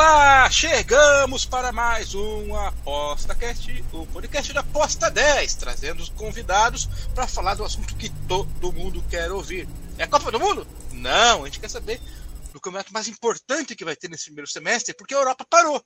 Olá, 0.00 0.48
chegamos 0.48 1.44
para 1.44 1.72
mais 1.72 2.14
um 2.14 2.54
ApostaCast, 2.54 3.84
o 3.92 4.06
podcast 4.06 4.52
da 4.52 4.60
Aposta 4.60 5.10
10, 5.10 5.56
trazendo 5.56 6.00
os 6.00 6.08
convidados 6.08 6.86
para 7.16 7.26
falar 7.26 7.56
do 7.56 7.64
assunto 7.64 7.96
que 7.96 8.08
todo 8.28 8.72
mundo 8.72 9.04
quer 9.10 9.32
ouvir. 9.32 9.68
É 9.98 10.04
a 10.04 10.06
Copa 10.06 10.30
do 10.30 10.38
Mundo? 10.38 10.64
Não, 10.92 11.42
a 11.42 11.46
gente 11.46 11.58
quer 11.58 11.68
saber 11.68 12.00
do 12.52 12.60
campeonato 12.60 12.92
mais 12.92 13.08
importante 13.08 13.74
que 13.74 13.84
vai 13.84 13.96
ter 13.96 14.08
nesse 14.08 14.26
primeiro 14.26 14.48
semestre, 14.48 14.94
porque 14.94 15.14
a 15.14 15.18
Europa 15.18 15.44
parou. 15.50 15.84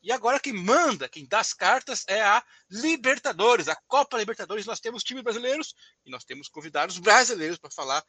E 0.00 0.12
agora 0.12 0.38
quem 0.38 0.52
manda, 0.52 1.08
quem 1.08 1.26
dá 1.26 1.40
as 1.40 1.52
cartas 1.52 2.04
é 2.06 2.22
a 2.22 2.44
Libertadores, 2.70 3.66
a 3.66 3.74
Copa 3.88 4.16
Libertadores. 4.16 4.64
Nós 4.64 4.78
temos 4.78 5.02
times 5.02 5.24
brasileiros 5.24 5.74
e 6.06 6.10
nós 6.10 6.22
temos 6.22 6.48
convidados 6.48 7.00
brasileiros 7.00 7.58
para 7.58 7.72
falar, 7.72 8.04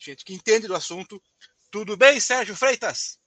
gente 0.00 0.24
que 0.24 0.34
entende 0.34 0.66
do 0.66 0.74
assunto. 0.74 1.22
Tudo 1.70 1.96
bem, 1.96 2.18
Sérgio 2.18 2.56
Freitas? 2.56 3.19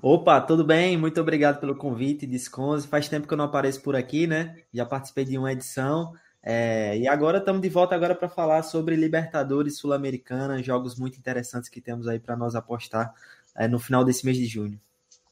Opa, 0.00 0.40
tudo 0.40 0.62
bem? 0.62 0.96
Muito 0.96 1.20
obrigado 1.20 1.58
pelo 1.58 1.74
convite, 1.74 2.26
Disconze. 2.26 2.86
Faz 2.86 3.08
tempo 3.08 3.26
que 3.26 3.32
eu 3.32 3.38
não 3.38 3.46
apareço 3.46 3.82
por 3.82 3.96
aqui, 3.96 4.26
né? 4.26 4.56
Já 4.72 4.84
participei 4.84 5.24
de 5.24 5.38
uma 5.38 5.52
edição. 5.52 6.12
É... 6.42 6.96
e 6.98 7.08
agora 7.08 7.38
estamos 7.38 7.60
de 7.60 7.68
volta 7.68 7.94
agora 7.94 8.14
para 8.14 8.28
falar 8.28 8.62
sobre 8.62 8.94
Libertadores 8.94 9.78
Sul-Americana, 9.78 10.62
jogos 10.62 10.96
muito 10.96 11.18
interessantes 11.18 11.68
que 11.68 11.80
temos 11.80 12.06
aí 12.06 12.20
para 12.20 12.36
nós 12.36 12.54
apostar 12.54 13.12
é, 13.56 13.66
no 13.66 13.80
final 13.80 14.04
desse 14.04 14.24
mês 14.24 14.36
de 14.36 14.46
junho. 14.46 14.80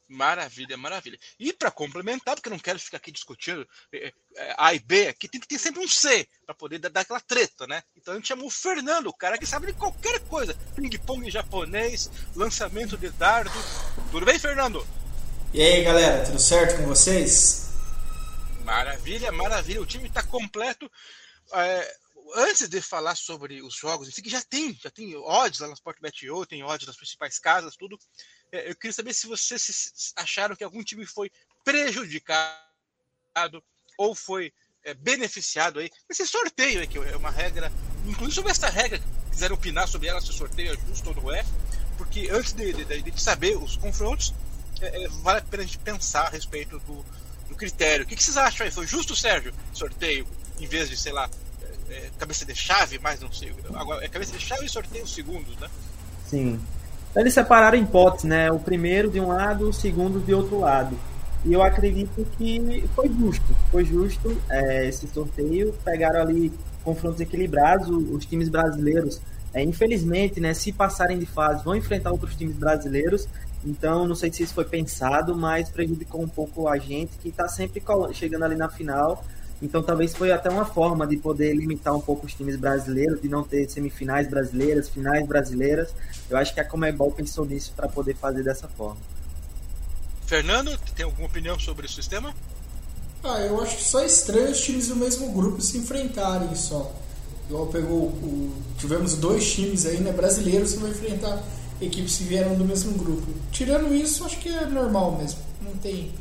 Maravilha, 0.07 0.77
maravilha. 0.77 1.17
E 1.39 1.51
para 1.51 1.71
complementar, 1.71 2.35
porque 2.35 2.47
eu 2.47 2.51
não 2.51 2.59
quero 2.59 2.79
ficar 2.79 2.97
aqui 2.97 3.11
discutindo 3.11 3.67
é, 3.91 4.13
é, 4.35 4.55
A 4.57 4.73
e 4.73 4.79
B, 4.79 5.07
aqui 5.07 5.27
tem 5.27 5.41
que 5.41 5.47
ter 5.47 5.57
sempre 5.57 5.83
um 5.83 5.87
C 5.87 6.27
para 6.45 6.53
poder 6.53 6.77
dar, 6.77 6.89
dar, 6.89 7.01
aquela 7.01 7.19
treta, 7.19 7.65
né? 7.65 7.81
Então 7.95 8.13
a 8.13 8.17
gente 8.17 8.27
chamou 8.27 8.47
o 8.47 8.51
Fernando, 8.51 9.07
o 9.07 9.13
cara 9.13 9.37
que 9.37 9.45
sabe 9.47 9.67
de 9.67 9.73
qualquer 9.73 10.19
coisa. 10.27 10.53
Ping-pong 10.75 11.29
japonês, 11.31 12.09
lançamento 12.35 12.97
de 12.97 13.09
dardo. 13.09 13.51
Tudo 14.11 14.25
bem, 14.25 14.37
Fernando? 14.37 14.85
E 15.53 15.61
aí, 15.61 15.83
galera, 15.83 16.23
tudo 16.23 16.39
certo 16.39 16.77
com 16.77 16.85
vocês? 16.85 17.69
Maravilha, 18.63 19.31
maravilha. 19.31 19.81
O 19.81 19.85
time 19.85 20.07
está 20.07 20.21
completo. 20.21 20.91
É, 21.53 21.95
antes 22.35 22.67
de 22.67 22.81
falar 22.81 23.15
sobre 23.15 23.61
os 23.61 23.75
jogos, 23.75 24.09
que 24.09 24.29
já 24.29 24.41
tem, 24.41 24.77
já 24.81 24.89
tem 24.89 25.15
odds 25.15 25.59
lá 25.59 25.67
na 25.67 25.73
Sportbet.io, 25.73 26.45
tem 26.45 26.63
odds 26.63 26.85
das 26.85 26.97
principais 26.97 27.39
casas, 27.39 27.75
tudo. 27.75 27.97
É, 28.55 28.69
eu 28.71 28.75
queria 28.75 28.93
saber 28.93 29.13
se 29.13 29.27
vocês 29.27 30.13
acharam 30.15 30.55
que 30.55 30.63
algum 30.63 30.81
time 30.83 31.05
foi 31.05 31.29
prejudicado 31.63 32.55
ou 33.97 34.15
foi 34.15 34.53
é, 34.83 34.93
beneficiado 34.93 35.79
aí. 35.79 35.89
Esse 36.09 36.25
sorteio 36.25 36.79
aí, 36.79 36.87
que 36.87 36.97
é 36.97 37.17
uma 37.17 37.31
regra, 37.31 37.71
inclusive 38.05 38.35
sobre 38.35 38.51
essa 38.51 38.69
regra, 38.69 39.01
quiseram 39.29 39.55
opinar 39.55 39.87
sobre 39.87 40.07
ela, 40.07 40.21
se 40.21 40.29
o 40.29 40.33
sorteio 40.33 40.73
é 40.73 40.87
justo 40.87 41.09
ou 41.09 41.15
não 41.15 41.33
é, 41.33 41.43
porque 41.97 42.29
antes 42.31 42.53
de, 42.53 42.71
de, 42.71 43.01
de 43.01 43.21
saber 43.21 43.57
os 43.57 43.75
confrontos, 43.75 44.33
é, 44.79 45.03
é, 45.03 45.07
vale 45.09 45.39
a 45.39 45.41
pena 45.41 45.63
a 45.63 45.65
gente 45.65 45.79
pensar 45.79 46.27
a 46.27 46.29
respeito 46.29 46.79
do, 46.79 47.05
do 47.49 47.55
critério. 47.55 48.05
O 48.05 48.07
que, 48.07 48.15
que 48.15 48.23
vocês 48.23 48.37
acham 48.37 48.65
aí? 48.65 48.71
Foi 48.71 48.87
justo, 48.87 49.15
Sérgio, 49.15 49.53
sorteio, 49.73 50.25
em 50.59 50.67
vez 50.67 50.89
de, 50.89 50.95
sei 50.95 51.11
lá, 51.11 51.29
é, 51.89 52.09
cabeça 52.17 52.45
de 52.45 52.55
chave, 52.55 52.99
mais 52.99 53.19
não 53.19 53.31
sei. 53.31 53.53
Agora, 53.73 54.03
é 54.05 54.07
cabeça 54.07 54.31
de 54.31 54.39
chave 54.39 54.65
e 54.65 54.69
sorteio 54.69 55.07
segundos, 55.07 55.57
né? 55.57 55.69
Sim. 56.29 56.65
Eles 57.15 57.33
separaram 57.33 57.77
hipóteses, 57.77 58.25
né? 58.25 58.51
O 58.51 58.59
primeiro 58.59 59.09
de 59.09 59.19
um 59.19 59.27
lado, 59.27 59.69
o 59.69 59.73
segundo 59.73 60.19
de 60.19 60.33
outro 60.33 60.59
lado. 60.59 60.97
E 61.45 61.53
eu 61.53 61.63
acredito 61.63 62.25
que 62.37 62.83
foi 62.95 63.07
justo. 63.07 63.55
Foi 63.71 63.85
justo 63.85 64.35
é, 64.49 64.87
esse 64.87 65.07
sorteio. 65.07 65.73
Pegaram 65.83 66.21
ali 66.21 66.51
confrontos 66.83 67.21
equilibrados. 67.21 67.87
Os 67.87 68.25
times 68.25 68.49
brasileiros, 68.49 69.21
é, 69.53 69.63
infelizmente, 69.63 70.41
né, 70.41 70.53
se 70.53 70.73
passarem 70.73 71.17
de 71.17 71.25
fase, 71.25 71.63
vão 71.63 71.75
enfrentar 71.75 72.11
outros 72.11 72.35
times 72.35 72.55
brasileiros. 72.55 73.27
Então, 73.63 74.07
não 74.07 74.15
sei 74.15 74.31
se 74.31 74.43
isso 74.43 74.53
foi 74.53 74.65
pensado, 74.65 75.35
mas 75.35 75.69
prejudicou 75.69 76.21
um 76.21 76.27
pouco 76.27 76.67
a 76.67 76.77
gente 76.77 77.17
que 77.17 77.29
está 77.29 77.47
sempre 77.47 77.81
chegando 78.13 78.43
ali 78.43 78.55
na 78.55 78.69
final 78.69 79.23
então 79.61 79.81
talvez 79.81 80.13
foi 80.13 80.31
até 80.31 80.49
uma 80.49 80.65
forma 80.65 81.07
de 81.07 81.17
poder 81.17 81.53
limitar 81.55 81.95
um 81.95 82.01
pouco 82.01 82.25
os 82.25 82.33
times 82.33 82.55
brasileiros, 82.57 83.21
de 83.21 83.29
não 83.29 83.43
ter 83.43 83.69
semifinais 83.69 84.29
brasileiras, 84.29 84.89
finais 84.89 85.25
brasileiras. 85.25 85.89
Eu 86.29 86.37
acho 86.37 86.53
que 86.53 86.59
a 86.59 86.65
Comebol 86.65 87.11
pensou 87.11 87.45
nisso 87.45 87.71
para 87.75 87.87
poder 87.87 88.15
fazer 88.15 88.43
dessa 88.43 88.67
forma. 88.67 88.97
Fernando, 90.25 90.77
tem 90.95 91.05
alguma 91.05 91.27
opinião 91.27 91.57
sobre 91.59 91.85
o 91.85 91.89
sistema? 91.89 92.33
Ah, 93.23 93.39
eu 93.41 93.61
acho 93.61 93.77
que 93.77 93.83
só 93.83 94.01
é 94.01 94.05
estranho 94.05 94.51
os 94.51 94.61
times 94.61 94.87
do 94.87 94.95
mesmo 94.95 95.31
grupo 95.31 95.61
se 95.61 95.77
enfrentarem 95.77 96.53
só. 96.55 96.93
Igual 97.47 97.67
pegou 97.67 98.07
o, 98.07 98.53
tivemos 98.77 99.15
dois 99.15 99.51
times 99.53 99.85
aí, 99.85 99.99
né, 99.99 100.11
brasileiros 100.11 100.73
que 100.73 100.79
vão 100.79 100.89
enfrentar 100.89 101.41
equipes 101.79 102.17
que 102.17 102.23
vieram 102.23 102.55
do 102.55 102.65
mesmo 102.65 102.93
grupo. 102.97 103.27
Tirando 103.51 103.93
isso, 103.93 104.25
acho 104.25 104.39
que 104.39 104.49
é 104.49 104.65
normal 104.65 105.17
mesmo. 105.17 105.39
Não 105.61 105.73
tem 105.77 106.11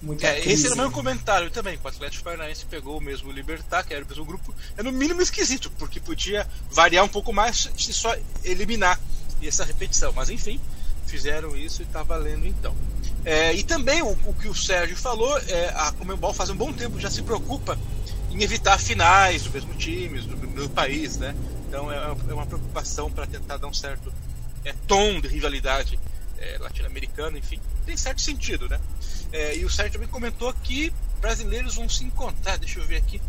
Muita 0.00 0.28
é, 0.28 0.48
esse 0.48 0.66
era 0.66 0.74
o 0.74 0.78
meu 0.78 0.90
comentário 0.90 1.50
também. 1.50 1.78
O 1.82 1.88
Atlético 1.88 2.24
Paranaense 2.24 2.64
pegou 2.66 2.98
o 2.98 3.00
mesmo 3.00 3.32
Libertar, 3.32 3.84
que 3.84 3.92
era 3.92 4.04
o 4.04 4.08
mesmo 4.08 4.24
grupo. 4.24 4.54
É 4.76 4.82
no 4.82 4.92
mínimo 4.92 5.20
esquisito, 5.20 5.70
porque 5.78 5.98
podia 5.98 6.46
variar 6.70 7.04
um 7.04 7.08
pouco 7.08 7.32
mais 7.32 7.68
se 7.76 7.92
só 7.92 8.14
eliminar 8.44 8.98
essa 9.42 9.64
repetição. 9.64 10.12
Mas 10.12 10.30
enfim, 10.30 10.60
fizeram 11.06 11.56
isso 11.56 11.82
e 11.82 11.84
está 11.84 12.02
valendo 12.02 12.46
então. 12.46 12.76
É, 13.24 13.52
e 13.52 13.64
também 13.64 14.00
o, 14.02 14.10
o, 14.10 14.34
que 14.34 14.48
o 14.48 14.54
Sérgio 14.54 14.96
falou, 14.96 15.36
é, 15.48 15.72
a 15.74 15.90
Comembol 15.92 16.32
faz 16.32 16.48
um 16.50 16.56
bom 16.56 16.72
tempo 16.72 17.00
já 17.00 17.10
se 17.10 17.22
preocupa 17.22 17.76
em 18.30 18.42
evitar 18.42 18.78
finais 18.78 19.42
do 19.42 19.50
mesmo 19.50 19.74
time, 19.74 20.20
do, 20.20 20.36
do 20.36 20.70
país, 20.70 21.16
né? 21.16 21.34
Então 21.68 21.90
é, 21.90 21.96
é 21.96 22.32
uma 22.32 22.46
preocupação 22.46 23.10
para 23.10 23.26
tentar 23.26 23.56
dar 23.56 23.66
um 23.66 23.74
certo 23.74 24.12
é, 24.64 24.72
tom 24.86 25.20
de 25.20 25.28
rivalidade 25.28 25.98
é, 26.38 26.58
latino-americano, 26.58 27.36
enfim, 27.36 27.60
tem 27.84 27.96
certo 27.96 28.20
sentido, 28.20 28.68
né? 28.68 28.78
É, 29.32 29.56
e 29.56 29.64
o 29.64 29.70
Sérgio 29.70 29.94
também 29.94 30.08
comentou 30.08 30.52
que 30.62 30.92
brasileiros 31.20 31.74
vão 31.76 31.88
se 31.88 32.04
encontrar. 32.04 32.58
Deixa 32.58 32.78
eu 32.78 32.86
ver 32.86 32.96
aqui. 32.96 33.20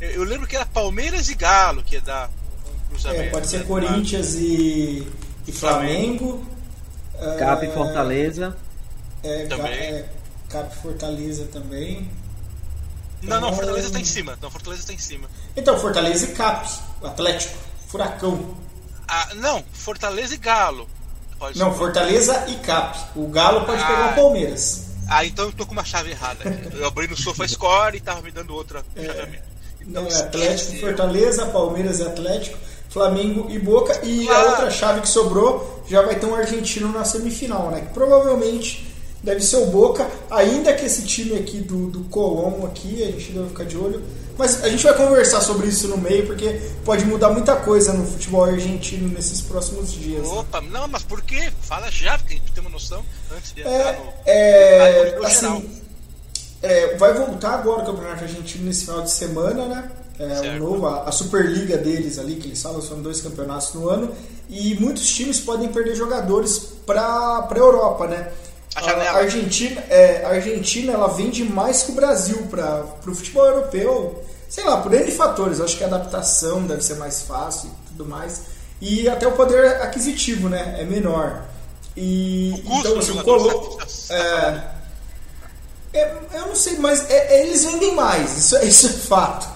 É, 0.00 0.16
eu 0.16 0.24
lembro 0.24 0.46
que 0.46 0.56
era 0.56 0.66
Palmeiras 0.66 1.28
e 1.28 1.34
Galo 1.34 1.82
que 1.82 1.94
ia 1.94 2.00
dar 2.00 2.28
um 2.28 2.88
cruzamento. 2.88 3.22
É, 3.22 3.30
pode 3.30 3.46
ser 3.46 3.58
né? 3.58 3.64
Corinthians 3.64 4.34
e, 4.34 5.06
e 5.46 5.52
Flamengo. 5.52 6.44
Flamengo. 7.12 7.38
Cap 7.38 7.66
e 7.66 7.70
Fortaleza. 7.70 8.56
É, 9.22 9.46
também. 9.46 9.72
É, 9.72 10.08
Cap 10.48 10.74
Fortaleza 10.76 11.46
também. 11.52 12.10
Não, 13.22 13.38
não, 13.38 13.48
então, 13.48 13.54
Fortaleza 13.54 13.86
está 13.88 14.00
em 14.00 14.04
cima. 14.04 14.38
Não, 14.40 14.50
Fortaleza 14.50 14.82
está 14.82 14.92
em 14.94 14.98
cima. 14.98 15.28
Então, 15.54 15.78
Fortaleza 15.78 16.24
e 16.24 16.32
Cap, 16.32 16.68
Atlético, 17.02 17.54
Furacão. 17.88 18.54
Ah, 19.06 19.34
não, 19.34 19.62
Fortaleza 19.72 20.34
e 20.34 20.38
Galo. 20.38 20.88
Pode 21.40 21.58
não, 21.58 21.72
Fortaleza 21.72 22.44
e 22.48 22.56
Cap. 22.56 22.98
O 23.16 23.26
Galo 23.28 23.64
pode 23.64 23.82
ah, 23.82 23.86
pegar 23.86 24.12
o 24.12 24.14
Palmeiras. 24.14 24.88
Ah, 25.08 25.24
então 25.24 25.46
eu 25.46 25.52
tô 25.52 25.64
com 25.64 25.72
uma 25.72 25.84
chave 25.84 26.10
errada. 26.10 26.44
Eu 26.76 26.86
abri 26.86 27.08
no 27.08 27.16
Sofa 27.16 27.48
Score 27.48 27.96
e 27.96 28.00
tava 28.00 28.20
me 28.20 28.30
dando 28.30 28.54
outra 28.54 28.84
é. 28.94 29.40
Então, 29.80 30.02
não, 30.02 30.10
é 30.10 30.20
Atlético, 30.20 30.76
Fortaleza, 30.76 31.46
Palmeiras 31.46 31.98
e 31.98 32.02
Atlético, 32.02 32.58
Flamengo 32.90 33.46
e 33.50 33.58
Boca. 33.58 33.98
E 34.04 34.28
a 34.28 34.50
outra 34.50 34.70
chave 34.70 35.00
que 35.00 35.08
sobrou 35.08 35.82
já 35.88 36.02
vai 36.02 36.18
ter 36.18 36.26
um 36.26 36.34
argentino 36.34 36.92
na 36.92 37.06
semifinal, 37.06 37.70
né? 37.70 37.80
Que 37.80 37.94
provavelmente 37.94 38.86
deve 39.22 39.40
ser 39.40 39.56
o 39.56 39.66
Boca, 39.66 40.06
ainda 40.30 40.74
que 40.74 40.84
esse 40.84 41.06
time 41.06 41.38
aqui 41.38 41.58
do, 41.58 41.86
do 41.86 42.04
Colombo 42.04 42.66
aqui, 42.66 43.02
a 43.02 43.06
gente 43.06 43.32
deve 43.32 43.48
ficar 43.48 43.64
de 43.64 43.78
olho. 43.78 44.02
Mas 44.40 44.64
a 44.64 44.70
gente 44.70 44.82
vai 44.82 44.94
conversar 44.94 45.42
sobre 45.42 45.68
isso 45.68 45.86
no 45.86 45.98
meio, 45.98 46.26
porque 46.26 46.58
pode 46.82 47.04
mudar 47.04 47.28
muita 47.28 47.56
coisa 47.56 47.92
no 47.92 48.06
futebol 48.06 48.44
argentino 48.44 49.06
nesses 49.10 49.42
próximos 49.42 49.92
dias. 49.92 50.26
Opa, 50.26 50.62
não, 50.62 50.88
mas 50.88 51.02
por 51.02 51.20
quê? 51.20 51.52
Fala 51.60 51.90
já, 51.90 52.16
porque 52.16 52.32
a 52.32 52.36
gente 52.38 52.50
tem 52.50 52.62
uma 52.62 52.70
noção 52.70 53.04
antes 53.36 53.52
de 53.52 53.60
é, 53.60 53.98
no. 53.98 54.12
É, 54.24 55.18
assim, 55.26 55.70
é, 56.62 56.96
vai 56.96 57.12
voltar 57.12 57.50
agora 57.50 57.82
o 57.82 57.84
Campeonato 57.84 58.24
Argentino 58.24 58.64
nesse 58.64 58.86
final 58.86 59.02
de 59.02 59.10
semana, 59.10 59.66
né? 59.66 59.90
É, 60.18 60.56
o 60.56 60.58
novo, 60.58 60.86
a, 60.86 61.02
a, 61.02 61.12
Superliga 61.12 61.76
deles 61.76 62.18
ali, 62.18 62.36
que 62.36 62.48
eles 62.48 62.62
falam, 62.62 62.80
são 62.80 63.02
dois 63.02 63.20
campeonatos 63.20 63.74
no 63.74 63.90
ano, 63.90 64.10
e 64.48 64.74
muitos 64.76 65.06
times 65.06 65.38
podem 65.38 65.68
perder 65.68 65.96
jogadores 65.96 66.60
para 66.86 67.46
a 67.46 67.54
Europa, 67.54 68.06
né? 68.06 68.32
A 68.74 69.18
Argentina, 69.18 69.82
é, 69.90 70.24
a 70.24 70.30
Argentina 70.30 70.94
ela 70.94 71.08
vende 71.08 71.44
mais 71.44 71.82
que 71.82 71.92
o 71.92 71.94
Brasil 71.94 72.46
para 72.50 72.86
o 73.06 73.14
futebol 73.14 73.44
europeu 73.44 74.29
sei 74.50 74.64
lá, 74.64 74.78
por 74.82 74.92
N 74.92 75.10
fatores. 75.12 75.60
Acho 75.60 75.78
que 75.78 75.84
a 75.84 75.86
adaptação 75.86 76.66
deve 76.66 76.82
ser 76.82 76.96
mais 76.96 77.22
fácil 77.22 77.70
e 77.70 77.88
tudo 77.88 78.04
mais. 78.04 78.42
E 78.80 79.08
até 79.08 79.26
o 79.26 79.32
poder 79.32 79.80
aquisitivo, 79.80 80.48
né? 80.48 80.76
É 80.78 80.84
menor. 80.84 81.44
E 81.96 82.52
então 82.66 82.98
assim, 82.98 83.18
o 83.18 83.24
Colombo. 83.24 83.78
É, 84.10 84.80
é, 85.92 86.16
eu 86.34 86.46
não 86.46 86.54
sei, 86.54 86.76
mas 86.78 87.08
é, 87.08 87.36
é, 87.36 87.46
eles 87.46 87.64
vendem 87.64 87.94
mais, 87.94 88.36
isso, 88.36 88.56
isso 88.64 88.86
é 88.86 88.90
fato. 88.90 89.48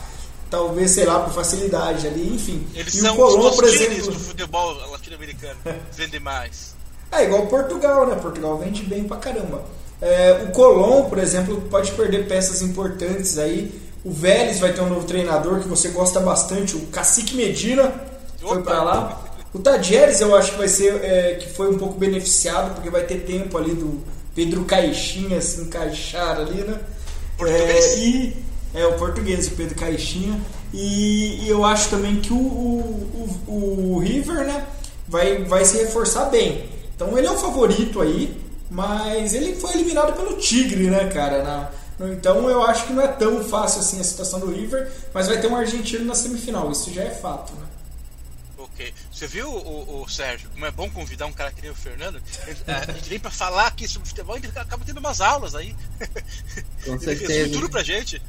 Talvez, 0.50 0.93
sei 0.93 1.05
lá, 1.05 1.20
por 1.20 1.32
facilidade 1.32 2.06
ali, 2.06 2.35
enfim. 2.35 2.67
Eles 2.75 2.94
e 2.94 3.00
são 3.00 3.14
o 3.14 3.17
Colombo, 3.17 3.49
os 3.49 3.56
por 3.56 3.64
exemplo, 3.64 4.12
do 4.12 4.20
futebol 4.20 4.75
latino-americano, 4.91 5.58
vendem 5.93 6.20
mais. 6.20 6.75
É 7.11 7.25
igual 7.25 7.46
Portugal, 7.46 8.06
né? 8.06 8.17
Portugal 8.17 8.58
vende 8.58 8.82
bem 8.82 9.05
pra 9.05 9.17
caramba. 9.17 9.64
É, 10.00 10.44
o 10.46 10.52
Colom, 10.52 11.08
por 11.08 11.19
exemplo, 11.19 11.62
pode 11.70 11.93
perder 11.93 12.26
peças 12.26 12.61
importantes 12.61 13.38
aí. 13.38 13.84
O 14.05 14.12
Vélez 14.12 14.61
vai 14.61 14.73
ter 14.73 14.83
um 14.83 14.89
novo 14.89 15.06
treinador 15.06 15.61
que 15.61 15.69
você 15.69 15.89
gosta 15.89 16.21
bastante, 16.21 16.77
o 16.77 16.87
Cacique 16.87 17.35
Medina 17.35 17.93
foi 18.39 18.62
para 18.62 18.83
lá. 18.83 19.25
O 19.53 19.59
Tadieres 19.59 20.21
eu 20.21 20.37
acho 20.37 20.53
que 20.53 20.59
vai 20.59 20.69
ser 20.69 21.03
é, 21.03 21.35
que 21.35 21.49
foi 21.49 21.71
um 21.71 21.79
pouco 21.79 21.99
beneficiado 21.99 22.75
porque 22.75 22.91
vai 22.91 23.05
ter 23.05 23.21
tempo 23.21 23.56
ali 23.56 23.73
do 23.73 24.03
Pedro 24.35 24.65
Caixinha 24.65 25.41
se 25.41 25.61
encaixar 25.61 26.41
ali, 26.41 26.62
né? 26.62 26.79
É, 27.41 27.99
e 27.99 28.37
é 28.75 28.85
o 28.87 28.95
português, 28.95 29.47
o 29.47 29.53
Pedro 29.53 29.77
Caixinha. 29.77 30.39
E, 30.73 31.45
e 31.45 31.49
eu 31.49 31.65
acho 31.65 31.89
também 31.89 32.17
que 32.17 32.33
o, 32.33 32.37
o, 32.37 33.41
o, 33.47 33.95
o 33.95 33.99
River, 34.01 34.45
né, 34.45 34.67
vai, 35.09 35.45
vai 35.45 35.65
se 35.65 35.79
reforçar 35.79 36.27
bem. 36.27 36.69
Então 36.95 37.17
ele 37.17 37.27
é 37.27 37.31
o 37.31 37.39
favorito 37.39 38.01
aí, 38.01 38.37
mas 38.69 39.35
ele 39.35 39.55
foi 39.55 39.73
eliminado 39.75 40.15
pelo 40.15 40.37
Tigre, 40.37 40.91
né, 40.91 41.06
cara? 41.06 41.43
Na, 41.43 41.71
então 42.00 42.49
eu 42.50 42.62
acho 42.64 42.87
que 42.87 42.93
não 42.93 43.02
é 43.02 43.08
tão 43.08 43.43
fácil 43.44 43.81
assim 43.81 44.00
a 44.00 44.05
situação 44.05 44.41
do 44.41 44.50
River, 44.50 44.91
mas 45.12 45.29
vai 45.29 45.41
ter 45.41 45.46
um 45.46 45.56
argentino 45.56 46.05
na 46.05 46.14
semifinal, 46.14 46.70
isso 46.70 46.93
já 46.93 47.02
é 47.02 47.11
fato, 47.11 47.52
né? 47.55 47.67
Ok. 48.75 48.93
Você 49.12 49.29
viu, 49.29 49.49
o, 49.49 50.02
o, 50.02 50.08
Sérgio, 50.08 50.50
como 50.50 50.67
é 50.67 50.70
bom 50.70 50.91
convidar 50.91 51.26
um 51.26 51.32
cara 51.32 51.52
que 51.52 51.62
nem 51.62 51.70
o 51.70 51.75
Fernando? 51.75 52.20
A 52.67 52.93
gente 52.93 53.08
vem 53.08 53.20
para 53.20 53.31
falar 53.31 53.69
aqui 53.69 53.87
sobre 53.87 54.08
futebol 54.08 54.37
e 54.37 54.58
acaba 54.58 54.85
tendo 54.85 54.99
umas 54.99 55.20
aulas 55.20 55.55
aí. 55.55 55.76
Com 56.85 56.99
certeza. 56.99 57.52
tudo 57.52 57.70
pra 57.70 57.85
gente. 57.85 58.20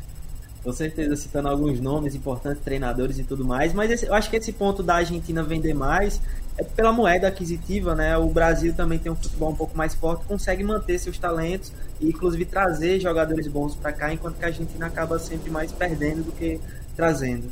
Com 0.64 0.72
certeza, 0.72 1.16
citando 1.16 1.48
alguns 1.48 1.80
nomes 1.80 2.16
importantes, 2.16 2.64
treinadores 2.64 3.18
e 3.18 3.24
tudo 3.24 3.44
mais. 3.44 3.74
Mas 3.74 3.90
esse, 3.90 4.06
eu 4.06 4.14
acho 4.14 4.30
que 4.30 4.36
esse 4.36 4.52
ponto 4.52 4.84
da 4.84 4.96
Argentina 4.96 5.44
vender 5.44 5.74
mais 5.74 6.22
é 6.58 6.64
pela 6.64 6.92
moeda 6.92 7.28
aquisitiva, 7.28 7.96
né? 7.96 8.16
O 8.18 8.28
Brasil 8.28 8.74
também 8.74 9.00
tem 9.00 9.12
um 9.12 9.16
futebol 9.16 9.52
um 9.52 9.56
pouco 9.56 9.76
mais 9.76 9.96
forte, 9.96 10.26
consegue 10.26 10.64
manter 10.64 11.00
seus 11.00 11.18
talentos 11.18 11.72
e 12.00 12.10
inclusive 12.10 12.46
trazer 12.46 13.00
jogadores 13.00 13.48
bons 13.48 13.76
para 13.76 13.94
cá, 13.94 14.14
enquanto 14.14 14.38
que 14.38 14.46
a 14.46 14.48
Argentina 14.48 14.88
acaba 14.88 15.18
sempre 15.20 15.50
mais 15.50 15.72
perdendo 15.72 16.24
do 16.24 16.32
que 16.32 16.60
trazendo. 16.96 17.52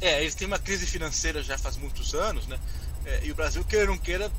É, 0.00 0.20
eles 0.20 0.34
têm 0.34 0.46
uma 0.46 0.58
crise 0.58 0.86
financeira 0.86 1.42
já 1.42 1.58
faz 1.58 1.76
muitos 1.76 2.14
anos, 2.14 2.46
né? 2.46 2.58
É, 3.04 3.20
e 3.24 3.30
o 3.30 3.34
Brasil, 3.34 3.64
queira 3.64 3.86
ou 3.86 3.96
não 3.96 3.98
queira, 3.98 4.30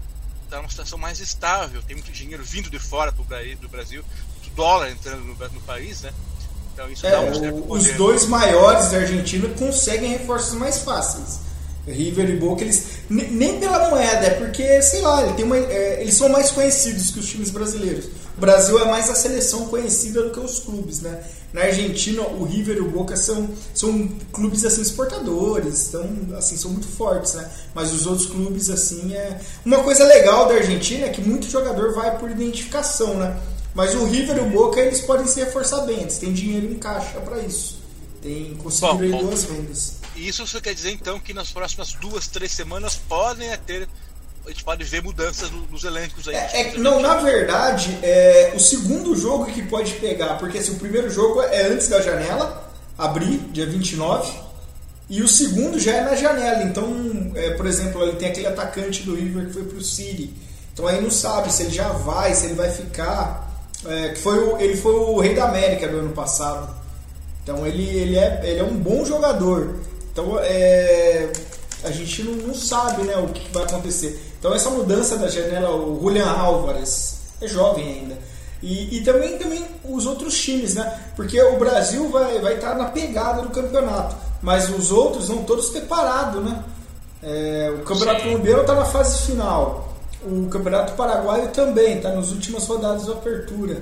está 0.45 0.57
numa 0.57 0.69
situação 0.69 0.97
mais 0.97 1.19
estável, 1.19 1.81
tem 1.83 1.95
muito 1.95 2.11
dinheiro 2.11 2.43
vindo 2.43 2.69
de 2.69 2.79
fora 2.79 3.11
do 3.11 3.23
Brasil, 3.67 4.03
muito 4.33 4.55
dólar 4.55 4.89
entrando 4.89 5.23
no, 5.23 5.33
no 5.35 5.61
país, 5.61 6.01
né? 6.01 6.13
Então 6.73 6.89
isso 6.89 7.05
é, 7.05 7.11
dá 7.11 7.21
um 7.21 7.33
certo 7.33 7.61
poder. 7.61 7.89
Os 7.89 7.91
dois 7.97 8.25
maiores 8.25 8.89
da 8.91 8.99
Argentina 8.99 9.49
conseguem 9.49 10.11
reforços 10.11 10.53
mais 10.53 10.79
fáceis. 10.79 11.41
River 11.85 12.29
e 12.29 12.37
Boca, 12.37 12.61
eles 12.61 12.88
nem 13.09 13.59
pela 13.59 13.89
moeda, 13.89 14.27
é 14.27 14.29
porque, 14.31 14.81
sei 14.83 15.01
lá, 15.01 15.25
ele 15.25 15.43
uma, 15.43 15.57
é, 15.57 16.01
eles 16.01 16.13
são 16.13 16.29
mais 16.29 16.51
conhecidos 16.51 17.09
que 17.09 17.19
os 17.19 17.25
times 17.25 17.49
brasileiros. 17.49 18.05
O 18.37 18.39
Brasil 18.39 18.79
é 18.79 18.85
mais 18.85 19.09
a 19.09 19.15
seleção 19.15 19.65
conhecida 19.65 20.23
do 20.23 20.29
que 20.29 20.39
os 20.39 20.59
clubes, 20.59 21.01
né? 21.01 21.23
Na 21.51 21.61
Argentina, 21.61 22.21
o 22.21 22.43
River 22.43 22.77
e 22.77 22.81
o 22.81 22.91
Boca 22.91 23.17
são, 23.17 23.49
são 23.73 24.07
clubes 24.31 24.63
assim 24.63 24.81
exportadores, 24.81 25.87
então 25.87 26.07
assim 26.37 26.55
são 26.55 26.69
muito 26.69 26.87
fortes, 26.87 27.33
né? 27.33 27.49
Mas 27.73 27.91
os 27.91 28.05
outros 28.05 28.27
clubes 28.27 28.69
assim 28.69 29.15
é 29.15 29.39
uma 29.65 29.83
coisa 29.83 30.03
legal 30.03 30.47
da 30.47 30.53
Argentina 30.53 31.07
é 31.07 31.09
que 31.09 31.21
muito 31.21 31.49
jogador 31.49 31.93
vai 31.93 32.17
por 32.19 32.29
identificação, 32.29 33.15
né? 33.15 33.35
Mas 33.73 33.95
o 33.95 34.05
River 34.05 34.37
e 34.37 34.41
o 34.41 34.49
Boca 34.51 34.79
eles 34.79 35.01
podem 35.01 35.25
se 35.25 35.39
reforçar 35.39 35.81
bem, 35.81 36.01
eles 36.01 36.19
têm 36.19 36.31
dinheiro 36.31 36.71
em 36.71 36.75
caixa 36.75 37.19
para 37.19 37.39
isso. 37.39 37.79
Tem 38.21 38.53
conseguido 38.61 39.17
duas 39.17 39.45
vendas. 39.45 39.98
Isso 40.27 40.45
você 40.45 40.59
quer 40.59 40.73
dizer 40.73 40.91
então 40.91 41.19
que 41.19 41.33
nas 41.33 41.51
próximas 41.51 41.93
duas, 41.93 42.27
três 42.27 42.51
semanas 42.51 42.95
podem 42.95 43.49
ter 43.65 43.87
a 44.45 44.51
gente 44.51 44.63
pode 44.63 44.83
ver 44.83 45.03
mudanças 45.03 45.51
nos 45.51 45.83
elencos 45.83 46.27
aí. 46.27 46.35
É, 46.35 46.61
é, 46.61 46.77
não, 46.77 46.99
na 46.99 47.17
verdade, 47.17 47.99
é 48.01 48.51
o 48.55 48.59
segundo 48.59 49.15
jogo 49.15 49.45
que 49.45 49.61
pode 49.61 49.93
pegar, 49.95 50.39
porque 50.39 50.57
assim, 50.57 50.71
o 50.71 50.79
primeiro 50.79 51.09
jogo 51.09 51.41
é 51.41 51.67
antes 51.67 51.87
da 51.87 52.01
janela, 52.01 52.71
abrir, 52.97 53.37
dia 53.51 53.67
29, 53.67 54.31
e 55.09 55.21
o 55.21 55.27
segundo 55.27 55.79
já 55.79 55.93
é 55.93 56.01
na 56.01 56.15
janela. 56.15 56.63
Então, 56.63 57.31
é, 57.35 57.51
por 57.51 57.65
exemplo, 57.65 58.01
ele 58.01 58.15
tem 58.15 58.29
aquele 58.29 58.47
atacante 58.47 59.03
do 59.03 59.15
River 59.15 59.47
que 59.47 59.53
foi 59.53 59.63
pro 59.63 59.83
City. 59.83 60.33
Então 60.73 60.87
aí 60.87 61.01
não 61.01 61.11
sabe 61.11 61.51
se 61.51 61.63
ele 61.63 61.71
já 61.71 61.89
vai, 61.89 62.33
se 62.33 62.45
ele 62.45 62.53
vai 62.53 62.71
ficar. 62.71 63.47
É, 63.85 64.09
que 64.09 64.19
foi 64.19 64.37
o, 64.39 64.57
ele 64.59 64.77
foi 64.77 64.93
o 64.93 65.19
rei 65.19 65.33
da 65.33 65.45
América 65.45 65.87
do 65.87 65.97
ano 65.99 66.11
passado. 66.11 66.75
Então 67.43 67.65
ele, 67.65 67.83
ele, 67.83 68.17
é, 68.17 68.41
ele 68.43 68.59
é 68.59 68.63
um 68.63 68.77
bom 68.77 69.03
jogador. 69.03 69.75
Então 70.19 70.37
é, 70.41 71.31
a 71.83 71.91
gente 71.91 72.23
não, 72.23 72.33
não 72.47 72.53
sabe 72.53 73.03
né, 73.03 73.15
o 73.17 73.27
que 73.27 73.51
vai 73.53 73.63
acontecer. 73.63 74.33
Então 74.37 74.53
essa 74.53 74.69
mudança 74.69 75.17
da 75.17 75.29
janela, 75.29 75.73
o 75.73 75.99
Julian 76.01 76.29
Álvares 76.29 77.19
é 77.41 77.47
jovem 77.47 77.87
ainda. 77.87 78.17
E, 78.61 78.97
e, 78.97 79.03
também, 79.05 79.37
também 79.37 79.65
os 79.85 80.05
outros 80.05 80.37
times, 80.37 80.75
né? 80.75 80.99
Porque 81.15 81.41
o 81.41 81.57
Brasil 81.57 82.09
vai, 82.09 82.39
vai 82.39 82.55
estar 82.55 82.75
na 82.75 82.89
pegada 82.89 83.41
do 83.41 83.49
campeonato, 83.51 84.17
mas 84.41 84.69
os 84.69 84.91
outros 84.91 85.29
vão 85.29 85.43
todos 85.43 85.69
ter 85.69 85.81
parado, 85.81 86.41
né? 86.41 86.65
É, 87.23 87.73
o 87.79 87.83
Campeonato 87.85 88.23
Colombiano 88.23 88.61
está 88.61 88.75
na 88.75 88.83
fase 88.83 89.25
final, 89.27 89.93
o 90.23 90.47
Campeonato 90.49 90.93
Paraguaio 90.93 91.47
também 91.49 91.97
está 91.97 92.13
nas 92.13 92.31
últimas 92.31 92.65
rodadas 92.67 93.05
de 93.05 93.11
apertura. 93.11 93.81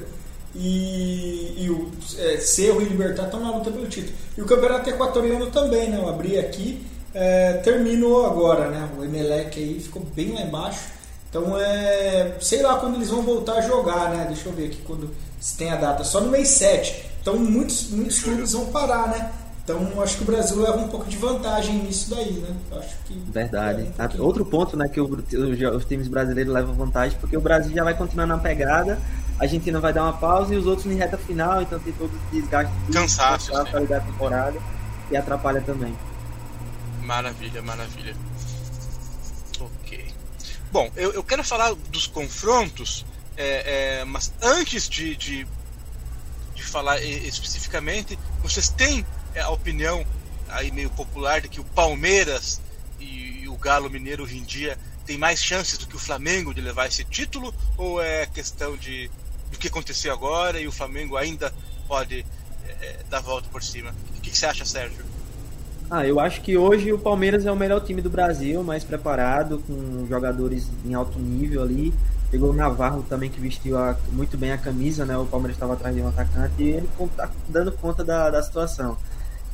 E, 0.55 1.53
e 1.57 1.69
o 1.69 1.91
é, 2.17 2.37
Cerro 2.37 2.81
e 2.81 2.85
Libertar 2.85 3.25
estão 3.25 3.39
na 3.39 3.51
luta 3.51 3.69
pelo 3.69 3.87
título. 3.87 4.15
E 4.37 4.41
o 4.41 4.45
Campeonato 4.45 4.89
Equatoriano 4.89 5.47
também, 5.47 5.89
né? 5.89 5.97
Eu 5.97 6.09
abri 6.09 6.39
aqui 6.39 6.85
é, 7.13 7.53
terminou 7.53 8.27
agora, 8.27 8.69
né? 8.69 8.87
O 8.97 9.03
Emelec 9.03 9.59
aí 9.59 9.79
ficou 9.79 10.03
bem 10.15 10.33
lá 10.33 10.41
embaixo. 10.41 10.89
Então 11.29 11.59
é. 11.59 12.35
Sei 12.39 12.61
lá 12.61 12.77
quando 12.77 12.95
eles 12.95 13.09
vão 13.09 13.23
voltar 13.23 13.53
a 13.53 13.61
jogar, 13.61 14.11
né? 14.11 14.25
Deixa 14.27 14.47
eu 14.47 14.53
ver 14.53 14.67
aqui 14.67 14.81
quando 14.85 15.09
se 15.39 15.57
tem 15.57 15.71
a 15.71 15.75
data. 15.75 16.03
Só 16.03 16.21
no 16.21 16.29
mês 16.29 16.49
7. 16.49 17.05
Então 17.21 17.37
muitos, 17.37 17.89
muitos 17.89 18.19
clubes 18.19 18.53
vão 18.53 18.67
parar, 18.67 19.07
né? 19.09 19.31
Então 19.63 20.01
acho 20.01 20.17
que 20.17 20.23
o 20.23 20.25
Brasil 20.25 20.61
leva 20.61 20.77
um 20.77 20.87
pouco 20.87 21.09
de 21.09 21.17
vantagem 21.17 21.75
nisso 21.79 22.09
daí, 22.11 22.31
né? 22.33 22.55
Acho 22.71 22.95
que 23.05 23.13
Verdade. 23.29 23.91
É 23.97 24.21
um 24.21 24.23
Outro 24.23 24.45
ponto, 24.45 24.77
né, 24.77 24.87
que 24.87 25.01
o, 25.01 25.05
os 25.75 25.85
times 25.85 26.07
brasileiros 26.07 26.53
levam 26.53 26.73
vantagem, 26.73 27.17
porque 27.19 27.35
o 27.35 27.41
Brasil 27.41 27.73
já 27.75 27.83
vai 27.83 27.93
continuar 27.93 28.25
na 28.25 28.37
pegada, 28.37 28.97
a 29.39 29.43
Argentina 29.43 29.79
vai 29.79 29.93
dar 29.93 30.03
uma 30.03 30.13
pausa 30.13 30.53
e 30.53 30.57
os 30.57 30.65
outros 30.65 30.87
em 30.87 30.95
reta 30.95 31.17
final, 31.17 31.61
então 31.61 31.79
tem 31.79 31.93
todo 31.93 32.11
o 32.11 32.31
desgaste 32.31 32.73
cansaço 32.91 33.51
para 33.51 33.79
ligar 33.79 33.97
a 33.97 34.03
temporada 34.03 34.59
e 35.11 35.17
atrapalha 35.17 35.61
também. 35.61 35.95
Maravilha, 37.03 37.61
maravilha. 37.61 38.15
Ok. 39.59 40.13
Bom, 40.71 40.91
eu, 40.95 41.13
eu 41.13 41.23
quero 41.23 41.43
falar 41.43 41.73
dos 41.89 42.07
confrontos, 42.07 43.05
é, 43.37 43.99
é, 43.99 44.05
mas 44.05 44.33
antes 44.41 44.89
de, 44.89 45.15
de, 45.15 45.47
de 46.55 46.63
falar 46.63 47.01
especificamente, 47.01 48.17
vocês 48.41 48.69
têm 48.69 49.05
é, 49.35 49.41
a 49.41 49.49
opinião 49.49 50.05
aí 50.49 50.71
meio 50.71 50.89
popular 50.89 51.41
de 51.41 51.47
que 51.47 51.59
o 51.59 51.63
Palmeiras 51.63 52.59
e, 52.99 53.43
e 53.43 53.47
o 53.47 53.55
Galo 53.55 53.89
Mineiro 53.89 54.23
hoje 54.23 54.37
em 54.37 54.43
dia 54.43 54.77
tem 55.05 55.17
mais 55.17 55.41
chances 55.41 55.77
do 55.77 55.87
que 55.87 55.95
o 55.95 55.99
Flamengo 55.99 56.53
de 56.53 56.59
levar 56.59 56.87
esse 56.87 57.03
título? 57.05 57.53
Ou 57.77 58.01
é 58.01 58.25
questão 58.25 58.75
de 58.75 59.09
do 59.51 59.57
que 59.57 59.67
aconteceu 59.67 60.13
agora 60.13 60.59
e 60.59 60.67
o 60.67 60.71
Flamengo 60.71 61.17
ainda 61.17 61.53
pode 61.87 62.25
é, 62.65 62.71
é 62.85 62.99
dar 63.09 63.21
volta 63.21 63.47
por 63.49 63.63
cima? 63.63 63.93
O 64.17 64.21
que, 64.21 64.29
que 64.31 64.37
você 64.37 64.45
acha, 64.45 64.65
Sérgio? 64.65 65.05
Ah, 65.89 66.05
eu 66.05 66.19
acho 66.19 66.41
que 66.41 66.57
hoje 66.57 66.91
o 66.91 66.99
Palmeiras 66.99 67.45
é 67.45 67.51
o 67.51 67.55
melhor 67.55 67.79
time 67.79 68.01
do 68.01 68.09
Brasil, 68.09 68.61
mais 68.61 68.83
preparado, 68.83 69.63
com 69.65 70.05
jogadores 70.07 70.69
em 70.85 70.93
alto 70.93 71.17
nível 71.17 71.63
ali. 71.63 71.93
Pegou 72.29 72.49
o 72.49 72.53
Navarro 72.53 73.05
também, 73.07 73.29
que 73.29 73.39
vestiu 73.39 73.77
a, 73.77 73.95
muito 74.11 74.37
bem 74.37 74.51
a 74.51 74.57
camisa, 74.57 75.05
né? 75.05 75.17
O 75.17 75.25
Palmeiras 75.25 75.55
estava 75.55 75.73
atrás 75.73 75.95
de 75.95 76.01
um 76.01 76.09
atacante 76.09 76.61
e 76.61 76.71
ele 76.71 76.89
tá 77.15 77.29
dando 77.47 77.71
conta 77.71 78.03
da, 78.03 78.29
da 78.29 78.43
situação. 78.43 78.97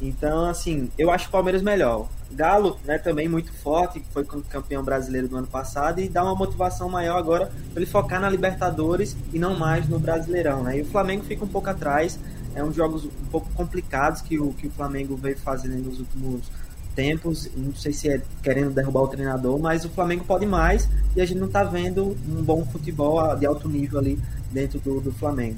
Então, 0.03 0.45
assim, 0.45 0.89
eu 0.97 1.09
acho 1.09 1.29
o 1.29 1.31
Palmeiras 1.31 1.61
melhor. 1.61 2.09
Galo, 2.29 2.77
né, 2.83 2.97
também 2.97 3.29
muito 3.29 3.53
forte, 3.53 4.03
foi 4.11 4.25
campeão 4.25 4.83
brasileiro 4.83 5.29
do 5.29 5.37
ano 5.37 5.47
passado 5.47 6.01
e 6.01 6.09
dá 6.09 6.23
uma 6.23 6.35
motivação 6.35 6.89
maior 6.89 7.17
agora 7.17 7.45
para 7.71 7.81
ele 7.81 7.89
focar 7.89 8.19
na 8.19 8.29
Libertadores 8.29 9.15
e 9.31 9.39
não 9.39 9.57
mais 9.57 9.87
no 9.87 9.99
Brasileirão, 9.99 10.63
né? 10.63 10.79
E 10.79 10.81
o 10.81 10.85
Flamengo 10.85 11.23
fica 11.23 11.45
um 11.45 11.47
pouco 11.47 11.69
atrás, 11.69 12.19
é 12.53 12.61
uns 12.61 12.75
jogos 12.75 13.05
um 13.05 13.29
pouco 13.31 13.47
complicados 13.53 14.21
que 14.21 14.37
o, 14.37 14.51
que 14.53 14.67
o 14.67 14.71
Flamengo 14.71 15.15
veio 15.15 15.37
fazendo 15.37 15.77
nos 15.77 15.99
últimos 15.99 16.51
tempos. 16.95 17.49
Não 17.55 17.73
sei 17.73 17.93
se 17.93 18.09
é 18.09 18.21
querendo 18.41 18.71
derrubar 18.71 19.03
o 19.03 19.07
treinador, 19.07 19.57
mas 19.59 19.85
o 19.85 19.89
Flamengo 19.89 20.25
pode 20.25 20.45
mais 20.45 20.89
e 21.15 21.21
a 21.21 21.25
gente 21.25 21.37
não 21.37 21.47
está 21.47 21.63
vendo 21.63 22.17
um 22.27 22.43
bom 22.43 22.65
futebol 22.65 23.35
de 23.37 23.45
alto 23.45 23.69
nível 23.69 23.99
ali 23.99 24.19
dentro 24.51 24.79
do, 24.79 24.99
do 24.99 25.11
Flamengo. 25.13 25.57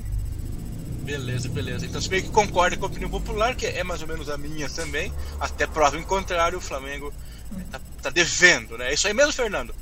Beleza, 1.05 1.47
beleza. 1.47 1.85
Então 1.85 2.01
você 2.01 2.09
meio 2.09 2.23
que 2.23 2.29
concorda 2.29 2.75
com 2.75 2.85
a 2.85 2.87
opinião 2.87 3.09
popular, 3.09 3.55
que 3.55 3.67
é 3.67 3.83
mais 3.83 4.01
ou 4.01 4.07
menos 4.07 4.27
a 4.27 4.37
minha 4.37 4.67
também. 4.67 5.13
Até 5.39 5.67
prova 5.67 5.97
em 5.97 6.03
contrário, 6.03 6.57
o 6.57 6.61
Flamengo 6.61 7.13
tá, 7.71 7.79
tá 8.01 8.09
devendo, 8.09 8.75
né? 8.75 8.89
É 8.89 8.93
isso 8.95 9.05
aí 9.05 9.13
mesmo, 9.13 9.31
Fernando? 9.31 9.73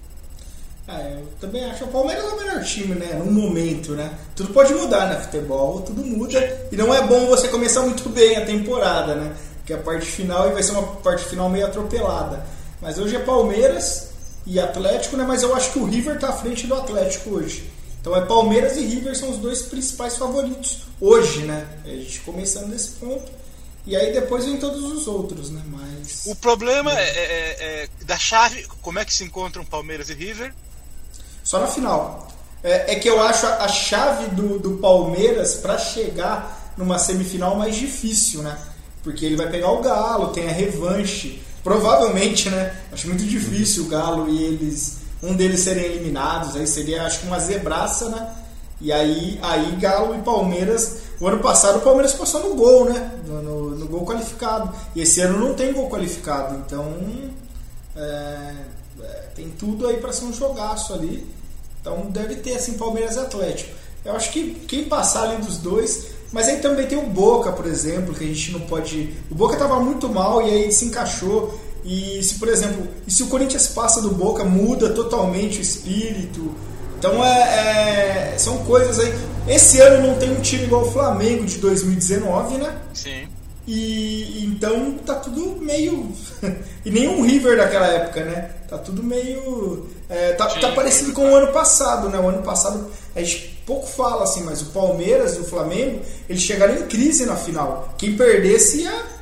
É, 0.86 1.14
eu 1.14 1.30
também 1.40 1.64
acho 1.64 1.78
que 1.78 1.84
o 1.86 1.88
Palmeiras 1.88 2.26
é 2.26 2.28
o 2.28 2.38
melhor 2.38 2.62
time, 2.62 2.96
né? 2.96 3.14
No 3.14 3.32
momento, 3.32 3.94
né? 3.94 4.12
Tudo 4.36 4.54
pode 4.54 4.74
mudar, 4.74 5.08
né? 5.08 5.22
Futebol, 5.22 5.82
tudo 5.82 6.04
muda. 6.04 6.68
E 6.70 6.76
não 6.76 6.94
é 6.94 7.02
bom 7.08 7.26
você 7.28 7.48
começar 7.48 7.84
muito 7.84 8.10
bem 8.10 8.36
a 8.36 8.46
temporada, 8.46 9.16
né? 9.16 9.34
Porque 9.60 9.72
a 9.72 9.78
parte 9.78 10.06
final 10.06 10.52
vai 10.52 10.62
ser 10.62 10.74
uma 10.74 10.84
parte 10.98 11.24
final 11.24 11.50
meio 11.50 11.66
atropelada. 11.66 12.46
Mas 12.82 12.98
hoje 13.00 13.16
é 13.16 13.20
Palmeiras 13.20 14.10
e 14.46 14.60
Atlético, 14.60 15.16
né? 15.16 15.24
Mas 15.26 15.42
eu 15.42 15.56
acho 15.56 15.72
que 15.72 15.80
o 15.80 15.86
River 15.86 16.20
tá 16.20 16.28
à 16.28 16.34
frente 16.34 16.68
do 16.68 16.76
Atlético 16.76 17.30
hoje. 17.30 17.72
Então 18.04 18.14
é 18.18 18.20
Palmeiras 18.26 18.76
e 18.76 18.82
River 18.82 19.16
são 19.16 19.30
os 19.30 19.38
dois 19.38 19.62
principais 19.62 20.18
favoritos 20.18 20.80
hoje, 21.00 21.46
né? 21.46 21.66
A 21.86 21.88
gente 21.88 22.20
começando 22.20 22.70
desse 22.70 22.90
ponto. 23.00 23.32
E 23.88 23.96
aí 23.96 24.12
depois 24.12 24.44
vem 24.44 24.58
todos 24.58 24.84
os 24.84 25.08
outros, 25.08 25.50
né? 25.50 25.62
Mas. 25.68 26.24
O 26.26 26.36
problema 26.36 26.92
é, 26.92 27.02
é, 27.02 27.24
é, 27.24 27.84
é 27.84 27.90
da 28.04 28.18
chave, 28.18 28.68
como 28.82 29.00
é 29.00 29.06
que 29.06 29.14
se 29.14 29.24
encontram 29.24 29.64
Palmeiras 29.64 30.10
e 30.10 30.14
River? 30.14 30.54
Só 31.46 31.62
na 31.62 31.68
final. 31.68 32.28
É, 32.62 32.92
é 32.92 32.96
que 32.96 33.10
eu 33.10 33.22
acho 33.24 33.46
a, 33.46 33.64
a 33.64 33.68
chave 33.70 34.32
do, 34.32 34.60
do 34.60 34.72
Palmeiras 34.80 35.56
para 35.56 35.78
chegar 35.78 36.74
numa 36.76 37.00
semifinal 37.00 37.56
mais 37.56 37.74
difícil, 37.74 38.44
né? 38.44 38.58
Porque 39.02 39.26
ele 39.26 39.38
vai 39.38 39.50
pegar 39.50 39.72
o 39.72 39.82
Galo, 39.82 40.34
tem 40.34 40.50
a 40.50 40.52
revanche. 40.52 41.42
Provavelmente, 41.64 42.50
né? 42.50 42.78
Acho 42.92 43.08
muito 43.08 43.24
difícil 43.24 43.86
o 43.86 43.88
Galo 43.88 44.30
e 44.30 44.44
eles. 44.44 45.03
Um 45.24 45.36
deles 45.36 45.62
serem 45.62 45.86
eliminados. 45.86 46.56
Aí 46.56 46.68
seria, 46.68 47.04
acho 47.04 47.22
que 47.22 47.28
uma 47.28 47.40
zebraça, 47.40 48.10
né? 48.10 48.36
E 48.82 48.92
aí, 48.92 49.40
aí 49.42 49.76
Galo 49.78 50.14
e 50.14 50.20
Palmeiras. 50.20 50.98
O 51.20 51.28
ano 51.28 51.40
passado 51.40 51.78
o 51.78 51.82
Palmeiras 51.82 52.14
passou 52.14 52.42
no 52.42 52.56
gol, 52.56 52.86
né? 52.86 53.12
No, 53.26 53.42
no, 53.42 53.70
no 53.72 53.88
gol 53.88 54.06
qualificado. 54.06 54.70
E 54.94 55.02
esse 55.02 55.22
ano 55.22 55.40
não 55.40 55.56
tem 55.56 55.72
gol 55.72 55.90
qualificado. 55.90 56.56
Então. 56.56 56.94
É, 57.96 58.54
é, 59.02 59.06
tem 59.36 59.50
tudo 59.52 59.88
aí 59.88 59.98
para 59.98 60.12
ser 60.12 60.26
um 60.26 60.34
jogaço 60.34 60.94
ali. 60.94 61.26
Então 61.80 62.08
deve 62.10 62.36
ter 62.36 62.56
assim 62.56 62.74
Palmeiras 62.74 63.16
e 63.16 63.20
Atlético. 63.20 63.74
Eu 64.04 64.16
acho 64.16 64.32
que 64.32 64.54
quem 64.68 64.86
passar 64.86 65.24
ali 65.24 65.42
dos 65.42 65.58
dois. 65.58 66.08
Mas 66.34 66.48
aí 66.48 66.58
também 66.58 66.88
tem 66.88 66.98
o 66.98 67.06
Boca, 67.06 67.52
por 67.52 67.68
exemplo, 67.68 68.14
que 68.14 68.24
a 68.24 68.28
gente 68.28 68.52
não 68.52 68.62
pode. 68.62 69.16
O 69.30 69.36
Boca 69.36 69.54
estava 69.54 69.80
muito 69.80 70.10
mal 70.10 70.42
e 70.42 70.50
aí 70.50 70.72
se 70.72 70.86
encaixou. 70.86 71.58
E 71.86 72.24
se, 72.24 72.36
por 72.36 72.48
exemplo, 72.48 72.88
e 73.06 73.12
se 73.12 73.24
o 73.24 73.28
Corinthians 73.28 73.68
passa 73.68 74.02
do 74.02 74.12
Boca, 74.12 74.44
muda 74.44 74.90
totalmente 74.92 75.60
o 75.60 75.62
espírito. 75.62 76.54
Então 76.98 77.24
é, 77.24 78.34
é, 78.34 78.38
são 78.38 78.60
coisas 78.60 79.00
aí. 79.00 79.14
Esse 79.48 79.82
ano 79.82 80.08
não 80.08 80.16
tem 80.16 80.32
um 80.32 80.40
time 80.40 80.64
igual 80.64 80.84
o 80.84 80.92
Flamengo 80.92 81.46
de 81.46 81.58
2019, 81.58 82.58
né? 82.58 82.78
Sim. 82.94 83.28
E 83.68 84.46
então 84.46 84.94
tá 85.06 85.16
tudo 85.16 85.62
meio. 85.62 86.12
e 86.86 86.90
nenhum 86.90 87.22
River 87.26 87.58
daquela 87.58 87.88
época, 87.88 88.24
né? 88.24 88.52
Tá 88.70 88.78
tudo 88.78 89.04
meio. 89.04 89.90
É, 90.08 90.34
tá, 90.34 90.48
tá 90.48 90.72
parecido 90.72 91.12
com 91.12 91.30
o 91.30 91.36
ano 91.36 91.52
passado, 91.52 92.08
né? 92.08 92.18
O 92.20 92.28
ano 92.28 92.44
passado 92.44 92.90
a 93.16 93.22
gente 93.22 93.62
pouco 93.66 93.88
fala 93.88 94.24
assim, 94.24 94.44
mas 94.44 94.62
o 94.62 94.66
Palmeiras 94.68 95.36
e 95.36 95.40
o 95.40 95.44
Flamengo 95.46 96.02
eles 96.30 96.42
chegaram 96.42 96.76
em 96.76 96.84
crise 96.88 97.26
na 97.26 97.36
final. 97.36 97.94
Quem 97.98 98.16
perdesse 98.16 98.82
ia. 98.82 99.13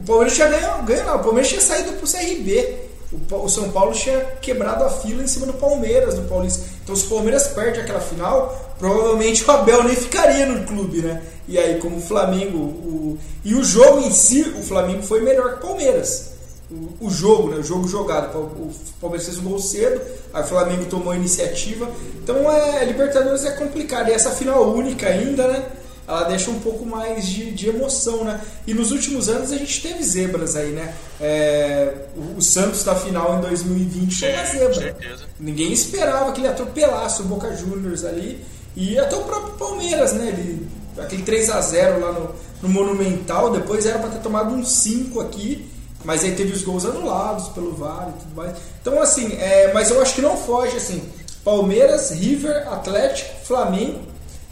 O 0.00 0.02
Palmeiras 0.02 0.34
tinha 0.34 0.48
ganho, 0.48 0.82
ganho 0.84 1.04
não. 1.04 1.16
O 1.16 1.22
Palmeiras 1.22 1.48
tinha 1.50 1.60
saído 1.60 1.92
pro 1.92 2.10
CRB. 2.10 2.88
O, 3.30 3.48
São 3.48 3.70
Paulo 3.70 3.92
tinha 3.92 4.18
quebrado 4.40 4.84
a 4.84 4.88
fila 4.88 5.22
em 5.22 5.26
cima 5.26 5.44
do 5.44 5.52
Palmeiras, 5.52 6.14
do 6.14 6.22
Paulista. 6.22 6.64
Então, 6.82 6.96
se 6.96 7.04
o 7.04 7.08
Palmeiras 7.08 7.48
perde 7.48 7.80
aquela 7.80 8.00
final, 8.00 8.74
provavelmente 8.78 9.44
o 9.46 9.50
Abel 9.50 9.84
nem 9.84 9.94
ficaria 9.94 10.46
no 10.46 10.64
clube, 10.64 11.02
né? 11.02 11.22
E 11.46 11.58
aí, 11.58 11.78
como 11.78 11.98
o 11.98 12.00
Flamengo. 12.00 12.56
O... 12.56 13.18
E 13.44 13.54
o 13.54 13.62
jogo 13.62 14.00
em 14.00 14.10
si, 14.10 14.42
o 14.58 14.62
Flamengo 14.62 15.02
foi 15.02 15.20
melhor 15.20 15.58
que 15.58 15.64
o 15.64 15.68
Palmeiras. 15.68 16.30
O, 16.70 17.06
o 17.06 17.10
jogo, 17.10 17.50
né? 17.50 17.56
O 17.58 17.62
jogo 17.62 17.86
jogado. 17.86 18.34
O 18.38 18.72
Palmeiras 19.00 19.26
fez 19.26 19.38
um 19.38 19.50
gol 19.50 19.58
cedo, 19.58 20.00
aí 20.32 20.42
o 20.42 20.46
Flamengo 20.46 20.86
tomou 20.86 21.12
a 21.12 21.16
iniciativa. 21.16 21.90
Então, 22.22 22.50
é, 22.50 22.84
Libertadores 22.86 23.44
é 23.44 23.50
complicado. 23.50 24.08
E 24.08 24.12
essa 24.12 24.30
final 24.30 24.72
única 24.72 25.08
ainda, 25.08 25.46
né? 25.46 25.62
Ela 26.10 26.24
deixa 26.24 26.50
um 26.50 26.58
pouco 26.58 26.84
mais 26.84 27.24
de, 27.24 27.52
de, 27.52 27.68
emoção, 27.68 28.24
né? 28.24 28.40
E 28.66 28.74
nos 28.74 28.90
últimos 28.90 29.28
anos 29.28 29.52
a 29.52 29.56
gente 29.56 29.80
teve 29.80 30.02
zebras 30.02 30.56
aí, 30.56 30.72
né? 30.72 30.92
É, 31.20 31.94
o, 32.16 32.38
o, 32.38 32.42
Santos 32.42 32.82
da 32.82 32.96
final 32.96 33.38
em 33.38 33.40
2020 33.42 34.18
foi 34.18 34.32
uma 34.32 34.44
zebra. 34.44 34.74
Certeza. 34.74 35.24
Ninguém 35.38 35.72
esperava 35.72 36.32
que 36.32 36.40
ele 36.40 36.48
atropelasse 36.48 37.22
o 37.22 37.26
Boca 37.26 37.54
Juniors 37.54 38.04
ali. 38.04 38.44
E 38.74 38.98
até 38.98 39.14
o 39.14 39.22
próprio 39.22 39.54
Palmeiras, 39.54 40.12
né? 40.12 40.28
Ele, 40.28 40.68
aquele 40.98 41.22
3 41.22 41.50
a 41.50 41.60
0 41.60 42.00
lá 42.00 42.12
no, 42.12 42.34
no 42.62 42.68
Monumental, 42.68 43.52
depois 43.52 43.86
era 43.86 44.00
para 44.00 44.10
ter 44.10 44.20
tomado 44.20 44.52
um 44.52 44.64
5 44.64 45.20
aqui. 45.20 45.70
Mas 46.04 46.24
aí 46.24 46.32
teve 46.32 46.52
os 46.52 46.62
gols 46.62 46.84
anulados 46.84 47.48
pelo 47.48 47.72
VAR 47.72 48.08
e 48.08 48.20
tudo 48.20 48.34
mais. 48.34 48.56
Então, 48.80 49.00
assim, 49.00 49.36
é, 49.38 49.72
mas 49.72 49.90
eu 49.90 50.02
acho 50.02 50.14
que 50.14 50.22
não 50.22 50.36
foge, 50.36 50.76
assim. 50.76 51.02
Palmeiras, 51.44 52.10
River, 52.10 52.66
Atlético, 52.72 53.44
Flamengo 53.44 54.10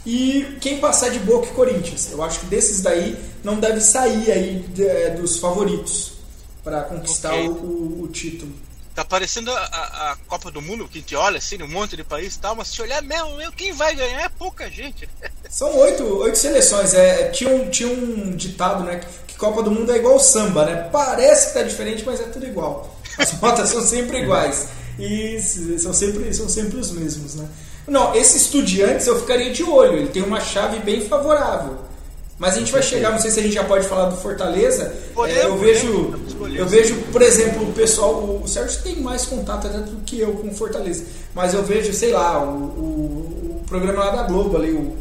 e 0.09 0.57
quem 0.59 0.79
passar 0.79 1.09
de 1.09 1.19
Boca 1.19 1.47
e 1.47 1.51
Corinthians. 1.51 2.11
Eu 2.11 2.23
acho 2.23 2.39
que 2.39 2.47
desses 2.47 2.81
daí 2.81 3.15
não 3.43 3.59
deve 3.59 3.79
sair 3.79 4.31
aí 4.31 4.65
de, 4.69 4.83
é, 4.83 5.11
dos 5.11 5.37
favoritos 5.37 6.13
para 6.63 6.81
conquistar 6.81 7.33
okay. 7.33 7.47
o, 7.47 8.01
o, 8.03 8.07
título. 8.11 8.51
Tá 8.95 9.05
parecendo 9.05 9.51
a, 9.51 9.61
a, 9.61 10.17
Copa 10.27 10.49
do 10.49 10.63
Mundo, 10.63 10.87
que 10.87 10.97
a 10.97 11.01
gente 11.01 11.15
olha 11.15 11.37
assim, 11.37 11.61
um 11.61 11.67
monte 11.67 11.95
de 11.95 12.03
país 12.03 12.35
e 12.35 12.39
tal, 12.39 12.55
mas 12.55 12.69
se 12.69 12.81
olhar 12.81 13.03
mesmo, 13.03 13.37
quem 13.55 13.71
vai 13.71 13.93
ganhar 13.95 14.23
é 14.23 14.29
pouca 14.29 14.67
gente. 14.67 15.07
São 15.47 15.77
oito, 15.77 16.03
oito 16.03 16.37
seleções. 16.39 16.95
É, 16.95 17.29
tinha, 17.29 17.51
um, 17.51 17.69
tinha 17.69 17.89
um 17.89 18.35
ditado, 18.35 18.83
né? 18.83 19.01
Que 19.27 19.35
Copa 19.35 19.61
do 19.61 19.69
Mundo 19.69 19.91
é 19.91 19.97
igual 19.97 20.19
samba, 20.19 20.65
né? 20.65 20.89
Parece 20.91 21.49
que 21.49 21.53
tá 21.53 21.61
diferente, 21.61 22.03
mas 22.03 22.19
é 22.19 22.23
tudo 22.23 22.47
igual. 22.47 22.95
As 23.15 23.31
rotas 23.39 23.69
são 23.69 23.81
sempre 23.83 24.23
iguais. 24.23 24.69
E 24.99 25.39
são 25.79 25.93
sempre, 25.93 26.33
são 26.33 26.49
sempre 26.49 26.79
os 26.79 26.91
mesmos, 26.91 27.35
né? 27.35 27.47
Não, 27.87 28.13
esse 28.15 28.37
Estudiantes 28.37 29.07
eu 29.07 29.19
ficaria 29.19 29.51
de 29.51 29.63
olho, 29.63 29.97
ele 29.97 30.09
tem 30.09 30.21
uma 30.21 30.39
chave 30.39 30.79
bem 30.79 31.01
favorável. 31.01 31.77
Mas 32.37 32.55
a 32.55 32.59
gente 32.59 32.71
vai 32.71 32.81
chegar, 32.81 33.11
não 33.11 33.19
sei 33.19 33.31
se 33.31 33.39
a 33.41 33.43
gente 33.43 33.55
já 33.55 33.65
pode 33.65 33.85
falar 33.85 34.05
do 34.05 34.15
Fortaleza. 34.15 34.93
É, 35.27 35.43
eu 35.43 35.57
vejo, 35.57 36.13
eu 36.55 36.65
vejo, 36.65 36.95
por 37.11 37.21
exemplo, 37.21 37.67
o 37.67 37.73
pessoal, 37.73 38.39
o 38.41 38.47
Sérgio 38.47 38.81
tem 38.81 39.01
mais 39.01 39.25
contato 39.25 39.67
até 39.67 39.79
do 39.79 39.97
que 40.05 40.21
eu 40.21 40.31
com 40.33 40.47
o 40.47 40.53
Fortaleza. 40.53 41.03
Mas 41.35 41.53
eu 41.53 41.63
vejo, 41.63 41.91
sei 41.91 42.13
lá, 42.13 42.41
o, 42.41 42.47
o, 42.47 43.59
o 43.59 43.63
programa 43.67 44.05
lá 44.05 44.11
da 44.11 44.23
Globo 44.23 44.55
ali, 44.55 44.71
o 44.71 44.95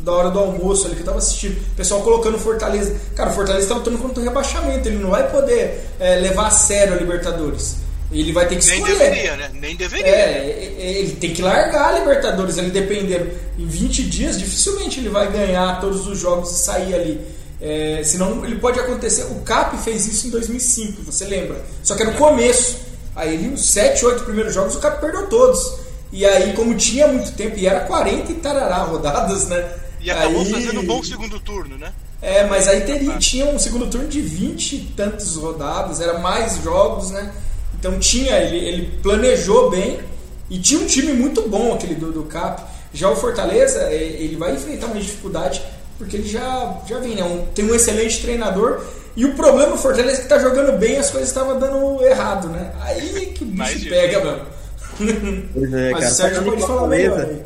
da 0.00 0.12
hora 0.12 0.30
do 0.30 0.38
almoço 0.38 0.86
ali 0.86 0.94
que 0.94 1.02
eu 1.02 1.06
tava 1.06 1.18
assistindo, 1.18 1.60
o 1.60 1.76
pessoal 1.76 2.00
colocando 2.02 2.38
Fortaleza. 2.38 2.96
Cara, 3.14 3.30
o 3.30 3.34
Fortaleza 3.34 3.68
tá 3.68 3.74
lutando 3.74 3.98
contra 3.98 4.20
o 4.20 4.24
rebaixamento, 4.24 4.88
ele 4.88 4.98
não 4.98 5.10
vai 5.10 5.30
poder 5.30 5.84
é, 6.00 6.16
levar 6.16 6.46
a 6.46 6.50
sério 6.50 6.94
a 6.94 6.96
Libertadores. 6.96 7.76
Ele 8.10 8.32
vai 8.32 8.48
ter 8.48 8.56
que 8.56 8.66
Nem 8.66 8.76
escolher. 8.76 8.98
deveria, 8.98 9.36
né? 9.36 9.50
Nem 9.52 9.76
deveria. 9.76 10.06
É, 10.06 10.76
ele 10.78 11.16
tem 11.16 11.34
que 11.34 11.42
largar 11.42 11.94
a 11.94 11.98
Libertadores. 11.98 12.56
Ele 12.56 12.70
dependendo. 12.70 13.30
Em 13.58 13.66
20 13.66 14.02
dias, 14.04 14.38
dificilmente 14.38 14.98
ele 15.00 15.10
vai 15.10 15.30
ganhar 15.30 15.80
todos 15.80 16.06
os 16.06 16.18
jogos 16.18 16.50
e 16.52 16.58
sair 16.58 16.94
ali. 16.94 17.20
É, 17.60 18.00
senão 18.04 18.44
ele 18.44 18.56
pode 18.56 18.78
acontecer. 18.78 19.24
O 19.24 19.40
Cap 19.42 19.76
fez 19.82 20.06
isso 20.06 20.28
em 20.28 20.30
2005, 20.30 21.02
você 21.02 21.24
lembra? 21.24 21.60
Só 21.82 21.94
que 21.94 22.02
era 22.02 22.12
no 22.12 22.16
começo. 22.16 22.78
Aí 23.14 23.34
ele, 23.34 23.54
os 23.54 23.66
7, 23.70 24.06
8 24.06 24.24
primeiros 24.24 24.54
jogos, 24.54 24.76
o 24.76 24.80
Cap 24.80 25.00
perdeu 25.00 25.26
todos. 25.26 25.74
E 26.12 26.24
aí, 26.24 26.54
como 26.54 26.74
tinha 26.76 27.08
muito 27.08 27.32
tempo, 27.32 27.58
e 27.58 27.66
era 27.66 27.80
40 27.80 28.32
e 28.32 28.34
tarará 28.36 28.78
rodadas, 28.78 29.48
né? 29.48 29.68
E 30.00 30.10
acabou 30.10 30.40
aí... 30.40 30.52
fazendo 30.52 30.80
um 30.80 30.86
bom 30.86 31.02
segundo 31.02 31.38
turno, 31.40 31.76
né? 31.76 31.92
É, 32.22 32.44
mas 32.46 32.66
aí 32.66 32.80
teria, 32.80 33.16
tinha 33.18 33.46
um 33.46 33.58
segundo 33.58 33.88
turno 33.88 34.08
de 34.08 34.20
20 34.20 34.74
e 34.74 34.78
tantas 34.96 35.36
rodadas, 35.36 36.00
era 36.00 36.18
mais 36.18 36.62
jogos, 36.62 37.10
né? 37.10 37.32
Então 37.78 37.98
tinha, 37.98 38.36
ele, 38.38 38.56
ele 38.56 38.98
planejou 39.02 39.70
bem 39.70 40.00
e 40.50 40.58
tinha 40.58 40.80
um 40.80 40.86
time 40.86 41.12
muito 41.12 41.42
bom 41.48 41.74
aquele 41.74 41.94
do, 41.94 42.10
do 42.10 42.24
Cap. 42.24 42.62
Já 42.92 43.08
o 43.10 43.16
Fortaleza, 43.16 43.80
é, 43.82 43.94
ele 43.94 44.36
vai 44.36 44.54
enfrentar 44.54 44.86
uma 44.86 45.00
dificuldade 45.00 45.62
porque 45.98 46.16
ele 46.16 46.28
já, 46.28 46.80
já 46.88 46.98
vem, 46.98 47.16
né? 47.16 47.24
Um, 47.24 47.44
tem 47.46 47.64
um 47.64 47.74
excelente 47.74 48.22
treinador. 48.22 48.80
E 49.16 49.24
o 49.24 49.34
problema 49.34 49.72
do 49.72 49.78
Fortaleza 49.78 50.20
é 50.20 50.22
que 50.22 50.28
tá 50.28 50.38
jogando 50.38 50.78
bem 50.78 50.96
as 50.96 51.10
coisas 51.10 51.28
estavam 51.28 51.58
dando 51.58 52.04
errado, 52.04 52.48
né? 52.48 52.72
Aí 52.80 53.26
que 53.26 53.42
o 53.42 53.46
bicho 53.46 53.88
pega, 53.88 54.24
mano. 54.24 54.42
Pois 55.52 55.72
é, 55.72 55.90
Mas 55.90 56.00
cara. 56.00 56.12
o 56.12 56.14
Sérgio 56.14 56.44
pode 56.44 56.62
falar 56.62 56.86
melhor 56.86 57.20
aí. 57.20 57.42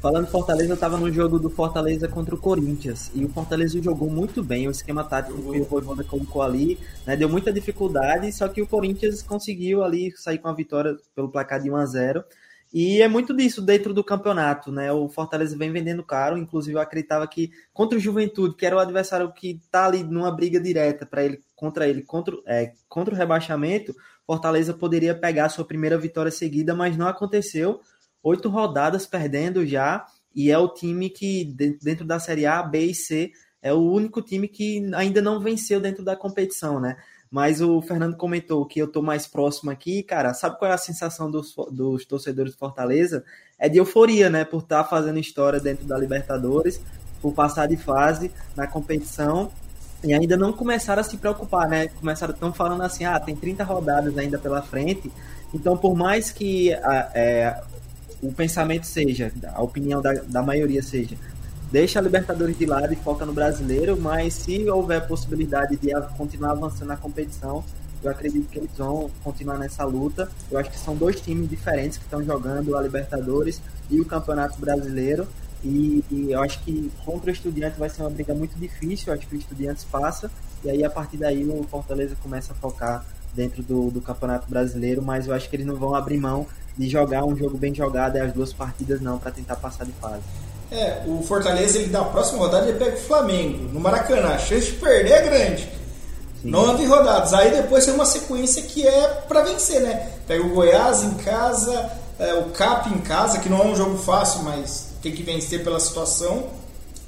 Falando 0.00 0.26
Fortaleza, 0.26 0.70
eu 0.70 0.74
estava 0.74 0.98
no 0.98 1.10
jogo 1.10 1.38
do 1.38 1.48
Fortaleza 1.48 2.06
contra 2.06 2.34
o 2.34 2.38
Corinthians. 2.38 3.10
E 3.14 3.24
o 3.24 3.28
Fortaleza 3.28 3.80
jogou 3.82 4.10
muito 4.10 4.42
bem. 4.42 4.68
O 4.68 4.70
esquema 4.70 5.02
tático 5.02 5.52
que 5.52 5.60
o 5.60 5.64
Voivoda 5.64 6.04
colocou 6.04 6.42
ali 6.42 6.78
né, 7.06 7.16
deu 7.16 7.28
muita 7.28 7.52
dificuldade. 7.52 8.30
Só 8.32 8.46
que 8.46 8.60
o 8.60 8.66
Corinthians 8.66 9.22
conseguiu 9.22 9.82
ali 9.82 10.12
sair 10.16 10.38
com 10.38 10.48
a 10.48 10.54
vitória 10.54 10.96
pelo 11.14 11.30
placar 11.30 11.60
de 11.60 11.70
1 11.70 11.76
a 11.76 11.86
0 11.86 12.24
e 12.72 13.00
é 13.00 13.08
muito 13.08 13.34
disso 13.34 13.62
dentro 13.62 13.94
do 13.94 14.02
campeonato, 14.02 14.72
né? 14.72 14.92
O 14.92 15.08
Fortaleza 15.08 15.56
vem 15.56 15.72
vendendo 15.72 16.02
caro, 16.02 16.36
inclusive 16.36 16.76
eu 16.76 16.80
acreditava 16.80 17.26
que 17.26 17.50
contra 17.72 17.96
o 17.96 18.00
Juventude, 18.00 18.56
que 18.56 18.66
era 18.66 18.76
o 18.76 18.80
adversário 18.80 19.32
que 19.32 19.60
tá 19.70 19.86
ali 19.86 20.02
numa 20.02 20.30
briga 20.30 20.60
direta 20.60 21.06
para 21.06 21.24
ele 21.24 21.40
contra 21.54 21.88
ele, 21.88 22.02
contra, 22.02 22.36
é, 22.44 22.72
contra 22.88 23.14
o 23.14 23.16
rebaixamento, 23.16 23.94
Fortaleza 24.26 24.74
poderia 24.74 25.14
pegar 25.14 25.48
sua 25.48 25.64
primeira 25.64 25.96
vitória 25.96 26.30
seguida, 26.30 26.74
mas 26.74 26.96
não 26.96 27.06
aconteceu 27.06 27.80
oito 28.26 28.48
rodadas 28.48 29.06
perdendo 29.06 29.64
já, 29.64 30.04
e 30.34 30.50
é 30.50 30.58
o 30.58 30.68
time 30.68 31.08
que, 31.08 31.44
dentro 31.80 32.04
da 32.04 32.18
Série 32.18 32.44
A, 32.44 32.62
B 32.62 32.86
e 32.86 32.94
C, 32.94 33.30
é 33.62 33.72
o 33.72 33.78
único 33.78 34.20
time 34.20 34.48
que 34.48 34.90
ainda 34.94 35.22
não 35.22 35.40
venceu 35.40 35.80
dentro 35.80 36.04
da 36.04 36.16
competição, 36.16 36.80
né? 36.80 36.96
Mas 37.30 37.60
o 37.60 37.80
Fernando 37.80 38.16
comentou 38.16 38.66
que 38.66 38.80
eu 38.80 38.86
tô 38.86 39.02
mais 39.02 39.26
próximo 39.26 39.70
aqui, 39.70 40.02
cara. 40.02 40.34
Sabe 40.34 40.58
qual 40.58 40.70
é 40.70 40.74
a 40.74 40.78
sensação 40.78 41.30
dos, 41.30 41.54
dos 41.70 42.04
torcedores 42.04 42.52
de 42.52 42.58
Fortaleza? 42.58 43.24
É 43.58 43.68
de 43.68 43.78
euforia, 43.78 44.28
né? 44.28 44.44
Por 44.44 44.62
estar 44.62 44.84
tá 44.84 44.88
fazendo 44.88 45.18
história 45.18 45.58
dentro 45.58 45.86
da 45.86 45.98
Libertadores, 45.98 46.80
por 47.20 47.32
passar 47.32 47.66
de 47.66 47.76
fase 47.76 48.30
na 48.54 48.66
competição 48.66 49.50
e 50.04 50.12
ainda 50.14 50.36
não 50.36 50.52
começaram 50.52 51.00
a 51.00 51.04
se 51.04 51.16
preocupar, 51.16 51.68
né? 51.68 51.88
Começaram 51.88 52.34
tão 52.34 52.52
falando 52.52 52.82
assim, 52.82 53.04
ah, 53.04 53.18
tem 53.18 53.34
30 53.34 53.64
rodadas 53.64 54.16
ainda 54.18 54.38
pela 54.38 54.62
frente. 54.62 55.10
Então, 55.52 55.76
por 55.76 55.96
mais 55.96 56.30
que 56.30 56.72
a, 56.74 57.10
é, 57.14 57.62
o 58.22 58.32
pensamento 58.32 58.86
seja, 58.86 59.32
a 59.54 59.62
opinião 59.62 60.00
da, 60.00 60.12
da 60.14 60.42
maioria 60.42 60.82
seja, 60.82 61.16
deixa 61.70 61.98
a 61.98 62.02
Libertadores 62.02 62.58
de 62.58 62.66
lado 62.66 62.92
e 62.92 62.96
foca 62.96 63.26
no 63.26 63.32
brasileiro, 63.32 63.98
mas 64.00 64.34
se 64.34 64.68
houver 64.68 65.06
possibilidade 65.06 65.76
de 65.76 65.90
continuar 66.16 66.52
avançando 66.52 66.88
na 66.88 66.96
competição, 66.96 67.64
eu 68.02 68.10
acredito 68.10 68.48
que 68.48 68.58
eles 68.58 68.70
vão 68.76 69.10
continuar 69.24 69.58
nessa 69.58 69.84
luta. 69.84 70.30
Eu 70.50 70.58
acho 70.58 70.70
que 70.70 70.78
são 70.78 70.94
dois 70.94 71.20
times 71.20 71.48
diferentes 71.48 71.98
que 71.98 72.04
estão 72.04 72.22
jogando 72.22 72.76
a 72.76 72.82
Libertadores 72.82 73.60
e 73.90 74.00
o 74.00 74.04
Campeonato 74.04 74.60
Brasileiro. 74.60 75.26
E, 75.64 76.04
e, 76.10 76.30
eu 76.30 76.40
acho 76.40 76.62
que 76.62 76.92
contra 77.04 77.30
o 77.30 77.32
Estudiantes 77.32 77.78
vai 77.78 77.88
ser 77.88 78.02
uma 78.02 78.10
briga 78.10 78.34
muito 78.34 78.56
difícil. 78.58 79.12
Eu 79.12 79.18
acho 79.18 79.26
que 79.26 79.34
o 79.34 79.38
Estudiantes 79.38 79.84
passa. 79.84 80.30
E 80.64 80.70
aí, 80.70 80.84
a 80.84 80.90
partir 80.90 81.16
daí, 81.16 81.44
o 81.44 81.64
Fortaleza 81.64 82.14
começa 82.22 82.52
a 82.52 82.56
focar 82.56 83.04
dentro 83.34 83.62
do, 83.62 83.90
do 83.90 84.00
Campeonato 84.00 84.48
Brasileiro. 84.48 85.02
Mas 85.02 85.26
eu 85.26 85.34
acho 85.34 85.48
que 85.48 85.56
eles 85.56 85.66
não 85.66 85.76
vão 85.76 85.94
abrir 85.94 86.18
mão 86.18 86.46
de 86.76 86.88
jogar 86.88 87.24
um 87.24 87.36
jogo 87.36 87.56
bem 87.56 87.74
jogado 87.74 88.16
e 88.16 88.20
as 88.20 88.32
duas 88.32 88.52
partidas 88.52 89.00
não, 89.00 89.18
para 89.18 89.30
tentar 89.30 89.56
passar 89.56 89.84
de 89.84 89.92
fase. 89.92 90.22
É, 90.70 91.02
o 91.06 91.22
Fortaleza, 91.22 91.78
ele 91.78 91.88
da 91.88 92.04
próxima 92.04 92.38
rodada, 92.38 92.68
ele 92.68 92.78
pega 92.78 92.96
o 92.96 93.00
Flamengo 93.00 93.72
no 93.72 93.80
Maracanã. 93.80 94.34
A 94.34 94.38
chance 94.38 94.72
de 94.72 94.72
perder 94.72 95.12
é 95.12 95.22
grande. 95.22 95.62
Sim. 96.42 96.50
Nove 96.50 96.84
rodadas. 96.84 97.32
Aí 97.32 97.50
depois 97.50 97.84
tem 97.84 97.94
uma 97.94 98.04
sequência 98.04 98.62
que 98.62 98.86
é 98.86 99.08
para 99.28 99.42
vencer, 99.42 99.80
né? 99.80 100.10
Pega 100.26 100.44
o 100.44 100.50
Goiás 100.50 101.02
em 101.02 101.14
casa, 101.14 101.90
é, 102.18 102.34
o 102.34 102.50
Cap 102.50 102.88
em 102.90 102.98
casa, 102.98 103.38
que 103.38 103.48
não 103.48 103.62
é 103.62 103.66
um 103.66 103.76
jogo 103.76 103.96
fácil, 103.96 104.42
mas 104.42 104.88
tem 105.00 105.12
que 105.12 105.22
vencer 105.22 105.62
pela 105.62 105.78
situação. 105.78 106.48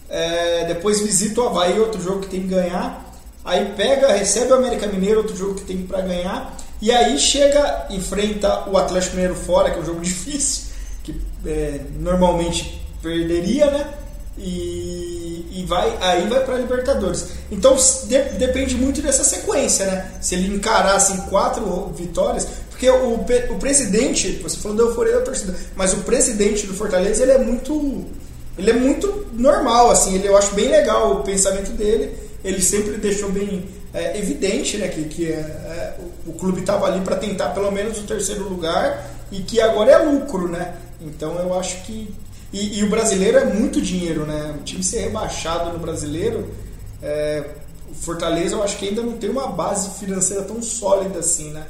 É, 0.09 0.65
depois 0.67 1.01
visita 1.01 1.41
o 1.41 1.49
Havaí, 1.49 1.79
outro 1.79 2.01
jogo 2.01 2.21
que 2.21 2.29
tem 2.29 2.43
que 2.43 2.49
ganhar. 2.49 3.05
Aí 3.45 3.73
pega, 3.77 4.13
recebe 4.13 4.53
o 4.53 4.57
América 4.57 4.87
Mineiro, 4.87 5.19
outro 5.21 5.37
jogo 5.37 5.55
que 5.55 5.65
tem 5.65 5.83
para 5.83 6.01
ganhar. 6.01 6.55
E 6.81 6.93
aí 6.93 7.19
chega, 7.19 7.87
enfrenta 7.91 8.69
o 8.69 8.77
Atlético 8.77 9.17
Mineiro 9.17 9.35
fora, 9.35 9.71
que 9.71 9.79
é 9.79 9.83
um 9.83 9.85
jogo 9.85 10.01
difícil, 10.05 10.65
que 11.03 11.21
é, 11.47 11.81
normalmente 11.99 12.81
perderia, 13.03 13.71
né? 13.71 13.95
E, 14.37 15.47
e 15.51 15.65
vai, 15.67 15.99
aí 16.01 16.29
vai 16.29 16.45
para 16.45 16.57
Libertadores. 16.57 17.27
Então 17.51 17.75
de, 17.75 18.23
depende 18.39 18.77
muito 18.77 19.03
dessa 19.03 19.25
sequência, 19.25 19.87
né? 19.87 20.13
Se 20.21 20.37
ele 20.37 20.55
encarar 20.55 20.95
assim, 20.95 21.17
quatro 21.23 21.93
vitórias, 21.97 22.47
porque 22.71 22.89
o, 22.89 23.15
o 23.15 23.59
presidente, 23.59 24.41
você 24.41 24.57
falou 24.59 24.77
da 24.77 24.85
euforia 24.85 25.15
da 25.15 25.23
torcida, 25.23 25.53
mas 25.75 25.93
o 25.93 25.99
presidente 25.99 26.65
do 26.65 26.75
Fortaleza 26.75 27.25
ele 27.25 27.33
é 27.33 27.39
muito, 27.39 28.07
ele 28.57 28.71
é 28.71 28.75
muito 28.75 29.27
normal, 29.33 29.91
assim. 29.91 30.15
Ele, 30.15 30.29
eu 30.29 30.37
acho 30.37 30.55
bem 30.55 30.69
legal 30.69 31.15
o 31.15 31.25
pensamento 31.25 31.73
dele. 31.73 32.17
Ele 32.45 32.63
sempre 32.63 32.93
deixou 32.99 33.33
bem 33.33 33.69
é, 33.93 34.19
evidente, 34.19 34.77
né, 34.77 34.89
que, 34.89 35.05
que 35.05 35.27
é, 35.27 35.39
é, 35.39 35.95
o, 36.27 36.31
o 36.31 36.33
clube 36.35 36.61
estava 36.61 36.87
ali 36.87 37.01
para 37.01 37.17
tentar 37.17 37.51
pelo 37.51 37.71
menos 37.71 37.99
o 37.99 38.03
terceiro 38.03 38.49
lugar 38.49 39.11
e 39.31 39.41
que 39.41 39.61
agora 39.61 39.93
é 39.93 39.99
lucro, 39.99 40.49
né? 40.49 40.75
Então 41.01 41.39
eu 41.39 41.59
acho 41.59 41.83
que 41.85 42.13
e, 42.53 42.79
e, 42.79 42.85
o 42.85 42.89
brasileiro 42.89 43.37
é 43.37 43.45
muito 43.45 43.81
dinheiro, 43.81 44.25
né? 44.25 44.55
O 44.59 44.63
time 44.63 44.83
ser 44.83 45.01
rebaixado 45.01 45.71
no 45.71 45.79
brasileiro, 45.79 46.49
é, 47.03 47.45
o 47.91 47.95
Fortaleza 47.95 48.55
eu 48.55 48.63
acho 48.63 48.79
que 48.79 48.89
ainda 48.89 49.03
não 49.03 49.19
tem 49.19 49.29
uma 49.29 49.49
base 49.49 49.99
financeira 49.99 50.43
tão 50.43 50.63
sólida 50.63 51.19
assim, 51.19 51.51
né? 51.51 51.67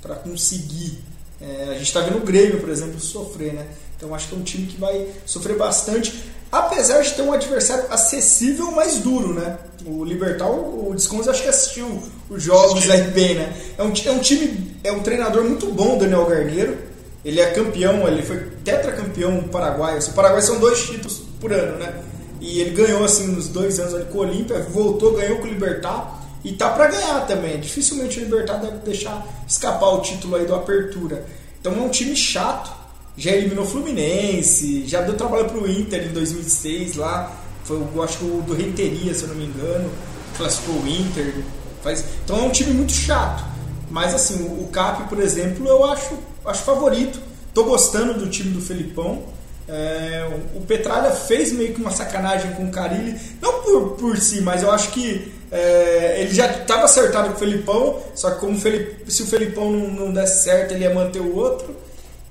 Para 0.00 0.14
conseguir. 0.14 0.98
É, 1.40 1.68
a 1.70 1.74
gente 1.74 1.88
está 1.88 2.00
vendo 2.00 2.18
o 2.18 2.24
Grêmio, 2.24 2.60
por 2.60 2.70
exemplo, 2.70 2.98
sofrer, 2.98 3.52
né? 3.52 3.66
Então 3.96 4.14
acho 4.14 4.28
que 4.28 4.34
é 4.34 4.38
um 4.38 4.42
time 4.42 4.66
que 4.66 4.80
vai 4.80 5.06
sofrer 5.26 5.56
bastante, 5.56 6.31
apesar 6.52 7.00
de 7.00 7.14
ter 7.14 7.22
um 7.22 7.32
adversário 7.32 7.86
acessível, 7.90 8.70
mas 8.70 8.98
duro, 8.98 9.34
né? 9.34 9.58
O 9.84 10.04
Libertar, 10.04 10.48
o 10.48 10.92
Descontos 10.94 11.26
acho 11.26 11.42
que 11.42 11.48
assistiu 11.48 12.02
os 12.30 12.40
jogos 12.42 12.88
aí 12.88 13.02
bem, 13.10 13.34
né? 13.34 13.52
É 13.76 13.82
um, 13.82 13.92
é 14.04 14.10
um 14.12 14.18
time, 14.20 14.76
é 14.84 14.92
um 14.92 15.00
treinador 15.00 15.42
muito 15.42 15.66
bom, 15.66 15.98
Daniel 15.98 16.26
Garneiro 16.26 16.92
ele 17.24 17.40
é 17.40 17.50
campeão, 17.50 18.06
ele 18.08 18.22
foi 18.22 18.38
tetracampeão 18.64 19.42
paraguaio. 19.44 19.98
O 20.00 20.12
Paraguai 20.12 20.42
são 20.42 20.58
dois 20.58 20.82
títulos 20.84 21.22
por 21.40 21.52
ano, 21.52 21.78
né? 21.78 22.02
E 22.40 22.60
ele 22.60 22.70
ganhou 22.70 23.04
assim 23.04 23.28
nos 23.28 23.46
dois 23.46 23.78
anos 23.78 23.94
ali 23.94 24.04
com 24.06 24.18
o 24.18 24.20
Olímpia, 24.22 24.60
voltou, 24.60 25.12
ganhou 25.12 25.38
com 25.38 25.44
o 25.44 25.48
Libertar 25.48 26.20
e 26.44 26.52
tá 26.52 26.70
para 26.70 26.88
ganhar 26.88 27.24
também. 27.26 27.60
Dificilmente 27.60 28.18
o 28.18 28.24
Libertar 28.24 28.56
deve 28.56 28.78
deixar 28.78 29.24
escapar 29.46 29.90
o 29.90 30.00
título 30.00 30.34
aí 30.34 30.44
do 30.44 30.54
Apertura. 30.54 31.24
Então 31.60 31.72
é 31.74 31.80
um 31.80 31.88
time 31.88 32.16
chato. 32.16 32.81
Já 33.16 33.32
eliminou 33.32 33.64
o 33.64 33.68
Fluminense, 33.68 34.86
já 34.86 35.02
deu 35.02 35.14
trabalho 35.14 35.48
pro 35.48 35.70
Inter 35.70 36.06
em 36.06 36.12
2006 36.12 36.96
lá. 36.96 37.36
Foi, 37.64 37.76
eu 37.76 38.02
acho 38.02 38.18
que 38.18 38.24
o 38.24 38.42
do 38.42 38.54
Renteria, 38.54 39.14
se 39.14 39.22
eu 39.22 39.28
não 39.28 39.36
me 39.36 39.44
engano, 39.44 39.90
classificou 40.36 40.76
o 40.76 40.88
Inter. 40.88 41.34
Faz... 41.82 42.04
Então 42.24 42.38
é 42.38 42.42
um 42.42 42.50
time 42.50 42.72
muito 42.72 42.92
chato. 42.92 43.44
Mas 43.90 44.14
assim, 44.14 44.42
o 44.44 44.66
Cap, 44.68 45.08
por 45.08 45.20
exemplo, 45.20 45.66
eu 45.66 45.84
acho 45.84 46.18
acho 46.44 46.62
favorito. 46.62 47.20
Tô 47.54 47.64
gostando 47.64 48.14
do 48.14 48.28
time 48.28 48.50
do 48.50 48.60
Felipão. 48.60 49.22
É, 49.68 50.28
o 50.54 50.60
Petralha 50.60 51.10
fez 51.12 51.52
meio 51.52 51.72
que 51.72 51.80
uma 51.80 51.90
sacanagem 51.90 52.52
com 52.52 52.64
o 52.64 52.70
Carilli, 52.70 53.18
não 53.40 53.62
por, 53.62 53.90
por 53.90 54.18
si, 54.18 54.40
mas 54.40 54.62
eu 54.62 54.70
acho 54.70 54.90
que 54.90 55.32
é, 55.52 56.20
ele 56.20 56.34
já 56.34 56.46
estava 56.50 56.84
acertado 56.84 57.28
com 57.28 57.36
o 57.36 57.38
Felipão, 57.38 58.02
só 58.14 58.32
que 58.32 58.40
como 58.40 58.56
o 58.56 58.60
Felip, 58.60 59.10
se 59.10 59.22
o 59.22 59.26
Felipão 59.26 59.70
não, 59.70 59.88
não 59.88 60.12
desse 60.12 60.42
certo, 60.42 60.72
ele 60.72 60.82
ia 60.82 60.92
manter 60.92 61.20
o 61.20 61.36
outro. 61.36 61.76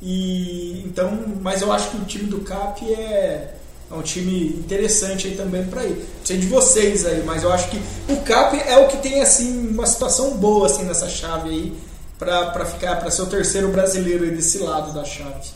E 0.01 0.81
então, 0.85 1.35
mas 1.41 1.61
eu 1.61 1.71
acho 1.71 1.91
que 1.91 1.97
o 1.97 2.05
time 2.05 2.25
do 2.25 2.41
Cap 2.41 2.83
é, 2.91 3.53
é 3.89 3.93
um 3.93 4.01
time 4.01 4.47
interessante 4.49 5.27
aí 5.27 5.35
também 5.35 5.65
para 5.65 5.85
ir. 5.85 5.95
Não 5.95 6.25
sei 6.25 6.37
de 6.37 6.47
vocês 6.47 7.05
aí, 7.05 7.23
mas 7.23 7.43
eu 7.43 7.51
acho 7.51 7.69
que 7.69 7.81
o 8.11 8.21
Cap 8.21 8.57
é 8.57 8.77
o 8.77 8.87
que 8.87 8.97
tem 8.97 9.21
assim 9.21 9.67
uma 9.67 9.85
situação 9.85 10.37
boa 10.37 10.65
assim 10.65 10.83
nessa 10.83 11.07
chave 11.07 11.49
aí 11.49 11.77
para 12.17 12.65
ficar 12.65 12.97
para 12.97 13.09
ser 13.11 13.23
o 13.23 13.27
terceiro 13.27 13.71
brasileiro 13.71 14.23
aí 14.23 14.31
desse 14.31 14.57
lado 14.59 14.93
da 14.93 15.03
chave. 15.03 15.49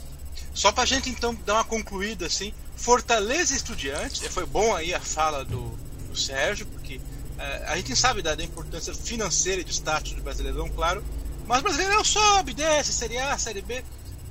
Só 0.53 0.71
para 0.71 0.83
a 0.83 0.87
gente 0.87 1.09
então 1.09 1.35
dar 1.45 1.55
uma 1.55 1.63
concluída 1.63 2.25
assim, 2.27 2.53
Fortaleza 2.75 3.53
e 3.53 3.57
Estudiantes, 3.57 4.21
foi 4.27 4.45
bom 4.45 4.75
aí 4.75 4.93
a 4.93 4.99
fala 4.99 5.43
do, 5.43 5.77
do 6.09 6.15
Sérgio, 6.15 6.65
porque 6.67 6.99
é, 7.37 7.65
a 7.67 7.75
gente 7.75 7.95
sabe 7.95 8.21
da, 8.21 8.33
da, 8.35 8.43
importância 8.43 8.93
financeira 8.93 9.61
e 9.61 9.63
de 9.63 9.73
status 9.73 10.13
do 10.13 10.21
Brasileirão, 10.21 10.69
claro, 10.69 11.03
mas 11.45 11.59
o 11.59 11.63
Brasileirão 11.63 12.03
sobe, 12.03 12.53
desce, 12.53 12.93
Série 12.93 13.17
A, 13.17 13.37
Série 13.37 13.61
B, 13.61 13.83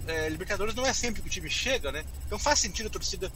é, 0.07 0.29
Libertadores 0.29 0.75
não 0.75 0.87
é 0.87 0.93
sempre 0.93 1.23
que 1.23 1.29
o 1.29 1.31
time 1.31 1.51
chega, 1.51 1.91
né? 1.93 2.05
Então 2.27 2.39
faz 2.39 2.59
sentido 2.59 2.87
a 2.87 2.91
torcida 2.91 3.31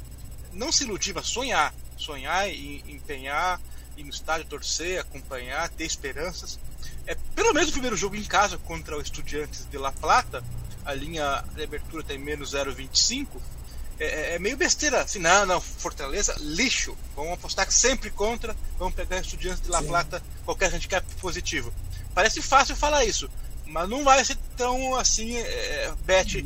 não 0.53 0.73
se 0.73 0.85
iludir, 0.85 1.15
mas 1.15 1.27
sonhar, 1.27 1.75
sonhar 1.97 2.49
e 2.49 2.85
empenhar, 2.89 3.61
ir 3.97 4.05
no 4.05 4.11
estádio, 4.11 4.47
torcer, 4.47 5.01
acompanhar, 5.01 5.69
ter 5.71 5.85
esperanças. 5.85 6.59
É, 7.07 7.17
pelo 7.35 7.53
menos 7.53 7.71
o 7.71 7.73
primeiro 7.73 7.97
jogo 7.97 8.17
em 8.17 8.25
casa 8.25 8.59
contra 8.59 8.97
o 8.97 9.01
Estudiantes 9.01 9.67
de 9.71 9.79
La 9.79 9.93
Plata, 9.93 10.43
a 10.85 10.95
linha 10.95 11.45
de 11.55 11.63
abertura 11.63 12.03
tem 12.03 12.19
menos 12.19 12.55
0,25. 12.55 13.27
É, 14.01 14.07
é, 14.07 14.35
é, 14.35 14.39
meio 14.39 14.57
besteira. 14.57 15.03
Assim, 15.03 15.19
não, 15.19 15.45
não, 15.45 15.61
Fortaleza, 15.61 16.35
lixo. 16.39 16.97
Vamos 17.17 17.33
apostar 17.33 17.71
sempre 17.71 18.11
contra. 18.11 18.57
Vamos 18.79 18.95
pegar 18.95 19.21
Estudiantes 19.21 19.63
de 19.63 19.71
La 19.71 19.83
Plata, 19.83 20.23
qualquer 20.45 20.73
handicap 20.73 21.05
positivo. 21.17 21.73
Parece 22.15 22.41
fácil 22.41 22.75
falar 22.75 23.05
isso, 23.05 23.31
mas 23.69 23.89
não 23.89 24.03
vai 24.03 24.25
ser 24.25 24.37
tão 24.57 24.95
assim, 24.95 25.37
é, 25.37 25.93
bet 26.05 26.45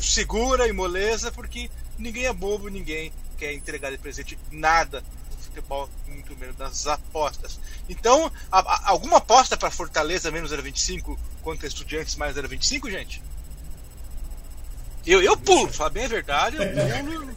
segura 0.00 0.68
e 0.68 0.72
moleza, 0.72 1.30
porque 1.32 1.70
ninguém 1.98 2.26
é 2.26 2.32
bobo, 2.32 2.68
ninguém 2.68 3.12
quer 3.36 3.52
entregar 3.52 3.90
de 3.90 3.98
presente 3.98 4.38
nada 4.50 5.02
no 5.30 5.36
futebol 5.36 5.90
muito 6.06 6.36
menos 6.36 6.56
das 6.56 6.86
apostas. 6.86 7.58
Então, 7.88 8.30
a, 8.50 8.60
a, 8.60 8.90
alguma 8.90 9.18
aposta 9.18 9.56
para 9.56 9.70
Fortaleza 9.70 10.30
menos 10.30 10.52
0,25 10.52 11.18
contra 11.42 11.66
Estudiantes 11.66 12.14
mais 12.16 12.36
0,25, 12.36 12.90
gente? 12.90 13.22
Eu, 15.04 15.20
eu 15.20 15.36
pulo, 15.36 15.72
falar 15.72 15.90
bem 15.90 16.04
a 16.04 16.08
verdade, 16.08 16.56
eu 16.56 16.62
pulo. 17.04 17.34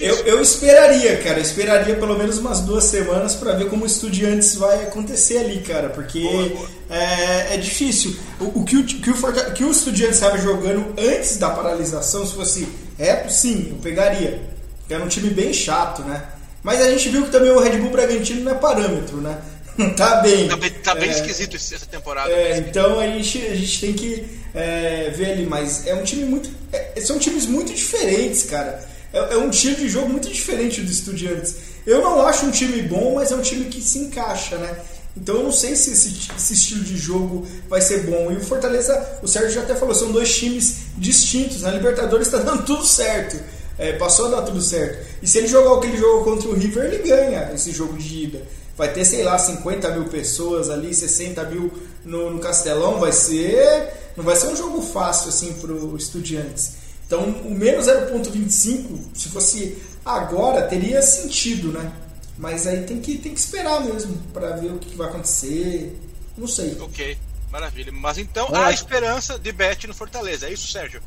Eu, 0.00 0.16
eu 0.26 0.40
esperaria, 0.40 1.18
cara, 1.18 1.38
eu 1.38 1.42
esperaria 1.42 1.94
pelo 1.94 2.16
menos 2.16 2.38
umas 2.38 2.60
duas 2.60 2.84
semanas 2.84 3.34
para 3.34 3.52
ver 3.52 3.68
como 3.68 3.84
o 3.84 3.86
Estudiantes 3.86 4.54
vai 4.54 4.84
acontecer 4.84 5.38
ali, 5.38 5.60
cara, 5.60 5.90
porque 5.90 6.20
boa, 6.20 6.48
boa. 6.48 6.68
É, 6.88 7.54
é, 7.54 7.56
difícil. 7.58 8.16
O, 8.40 8.60
o, 8.60 8.64
que 8.64 8.76
o, 8.76 8.84
que, 8.84 9.10
o, 9.10 9.52
que 9.52 9.64
o 9.64 9.70
Estudiantes 9.70 10.16
estava 10.16 10.38
jogando 10.38 10.94
antes 10.98 11.36
da 11.36 11.50
paralisação, 11.50 12.26
se 12.26 12.34
fosse 12.34 12.66
reto, 12.98 13.30
sim, 13.30 13.68
eu 13.70 13.76
pegaria. 13.76 14.40
Era 14.88 15.04
um 15.04 15.08
time 15.08 15.30
bem 15.30 15.52
chato, 15.52 16.02
né? 16.02 16.24
Mas 16.62 16.80
a 16.80 16.90
gente 16.90 17.08
viu 17.08 17.24
que 17.24 17.30
também 17.30 17.50
o 17.50 17.60
Red 17.60 17.78
Bull 17.78 17.90
Bragantino 17.90 18.42
não 18.42 18.52
é 18.52 18.54
parâmetro, 18.54 19.18
né? 19.18 19.38
Não 19.78 19.94
tá 19.94 20.16
bem. 20.16 20.46
Tá 20.46 20.56
bem, 20.56 20.70
tá 20.70 20.94
bem 20.94 21.08
é, 21.08 21.12
esquisito 21.12 21.56
essa 21.56 21.86
temporada. 21.86 22.30
É, 22.30 22.58
então 22.58 23.00
a 23.00 23.06
gente, 23.06 23.38
a 23.46 23.54
gente 23.54 23.80
tem 23.80 23.92
que 23.94 24.26
é, 24.54 25.10
ver 25.10 25.32
ali, 25.32 25.46
mas 25.46 25.86
é 25.86 25.94
um 25.94 26.02
time 26.02 26.24
muito. 26.24 26.50
É, 26.70 27.00
são 27.00 27.18
times 27.18 27.46
muito 27.46 27.72
diferentes, 27.72 28.42
cara. 28.42 28.86
É, 29.12 29.34
é, 29.34 29.36
um 29.36 29.50
estilo 29.50 29.76
de 29.76 29.88
jogo 29.88 30.08
muito 30.08 30.28
diferente 30.28 30.80
do 30.80 30.90
Estudiantes. 30.90 31.56
Eu 31.86 32.00
não 32.00 32.26
acho 32.26 32.46
um 32.46 32.50
time 32.50 32.82
bom, 32.82 33.14
mas 33.14 33.32
é 33.32 33.36
um 33.36 33.42
time 33.42 33.64
que 33.66 33.82
se 33.82 33.98
encaixa, 33.98 34.56
né? 34.56 34.76
Então 35.16 35.36
eu 35.36 35.42
não 35.42 35.52
sei 35.52 35.74
se 35.74 35.90
esse, 35.90 36.30
esse, 36.36 36.52
estilo 36.54 36.84
de 36.84 36.96
jogo 36.96 37.46
vai 37.68 37.80
ser 37.80 38.04
bom. 38.04 38.30
E 38.30 38.36
o 38.36 38.40
Fortaleza, 38.40 39.18
o 39.22 39.26
Sérgio 39.26 39.50
já 39.50 39.62
até 39.62 39.74
falou, 39.74 39.94
são 39.94 40.12
dois 40.12 40.34
times 40.36 40.76
distintos. 40.96 41.62
Na 41.62 41.70
Libertadores 41.72 42.28
está 42.28 42.38
dando 42.42 42.64
tudo 42.64 42.84
certo. 42.84 43.38
É, 43.76 43.94
passou 43.94 44.26
a 44.26 44.28
dar 44.28 44.42
tudo 44.42 44.60
certo. 44.60 45.04
E 45.22 45.26
se 45.26 45.38
ele 45.38 45.48
jogar 45.48 45.72
o 45.72 45.80
que 45.80 45.88
ele 45.88 45.96
jogou 45.96 46.22
contra 46.22 46.48
o 46.48 46.54
River, 46.54 46.84
ele 46.84 47.08
ganha 47.08 47.50
esse 47.54 47.72
jogo 47.72 47.96
de 47.96 48.24
ida. 48.24 48.42
Vai 48.76 48.92
ter, 48.92 49.04
sei 49.04 49.24
lá, 49.24 49.38
50 49.38 49.90
mil 49.90 50.04
pessoas 50.04 50.70
ali, 50.70 50.94
60 50.94 51.42
mil 51.44 51.72
no, 52.04 52.30
no 52.30 52.38
Castelão. 52.38 53.00
Vai 53.00 53.12
ser. 53.12 53.88
Não 54.16 54.24
vai 54.24 54.36
ser 54.36 54.48
um 54.48 54.56
jogo 54.56 54.80
fácil 54.82 55.30
assim 55.30 55.54
para 55.54 55.72
os 55.72 56.04
estudiantes. 56.04 56.79
Então 57.10 57.24
o 57.24 57.50
menos 57.50 57.86
0,25, 57.86 59.00
se 59.12 59.30
fosse 59.30 59.82
agora, 60.04 60.62
teria 60.68 61.02
sentido, 61.02 61.72
né? 61.72 61.92
Mas 62.38 62.68
aí 62.68 62.84
tem 62.84 63.00
que, 63.00 63.18
tem 63.18 63.34
que 63.34 63.40
esperar 63.40 63.84
mesmo 63.84 64.16
para 64.32 64.50
ver 64.52 64.70
o 64.70 64.78
que 64.78 64.94
vai 64.94 65.08
acontecer. 65.08 65.98
Não 66.38 66.46
sei. 66.46 66.76
Ok, 66.80 67.18
maravilha. 67.50 67.90
Mas 67.90 68.16
então 68.16 68.46
é. 68.52 68.58
há 68.58 68.70
esperança 68.70 69.36
de 69.40 69.50
bet 69.50 69.88
no 69.88 69.92
Fortaleza, 69.92 70.46
é 70.46 70.52
isso, 70.52 70.70
Sérgio? 70.70 71.02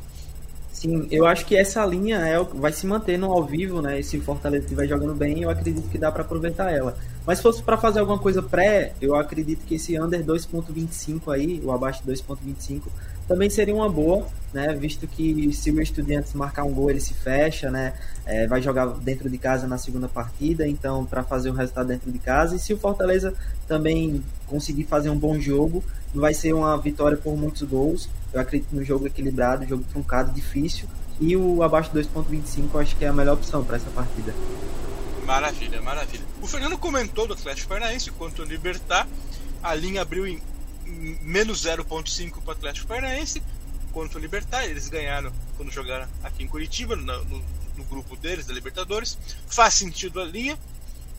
Sim, 0.70 1.08
eu 1.10 1.24
acho 1.24 1.46
que 1.46 1.56
essa 1.56 1.86
linha 1.86 2.18
é, 2.18 2.38
vai 2.38 2.70
se 2.70 2.86
manter 2.86 3.16
no 3.16 3.32
ao 3.32 3.42
vivo, 3.42 3.80
né? 3.80 4.00
E 4.00 4.04
se 4.04 4.18
o 4.18 4.22
Fortaleza 4.22 4.64
estiver 4.64 4.86
jogando 4.86 5.14
bem, 5.14 5.40
eu 5.40 5.48
acredito 5.48 5.88
que 5.88 5.96
dá 5.96 6.12
para 6.12 6.20
aproveitar 6.20 6.70
ela. 6.70 6.98
Mas 7.24 7.38
se 7.38 7.42
fosse 7.42 7.62
para 7.62 7.78
fazer 7.78 8.00
alguma 8.00 8.18
coisa 8.18 8.42
pré, 8.42 8.92
eu 9.00 9.14
acredito 9.14 9.64
que 9.64 9.76
esse 9.76 9.98
under 9.98 10.22
2.25 10.22 11.32
aí, 11.32 11.62
o 11.64 11.72
abaixo 11.72 12.02
de 12.04 12.12
2.25, 12.12 12.82
também 13.26 13.48
seria 13.48 13.74
uma 13.74 13.88
boa, 13.88 14.26
né? 14.52 14.74
Visto 14.74 15.06
que 15.06 15.52
se 15.52 15.70
o 15.70 15.80
Estudiantes 15.80 16.32
marcar 16.34 16.64
um 16.64 16.72
gol, 16.72 16.90
ele 16.90 17.00
se 17.00 17.14
fecha, 17.14 17.70
né? 17.70 17.94
É, 18.26 18.46
vai 18.46 18.60
jogar 18.62 18.86
dentro 18.86 19.28
de 19.28 19.38
casa 19.38 19.66
na 19.66 19.78
segunda 19.78 20.08
partida, 20.08 20.66
então 20.66 21.04
para 21.04 21.22
fazer 21.22 21.50
o 21.50 21.52
resultado 21.52 21.88
dentro 21.88 22.10
de 22.10 22.18
casa. 22.18 22.56
E 22.56 22.58
se 22.58 22.72
o 22.72 22.78
Fortaleza 22.78 23.34
também 23.66 24.22
conseguir 24.46 24.84
fazer 24.84 25.10
um 25.10 25.18
bom 25.18 25.38
jogo, 25.40 25.82
vai 26.14 26.34
ser 26.34 26.52
uma 26.52 26.76
vitória 26.78 27.16
por 27.16 27.36
muitos 27.36 27.62
gols. 27.62 28.08
Eu 28.32 28.40
acredito 28.40 28.74
no 28.74 28.84
jogo 28.84 29.06
equilibrado, 29.06 29.66
jogo 29.66 29.84
truncado, 29.90 30.32
difícil. 30.32 30.86
E 31.20 31.36
o 31.36 31.62
abaixo 31.62 31.90
de 31.92 32.00
2.25 32.00 32.68
eu 32.74 32.80
acho 32.80 32.96
que 32.96 33.04
é 33.04 33.08
a 33.08 33.12
melhor 33.12 33.34
opção 33.34 33.64
para 33.64 33.76
essa 33.76 33.90
partida. 33.90 34.34
Maravilha, 35.24 35.80
maravilha. 35.80 36.24
O 36.42 36.46
Fernando 36.46 36.76
comentou 36.76 37.26
do 37.26 37.32
Atlético 37.32 37.68
Paranaense 37.68 38.10
quanto 38.10 38.42
o 38.42 38.44
Libertar. 38.44 39.08
A 39.62 39.74
linha 39.74 40.02
abriu 40.02 40.26
em 40.26 40.38
menos 40.84 41.64
0.5 41.64 42.40
para 42.40 42.48
o 42.48 42.50
Atlético 42.52 42.86
Paranaense 42.86 43.42
contra 43.92 44.18
o 44.18 44.20
Libertar. 44.20 44.64
Eles 44.64 44.88
ganharam 44.88 45.32
quando 45.56 45.70
jogaram 45.70 46.08
aqui 46.22 46.42
em 46.42 46.48
Curitiba, 46.48 46.96
no, 46.96 47.24
no, 47.24 47.44
no 47.76 47.84
grupo 47.84 48.16
deles, 48.16 48.46
da 48.46 48.54
Libertadores. 48.54 49.18
Faz 49.48 49.74
sentido 49.74 50.20
a 50.20 50.24
linha. 50.24 50.58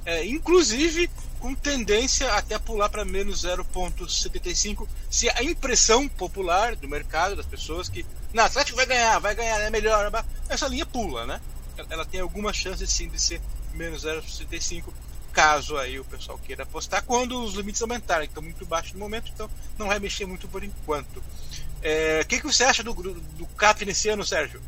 É, 0.05 0.23
inclusive 0.23 1.09
com 1.39 1.55
tendência 1.55 2.31
até 2.33 2.59
pular 2.59 2.89
para 2.89 3.03
menos 3.03 3.43
0,75 3.43 4.87
se 5.09 5.27
a 5.29 5.43
impressão 5.43 6.07
popular 6.07 6.75
do 6.75 6.87
mercado, 6.87 7.35
das 7.35 7.45
pessoas 7.45 7.89
que 7.89 8.05
não, 8.31 8.43
Atlético 8.43 8.75
vai 8.75 8.85
ganhar, 8.85 9.17
vai 9.19 9.33
ganhar, 9.33 9.59
é 9.61 9.69
melhor, 9.69 10.11
essa 10.49 10.67
linha 10.67 10.85
pula, 10.85 11.25
né? 11.25 11.39
Ela 11.89 12.05
tem 12.05 12.19
alguma 12.19 12.51
chance 12.51 12.85
sim 12.85 13.07
de 13.07 13.19
ser 13.19 13.41
menos 13.73 14.03
0,65 14.03 14.83
caso 15.35 15.75
aí 15.77 15.99
o 15.99 16.05
pessoal 16.05 16.39
queira 16.39 16.63
apostar, 16.63 17.03
quando 17.03 17.43
os 17.43 17.55
limites 17.55 17.81
aumentarem, 17.81 18.25
que 18.25 18.31
estão 18.31 18.41
muito 18.41 18.65
baixos 18.65 18.93
no 18.93 18.99
momento, 18.99 19.29
então 19.35 19.49
não 19.77 19.87
vai 19.87 19.99
mexer 19.99 20.25
muito 20.25 20.47
por 20.47 20.63
enquanto. 20.63 21.21
É, 21.83 22.19
o 22.19 22.21
é, 22.21 22.23
que, 22.23 22.39
que 22.39 22.47
você 22.47 22.63
acha 22.63 22.81
do, 22.81 22.93
do, 22.93 23.13
do 23.13 23.45
CAP 23.57 23.85
nesse 23.85 24.07
ano, 24.07 24.25
Sérgio? 24.25 24.61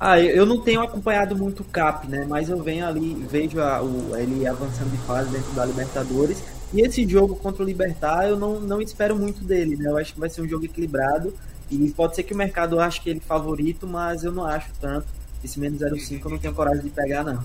Ah, 0.00 0.18
eu 0.18 0.46
não 0.46 0.60
tenho 0.60 0.80
acompanhado 0.80 1.36
muito 1.36 1.60
o 1.60 1.64
CAP, 1.64 2.08
né? 2.08 2.24
Mas 2.26 2.48
eu 2.48 2.62
venho 2.62 2.86
ali, 2.86 3.14
vejo 3.28 3.60
a, 3.60 3.82
o, 3.82 4.16
ele 4.16 4.46
avançando 4.46 4.90
de 4.90 4.98
fase 5.06 5.30
dentro 5.30 5.52
da 5.52 5.64
Libertadores. 5.66 6.42
E 6.72 6.80
esse 6.80 7.06
jogo 7.06 7.36
contra 7.36 7.62
o 7.62 7.66
Libertar, 7.66 8.28
eu 8.28 8.36
não, 8.36 8.60
não 8.60 8.80
espero 8.80 9.16
muito 9.16 9.44
dele, 9.44 9.76
né? 9.76 9.90
Eu 9.90 9.98
acho 9.98 10.14
que 10.14 10.20
vai 10.20 10.30
ser 10.30 10.40
um 10.40 10.48
jogo 10.48 10.64
equilibrado. 10.64 11.34
E 11.70 11.90
pode 11.90 12.14
ser 12.14 12.22
que 12.22 12.32
o 12.32 12.36
mercado 12.36 12.80
ache 12.80 13.00
que 13.00 13.10
ele 13.10 13.20
favorito, 13.20 13.86
mas 13.86 14.24
eu 14.24 14.32
não 14.32 14.44
acho 14.44 14.70
tanto. 14.80 15.06
Esse 15.44 15.60
menos 15.60 15.80
0,5 15.80 16.24
eu 16.24 16.30
não 16.30 16.38
tenho 16.38 16.54
coragem 16.54 16.82
de 16.82 16.90
pegar, 16.90 17.24
não. 17.24 17.44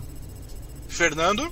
Fernando? 0.88 1.52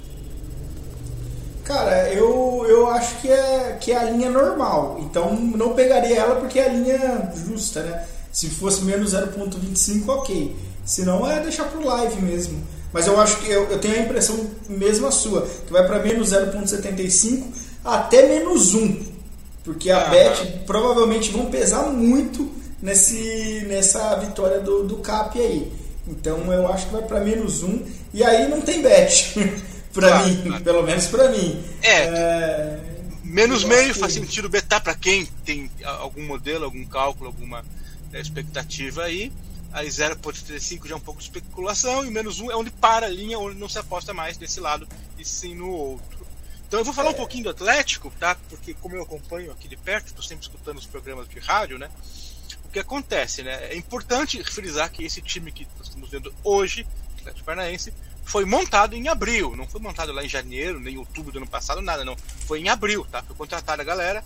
Cara, 1.71 2.11
eu, 2.11 2.65
eu 2.67 2.85
acho 2.89 3.15
que 3.21 3.31
é, 3.31 3.77
que 3.79 3.93
é 3.93 3.97
a 3.97 4.03
linha 4.03 4.29
normal. 4.29 4.97
Então 4.99 5.33
não 5.33 5.73
pegaria 5.73 6.17
ela 6.17 6.35
porque 6.35 6.59
é 6.59 6.65
a 6.65 6.73
linha 6.73 7.31
justa, 7.47 7.81
né? 7.81 8.05
Se 8.29 8.49
fosse 8.49 8.83
menos 8.83 9.13
0.25, 9.13 10.09
ok. 10.09 10.53
Se 10.83 11.05
não, 11.05 11.25
é 11.25 11.39
deixar 11.39 11.63
pro 11.69 11.85
live 11.85 12.21
mesmo. 12.21 12.61
Mas 12.91 13.07
eu 13.07 13.17
acho 13.17 13.37
que 13.37 13.49
eu, 13.49 13.69
eu 13.69 13.79
tenho 13.79 13.95
a 13.95 13.99
impressão 13.99 14.37
mesma 14.67 15.11
sua, 15.11 15.47
que 15.65 15.71
vai 15.71 15.87
para 15.87 15.99
menos 15.99 16.33
0.75 16.33 17.45
até 17.85 18.27
menos 18.27 18.73
1. 18.73 19.05
Porque 19.63 19.89
a 19.91 20.07
ah, 20.07 20.09
Bet 20.09 20.63
provavelmente 20.65 21.31
vão 21.31 21.45
pesar 21.45 21.83
muito 21.83 22.51
nesse, 22.81 23.63
nessa 23.69 24.13
vitória 24.15 24.59
do, 24.59 24.83
do 24.83 24.97
CAP 24.97 25.39
aí. 25.39 25.71
Então 26.05 26.51
eu 26.51 26.67
acho 26.67 26.87
que 26.87 26.93
vai 26.93 27.03
para 27.03 27.21
menos 27.21 27.63
1. 27.63 27.79
E 28.13 28.25
aí 28.25 28.49
não 28.49 28.59
tem 28.59 28.81
bet. 28.81 29.35
para 29.93 30.07
claro, 30.07 30.27
mim, 30.27 30.41
claro. 30.43 30.63
pelo 30.63 30.83
menos 30.83 31.07
para 31.07 31.29
mim. 31.29 31.63
É. 31.81 31.97
é 32.03 32.91
menos 33.23 33.63
meio 33.63 33.93
que... 33.93 33.99
faz 33.99 34.13
sentido 34.13 34.49
betar 34.49 34.81
para 34.81 34.93
quem 34.93 35.25
tem 35.45 35.71
algum 35.83 36.25
modelo, 36.25 36.65
algum 36.65 36.85
cálculo, 36.85 37.27
alguma 37.27 37.63
é, 38.13 38.19
expectativa 38.19 39.03
aí. 39.03 39.31
Aí 39.71 39.87
0.35 39.87 40.85
já 40.85 40.95
é 40.95 40.97
um 40.97 41.01
pouco 41.01 41.19
de 41.19 41.25
especulação, 41.27 42.03
e 42.05 42.11
menos 42.11 42.41
1 42.41 42.51
é 42.51 42.55
onde 42.55 42.69
para 42.71 43.05
a 43.05 43.09
linha, 43.09 43.39
onde 43.39 43.57
não 43.57 43.69
se 43.69 43.79
aposta 43.79 44.13
mais 44.13 44.35
desse 44.35 44.59
lado 44.59 44.85
e 45.17 45.23
sim 45.23 45.55
no 45.55 45.69
outro. 45.69 46.27
Então 46.67 46.79
eu 46.79 46.83
vou 46.83 46.93
falar 46.93 47.09
é. 47.09 47.11
um 47.13 47.15
pouquinho 47.15 47.45
do 47.45 47.49
Atlético, 47.51 48.11
tá? 48.19 48.35
Porque 48.49 48.73
como 48.73 48.95
eu 48.95 49.03
acompanho 49.03 49.51
aqui 49.51 49.69
de 49.69 49.77
perto, 49.77 50.07
estou 50.07 50.23
sempre 50.23 50.43
escutando 50.43 50.77
os 50.77 50.85
programas 50.85 51.27
de 51.29 51.39
rádio, 51.39 51.77
né? 51.77 51.89
O 52.65 52.69
que 52.69 52.79
acontece, 52.79 53.43
né? 53.43 53.67
É 53.71 53.75
importante 53.77 54.43
frisar 54.43 54.91
que 54.91 55.05
esse 55.05 55.21
time 55.21 55.51
que 55.53 55.65
nós 55.77 55.87
estamos 55.87 56.09
vendo 56.09 56.33
hoje, 56.43 56.85
Atlético 57.19 57.45
Paranaense, 57.45 57.93
foi 58.23 58.45
montado 58.45 58.95
em 58.95 59.07
abril, 59.07 59.55
não 59.55 59.67
foi 59.67 59.81
montado 59.81 60.11
lá 60.11 60.23
em 60.23 60.29
janeiro, 60.29 60.79
nem 60.79 60.95
em 60.95 60.97
outubro 60.97 61.31
do 61.31 61.39
ano 61.39 61.47
passado, 61.47 61.81
nada, 61.81 62.05
não. 62.05 62.15
Foi 62.47 62.59
em 62.59 62.69
abril, 62.69 63.05
tá? 63.11 63.21
Foi 63.23 63.35
contratada 63.35 63.81
a 63.81 63.85
galera. 63.85 64.23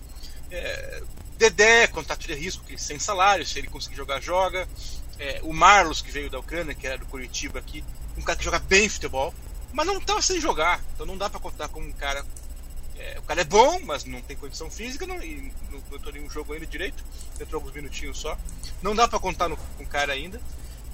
É, 0.51 1.03
Dedé, 1.37 1.87
contrato 1.87 2.25
de 2.25 2.33
risco, 2.33 2.63
que 2.63 2.77
sem 2.77 2.97
salário, 2.97 3.45
se 3.45 3.59
ele 3.59 3.67
conseguir 3.67 3.95
jogar, 3.95 4.21
joga. 4.21 4.67
É, 5.19 5.39
o 5.43 5.53
Marlos, 5.53 6.01
que 6.01 6.11
veio 6.11 6.29
da 6.29 6.39
Ucrânia, 6.39 6.73
que 6.73 6.87
era 6.87 6.97
do 6.97 7.05
Curitiba 7.05 7.59
aqui, 7.59 7.83
um 8.17 8.21
cara 8.21 8.37
que 8.37 8.45
joga 8.45 8.59
bem 8.59 8.87
futebol, 8.87 9.33
mas 9.73 9.85
não 9.85 9.97
estava 9.97 10.21
sem 10.21 10.39
jogar, 10.39 10.81
então 10.93 11.05
não 11.05 11.17
dá 11.17 11.29
para 11.29 11.39
contar 11.39 11.67
com 11.67 11.81
um 11.81 11.91
cara. 11.91 12.25
É, 12.97 13.19
o 13.19 13.23
cara 13.23 13.41
é 13.41 13.43
bom, 13.43 13.79
mas 13.83 14.05
não 14.05 14.21
tem 14.21 14.37
condição 14.37 14.71
física, 14.71 15.05
não, 15.05 15.21
e 15.21 15.51
não 15.69 15.79
entrou 15.97 16.13
nenhum 16.13 16.29
jogo 16.29 16.53
ainda 16.53 16.65
direito, 16.65 17.03
entrou 17.39 17.59
alguns 17.59 17.73
minutinhos 17.73 18.17
só. 18.17 18.37
Não 18.81 18.95
dá 18.95 19.05
para 19.07 19.19
contar 19.19 19.49
no, 19.49 19.57
com 19.57 19.83
o 19.83 19.87
cara 19.87 20.13
ainda. 20.13 20.39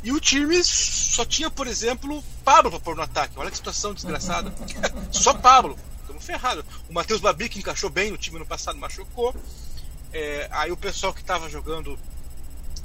E 0.04 0.12
o 0.12 0.20
time 0.20 0.64
só 0.64 1.24
tinha, 1.24 1.50
por 1.50 1.68
exemplo, 1.68 2.24
Pablo 2.44 2.72
para 2.72 2.80
pôr 2.80 2.96
no 2.96 3.04
ataque. 3.04 3.34
Olha 3.38 3.52
que 3.52 3.58
situação 3.58 3.94
desgraçada. 3.94 4.54
só 5.12 5.34
Pablo. 5.34 5.78
Estamos 6.02 6.26
ferrados. 6.26 6.66
O 6.90 6.94
Matheus 6.94 7.22
Babi, 7.22 7.50
que 7.50 7.60
encaixou 7.60 7.90
bem 7.90 8.12
no 8.12 8.18
time 8.18 8.40
no 8.40 8.46
passado, 8.46 8.78
machucou. 8.78 9.36
É, 10.12 10.48
aí 10.52 10.72
o 10.72 10.78
pessoal 10.78 11.14
que 11.14 11.22
estava 11.22 11.50
jogando 11.50 11.98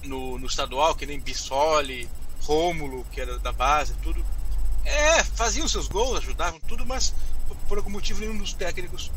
no, 0.04 0.38
no 0.38 0.46
estadual, 0.46 0.94
que 0.94 1.06
nem 1.06 1.18
Bissoli, 1.18 2.08
Rômulo, 2.42 3.04
que 3.10 3.20
era 3.20 3.38
da 3.38 3.52
base, 3.52 3.94
tudo. 4.02 4.24
É, 4.84 5.24
faziam 5.24 5.66
seus 5.66 5.88
gols, 5.88 6.18
ajudavam 6.18 6.60
tudo, 6.60 6.86
mas 6.86 7.12
por 7.68 7.78
algum 7.78 7.90
motivo 7.90 8.20
nenhum 8.20 8.38
dos 8.38 8.52
técnicos 8.52 9.10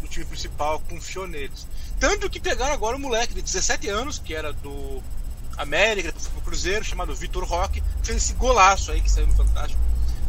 do 0.00 0.06
time 0.06 0.24
principal 0.24 0.78
confiou 0.88 1.26
neles. 1.26 1.66
Tanto 1.98 2.30
que 2.30 2.38
pegaram 2.38 2.74
agora 2.74 2.96
um 2.96 3.00
moleque 3.00 3.34
de 3.34 3.42
17 3.42 3.88
anos, 3.88 4.18
que 4.18 4.34
era 4.34 4.52
do 4.52 5.02
América, 5.56 6.12
pro 6.12 6.42
Cruzeiro, 6.42 6.84
chamado 6.84 7.14
Vitor 7.14 7.44
Roque, 7.44 7.82
fez 8.02 8.22
esse 8.22 8.34
golaço 8.34 8.92
aí 8.92 9.00
que 9.00 9.10
saiu 9.10 9.26
no 9.26 9.32
Fantástico, 9.32 9.80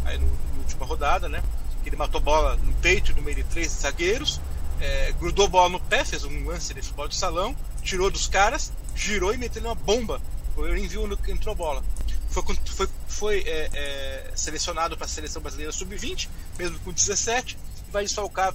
aí 0.05 0.17
no, 0.17 0.25
na 0.25 0.59
última 0.59 0.85
rodada, 0.85 1.27
né? 1.27 1.43
Ele 1.85 1.95
matou 1.95 2.19
bola 2.19 2.57
no 2.57 2.73
peito 2.73 3.15
no 3.15 3.21
meio 3.21 3.37
de 3.37 3.43
três 3.43 3.71
zagueiros, 3.71 4.41
é, 4.79 5.13
grudou 5.19 5.47
bola 5.47 5.69
no 5.69 5.79
pé, 5.79 6.03
fez 6.03 6.23
um 6.23 6.45
lance 6.45 6.73
de 6.73 6.81
futebol 6.81 7.07
de 7.07 7.15
salão, 7.15 7.55
tirou 7.81 8.11
dos 8.11 8.27
caras, 8.27 8.71
girou 8.95 9.33
e 9.33 9.37
meteu 9.37 9.63
uma 9.63 9.75
bomba. 9.75 10.21
O 10.51 10.55
goleiro 10.55 10.89
viu 10.89 11.07
no 11.07 11.17
entrou 11.27 11.53
a 11.53 11.55
bola. 11.55 11.83
Foi, 12.29 12.43
foi, 12.65 12.89
foi 13.07 13.39
é, 13.45 13.69
é, 13.73 14.31
selecionado 14.35 14.97
para 14.97 15.05
a 15.05 15.09
seleção 15.09 15.41
brasileira 15.41 15.71
sub-20, 15.71 16.29
mesmo 16.57 16.77
com 16.79 16.91
17, 16.91 17.57
e 17.87 17.91
vai 17.91 18.03
desfalcar 18.03 18.53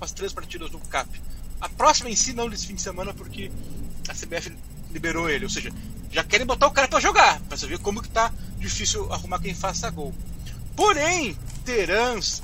as 0.00 0.12
três 0.12 0.32
partidas 0.32 0.70
do 0.70 0.78
CAP. 0.78 1.20
A 1.60 1.68
próxima 1.68 2.10
em 2.10 2.16
si 2.16 2.32
não 2.32 2.48
desse 2.48 2.66
fim 2.66 2.74
de 2.74 2.82
semana, 2.82 3.14
porque 3.14 3.50
a 4.08 4.14
CBF 4.14 4.52
liberou 4.90 5.28
ele, 5.28 5.44
ou 5.44 5.50
seja, 5.50 5.70
já 6.12 6.22
querem 6.22 6.46
botar 6.46 6.66
o 6.66 6.70
cara 6.70 6.86
para 6.86 7.00
jogar, 7.00 7.40
para 7.40 7.56
você 7.56 7.66
ver 7.66 7.78
como 7.78 8.02
que 8.02 8.08
tá 8.08 8.30
difícil 8.58 9.10
arrumar 9.12 9.40
quem 9.40 9.54
faça 9.54 9.90
gol. 9.90 10.14
Porém, 10.76 11.36
Terans 11.64 12.42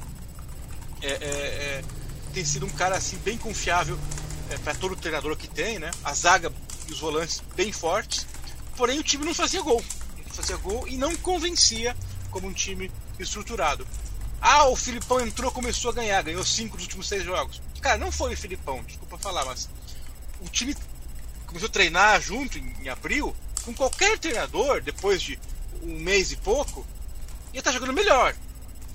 é, 1.02 1.06
é, 1.06 1.12
é, 1.12 1.84
tem 2.32 2.44
sido 2.44 2.66
um 2.66 2.70
cara 2.70 2.96
assim 2.96 3.16
bem 3.18 3.36
confiável 3.36 3.98
é, 4.50 4.58
para 4.58 4.74
todo 4.74 4.96
treinador 4.96 5.36
que 5.36 5.46
tem, 5.46 5.78
né? 5.78 5.90
A 6.02 6.14
zaga 6.14 6.52
e 6.88 6.92
os 6.92 6.98
volantes 6.98 7.42
bem 7.54 7.70
fortes. 7.70 8.26
Porém, 8.76 8.98
o 8.98 9.02
time 9.02 9.24
não 9.24 9.34
fazia 9.34 9.60
gol. 9.60 9.84
Não 10.26 10.34
fazia 10.34 10.56
gol 10.56 10.88
e 10.88 10.96
não 10.96 11.14
convencia 11.16 11.96
como 12.30 12.48
um 12.48 12.52
time 12.52 12.90
estruturado. 13.18 13.86
Ah, 14.40 14.68
o 14.68 14.76
Filipão 14.76 15.20
entrou, 15.20 15.50
começou 15.50 15.90
a 15.90 15.94
ganhar, 15.94 16.22
ganhou 16.22 16.44
cinco 16.44 16.76
dos 16.76 16.84
últimos 16.84 17.08
seis 17.08 17.24
jogos. 17.24 17.60
Cara, 17.80 17.98
não 17.98 18.12
foi 18.12 18.34
o 18.34 18.36
Filipão, 18.36 18.82
desculpa 18.84 19.18
falar, 19.18 19.44
mas 19.44 19.68
o 20.40 20.48
time 20.48 20.76
começou 21.46 21.68
a 21.68 21.72
treinar 21.72 22.20
junto 22.20 22.58
em, 22.58 22.72
em 22.82 22.88
abril. 22.88 23.34
Com 23.68 23.74
qualquer 23.74 24.18
treinador, 24.18 24.80
depois 24.80 25.20
de 25.20 25.38
um 25.82 26.00
mês 26.00 26.32
e 26.32 26.38
pouco, 26.38 26.86
ia 27.52 27.58
estar 27.58 27.70
tá 27.70 27.74
jogando 27.74 27.92
melhor. 27.92 28.34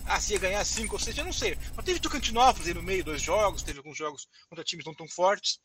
Ah, 0.03 0.19
se 0.19 0.33
ia 0.33 0.39
ganhar 0.39 0.65
cinco 0.65 0.95
ou 0.95 0.99
seis, 0.99 1.15
eu 1.15 1.23
não 1.23 1.31
sei. 1.31 1.55
Mas 1.75 1.85
teve 1.85 1.99
Tocantinópolis 1.99 2.67
aí 2.67 2.73
no 2.73 2.81
meio, 2.81 3.03
dois 3.03 3.21
jogos, 3.21 3.61
teve 3.61 3.77
alguns 3.77 3.95
jogos 3.95 4.27
contra 4.49 4.63
times 4.63 4.83
não 4.83 4.95
tão 4.95 5.07
fortes. 5.07 5.59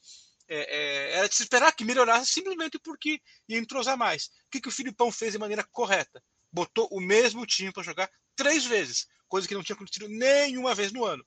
É, 0.46 0.58
é, 0.58 1.12
era 1.16 1.26
de 1.26 1.34
se 1.34 1.42
esperar 1.42 1.72
que 1.72 1.86
melhorasse 1.86 2.32
simplesmente 2.32 2.78
porque 2.80 3.18
ia 3.48 3.56
entrosar 3.56 3.96
mais. 3.96 4.26
O 4.26 4.50
que, 4.50 4.60
que 4.60 4.68
o 4.68 4.72
Filipão 4.72 5.10
fez 5.10 5.32
de 5.32 5.38
maneira 5.38 5.66
correta? 5.72 6.22
Botou 6.52 6.86
o 6.92 7.00
mesmo 7.00 7.46
time 7.46 7.72
para 7.72 7.82
jogar 7.82 8.10
três 8.36 8.66
vezes, 8.66 9.06
coisa 9.26 9.48
que 9.48 9.54
não 9.54 9.62
tinha 9.62 9.74
acontecido 9.74 10.06
nenhuma 10.06 10.74
vez 10.74 10.92
no 10.92 11.06
ano. 11.06 11.24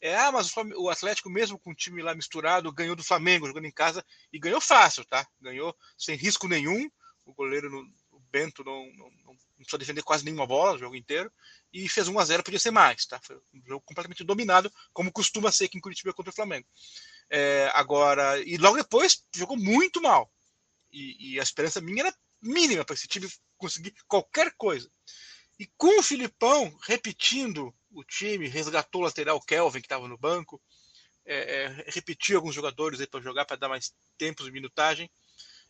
É, 0.00 0.14
ah, 0.14 0.30
mas 0.30 0.52
o 0.76 0.90
Atlético, 0.90 1.30
mesmo 1.30 1.58
com 1.58 1.70
o 1.70 1.74
time 1.74 2.02
lá 2.02 2.14
misturado, 2.14 2.70
ganhou 2.70 2.94
do 2.94 3.02
Flamengo 3.02 3.46
jogando 3.46 3.64
em 3.64 3.72
casa 3.72 4.04
e 4.32 4.38
ganhou 4.38 4.60
fácil, 4.60 5.04
tá? 5.06 5.26
Ganhou 5.40 5.74
sem 5.96 6.14
risco 6.16 6.46
nenhum. 6.46 6.88
O 7.28 7.34
goleiro, 7.34 7.70
no, 7.70 7.80
o 8.12 8.20
Bento, 8.30 8.64
não, 8.64 8.90
não, 8.94 9.10
não 9.24 9.36
precisou 9.58 9.78
defender 9.78 10.02
quase 10.02 10.24
nenhuma 10.24 10.46
bola 10.46 10.74
o 10.74 10.78
jogo 10.78 10.96
inteiro 10.96 11.30
e 11.72 11.88
fez 11.88 12.08
1 12.08 12.18
a 12.18 12.24
0 12.24 12.42
podia 12.42 12.58
ser 12.58 12.70
mais, 12.70 13.04
tá? 13.04 13.20
Foi 13.22 13.36
um 13.54 13.62
jogo 13.66 13.84
completamente 13.84 14.24
dominado, 14.24 14.72
como 14.92 15.12
costuma 15.12 15.52
ser 15.52 15.66
aqui 15.66 15.76
em 15.76 15.80
Curitiba 15.80 16.14
contra 16.14 16.30
o 16.30 16.34
Flamengo. 16.34 16.66
É, 17.28 17.70
agora, 17.74 18.40
e 18.40 18.56
logo 18.56 18.78
depois 18.78 19.22
jogou 19.34 19.58
muito 19.58 20.00
mal. 20.00 20.32
E, 20.90 21.34
e 21.34 21.40
a 21.40 21.42
esperança 21.42 21.82
minha 21.82 22.04
era 22.04 22.16
mínima 22.40 22.84
para 22.84 22.94
esse 22.94 23.06
time 23.06 23.28
conseguir 23.58 23.94
qualquer 24.06 24.54
coisa. 24.56 24.90
E 25.58 25.66
com 25.76 25.98
o 25.98 26.02
Filipão 26.02 26.74
repetindo 26.86 27.74
o 27.90 28.02
time, 28.04 28.48
resgatou 28.48 29.02
o 29.02 29.04
lateral 29.04 29.40
Kelvin, 29.42 29.80
que 29.80 29.86
estava 29.86 30.08
no 30.08 30.16
banco, 30.16 30.62
é, 31.26 31.64
é, 31.64 31.84
repetiu 31.88 32.38
alguns 32.38 32.54
jogadores 32.54 33.04
para 33.06 33.20
jogar, 33.20 33.44
para 33.44 33.58
dar 33.58 33.68
mais 33.68 33.92
tempos 34.16 34.46
de 34.46 34.52
minutagem. 34.52 35.10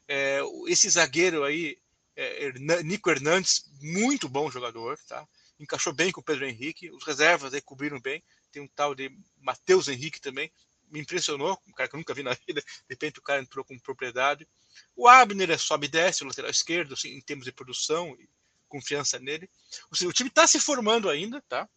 É, 0.08 0.40
esse 0.66 0.88
zagueiro 0.88 1.44
aí, 1.44 1.78
é, 2.16 2.52
Nico 2.82 3.10
Hernandes, 3.10 3.64
muito 3.80 4.28
bom 4.28 4.50
jogador, 4.50 4.98
tá? 5.06 5.26
encaixou 5.58 5.92
bem 5.92 6.12
com 6.12 6.20
o 6.20 6.24
Pedro 6.24 6.46
Henrique, 6.46 6.90
os 6.90 7.04
reservas 7.04 7.52
aí 7.52 7.60
cobriram 7.60 8.00
bem. 8.00 8.22
Tem 8.52 8.62
um 8.62 8.68
tal 8.68 8.94
de 8.94 9.10
Matheus 9.40 9.88
Henrique 9.88 10.20
também, 10.20 10.50
me 10.90 11.00
impressionou, 11.00 11.60
um 11.66 11.72
cara 11.72 11.88
que 11.88 11.96
eu 11.96 11.98
nunca 11.98 12.14
vi 12.14 12.22
na 12.22 12.36
vida, 12.46 12.60
de 12.60 12.86
repente 12.88 13.18
o 13.18 13.22
cara 13.22 13.42
entrou 13.42 13.64
com 13.64 13.78
propriedade. 13.78 14.48
O 14.96 15.08
Abner 15.08 15.50
é 15.50 15.58
sobe 15.58 15.86
e 15.86 15.90
desce, 15.90 16.22
o 16.22 16.26
lateral 16.26 16.50
esquerdo, 16.50 16.94
assim, 16.94 17.10
em 17.10 17.20
termos 17.20 17.44
de 17.44 17.52
produção 17.52 18.16
e 18.18 18.28
confiança 18.68 19.18
nele. 19.18 19.50
Ou 19.90 19.96
seja, 19.96 20.08
o 20.08 20.12
time 20.12 20.28
está 20.28 20.46
se 20.46 20.60
formando 20.60 21.10
ainda, 21.10 21.42
tá? 21.48 21.68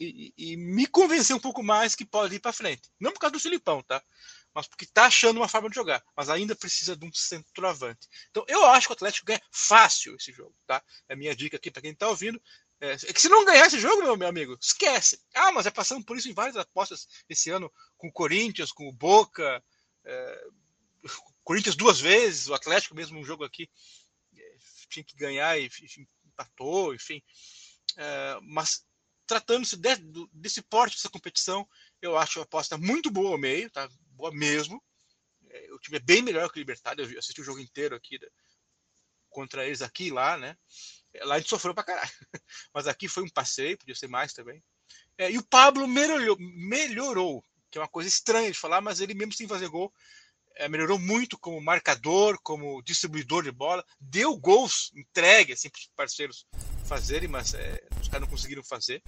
E, 0.00 0.32
e, 0.36 0.52
e, 0.52 0.56
me 0.56 0.86
convenceu 0.86 1.36
um 1.36 1.40
pouco 1.40 1.62
mais 1.62 1.96
que 1.96 2.04
pode 2.04 2.36
ir 2.36 2.38
para 2.38 2.52
frente. 2.52 2.88
Não 3.00 3.12
por 3.12 3.18
causa 3.18 3.32
do 3.32 3.40
Filipão, 3.40 3.82
tá? 3.82 4.02
Mas 4.58 4.66
porque 4.66 4.84
está 4.84 5.04
achando 5.04 5.36
uma 5.36 5.46
forma 5.46 5.70
de 5.70 5.76
jogar. 5.76 6.02
Mas 6.16 6.28
ainda 6.28 6.56
precisa 6.56 6.96
de 6.96 7.06
um 7.06 7.12
centroavante. 7.12 8.08
Então 8.28 8.44
eu 8.48 8.66
acho 8.66 8.88
que 8.88 8.92
o 8.92 8.96
Atlético 8.96 9.26
ganha 9.26 9.40
fácil 9.52 10.16
esse 10.16 10.32
jogo, 10.32 10.52
tá? 10.66 10.82
É 11.08 11.14
a 11.14 11.16
minha 11.16 11.32
dica 11.32 11.56
aqui 11.56 11.70
para 11.70 11.80
quem 11.80 11.92
está 11.92 12.08
ouvindo. 12.08 12.42
É, 12.80 12.90
é, 12.90 12.96
que 12.96 13.20
se 13.20 13.28
não 13.28 13.44
ganhar 13.44 13.68
esse 13.68 13.78
jogo, 13.78 14.02
meu, 14.02 14.16
meu 14.16 14.26
amigo, 14.26 14.58
esquece. 14.60 15.20
Ah, 15.32 15.52
mas 15.52 15.66
é 15.66 15.70
passando 15.70 16.04
por 16.04 16.16
isso 16.16 16.28
em 16.28 16.34
várias 16.34 16.56
apostas 16.56 17.06
esse 17.28 17.50
ano, 17.50 17.72
com 17.96 18.08
o 18.08 18.12
Corinthians, 18.12 18.72
com 18.72 18.88
o 18.88 18.92
Boca, 18.92 19.62
é, 20.04 20.48
Corinthians 21.44 21.76
duas 21.76 22.00
vezes, 22.00 22.48
o 22.48 22.54
Atlético 22.54 22.96
mesmo 22.96 23.16
um 23.16 23.24
jogo 23.24 23.44
aqui 23.44 23.70
é, 24.36 24.56
tinha 24.90 25.04
que 25.04 25.14
ganhar 25.14 25.56
e 25.56 25.66
enfim, 25.66 25.86
empatou, 26.26 26.92
enfim. 26.92 27.22
É, 27.96 28.38
mas 28.42 28.84
tratando-se 29.24 29.76
de, 29.76 29.96
desse 30.32 30.62
porte 30.62 30.96
dessa 30.96 31.08
competição, 31.08 31.64
eu 32.02 32.16
acho 32.16 32.40
a 32.40 32.42
aposta 32.42 32.76
muito 32.76 33.08
boa 33.08 33.30
ao 33.30 33.38
meio, 33.38 33.70
tá? 33.70 33.88
Boa 34.18 34.32
mesmo. 34.32 34.82
É, 35.48 35.72
o 35.72 35.78
time 35.78 35.96
é 35.96 36.00
bem 36.00 36.22
melhor 36.22 36.50
que 36.50 36.58
o 36.58 36.60
Libertad, 36.60 36.98
eu 36.98 37.18
assisti 37.20 37.40
o 37.40 37.44
jogo 37.44 37.60
inteiro 37.60 37.94
aqui 37.94 38.18
da, 38.18 38.26
contra 39.30 39.64
eles 39.64 39.80
aqui 39.80 40.08
e 40.08 40.10
lá, 40.10 40.36
né? 40.36 40.56
Lá 41.22 41.36
a 41.36 41.38
gente 41.38 41.48
sofreu 41.48 41.72
pra 41.72 41.84
caralho. 41.84 42.10
Mas 42.74 42.88
aqui 42.88 43.06
foi 43.06 43.22
um 43.22 43.28
passeio, 43.28 43.78
podia 43.78 43.94
ser 43.94 44.08
mais 44.08 44.32
também. 44.32 44.60
É, 45.16 45.30
e 45.30 45.38
o 45.38 45.46
Pablo 45.46 45.86
melhorou, 45.86 46.36
melhorou, 46.40 47.44
que 47.70 47.78
é 47.78 47.80
uma 47.80 47.86
coisa 47.86 48.08
estranha 48.08 48.50
de 48.50 48.58
falar, 48.58 48.80
mas 48.80 49.00
ele 49.00 49.14
mesmo 49.14 49.32
sem 49.32 49.46
fazer 49.46 49.68
gol, 49.68 49.92
é, 50.56 50.68
melhorou 50.68 50.98
muito 50.98 51.38
como 51.38 51.60
marcador, 51.60 52.38
como 52.42 52.82
distribuidor 52.82 53.42
de 53.42 53.52
bola, 53.52 53.84
deu 54.00 54.36
gols 54.36 54.90
entregue 54.94 55.52
assim, 55.52 55.68
para 55.68 55.78
os 55.78 55.90
parceiros 55.94 56.46
fazerem, 56.86 57.28
mas 57.28 57.52
é, 57.54 57.86
os 58.00 58.08
caras 58.08 58.22
não 58.22 58.28
conseguiram 58.28 58.64
fazer. 58.64 59.02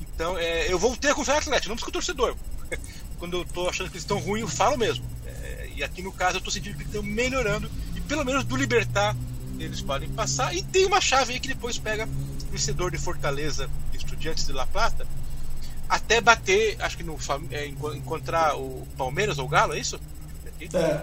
Então 0.00 0.36
é, 0.38 0.70
eu 0.72 0.78
voltei 0.78 1.10
a 1.10 1.14
confiar 1.14 1.34
no 1.34 1.40
Atlético, 1.40 1.68
não 1.70 1.76
porque 1.76 1.90
o 1.90 1.92
torcedor. 1.92 2.36
Quando 3.24 3.38
eu 3.38 3.42
estou 3.42 3.70
achando 3.70 3.86
que 3.86 3.94
eles 3.94 4.02
estão 4.02 4.18
ruins, 4.18 4.42
eu 4.42 4.48
falo 4.48 4.76
mesmo. 4.76 5.02
É, 5.24 5.70
e 5.76 5.82
aqui 5.82 6.02
no 6.02 6.12
caso 6.12 6.36
eu 6.36 6.38
estou 6.40 6.52
sentindo 6.52 6.76
que 6.76 6.84
estão 6.84 7.02
melhorando, 7.02 7.70
e 7.96 8.00
pelo 8.02 8.22
menos 8.22 8.44
do 8.44 8.54
Libertar 8.54 9.16
eles 9.58 9.80
podem 9.80 10.10
passar. 10.10 10.54
E 10.54 10.62
tem 10.62 10.84
uma 10.84 11.00
chave 11.00 11.32
aí 11.32 11.40
que 11.40 11.48
depois 11.48 11.78
pega 11.78 12.06
vencedor 12.50 12.90
de 12.90 12.98
Fortaleza 12.98 13.70
Estudiantes 13.94 14.44
de 14.44 14.52
La 14.52 14.66
Plata 14.66 15.06
até 15.88 16.20
bater, 16.20 16.76
acho 16.80 16.98
que 16.98 17.02
no 17.02 17.16
é, 17.50 17.66
encontrar 17.66 18.56
o 18.58 18.86
Palmeiras 18.94 19.38
ou 19.38 19.46
o 19.46 19.48
Galo, 19.48 19.72
é 19.72 19.78
isso? 19.78 19.98
É. 20.74 21.00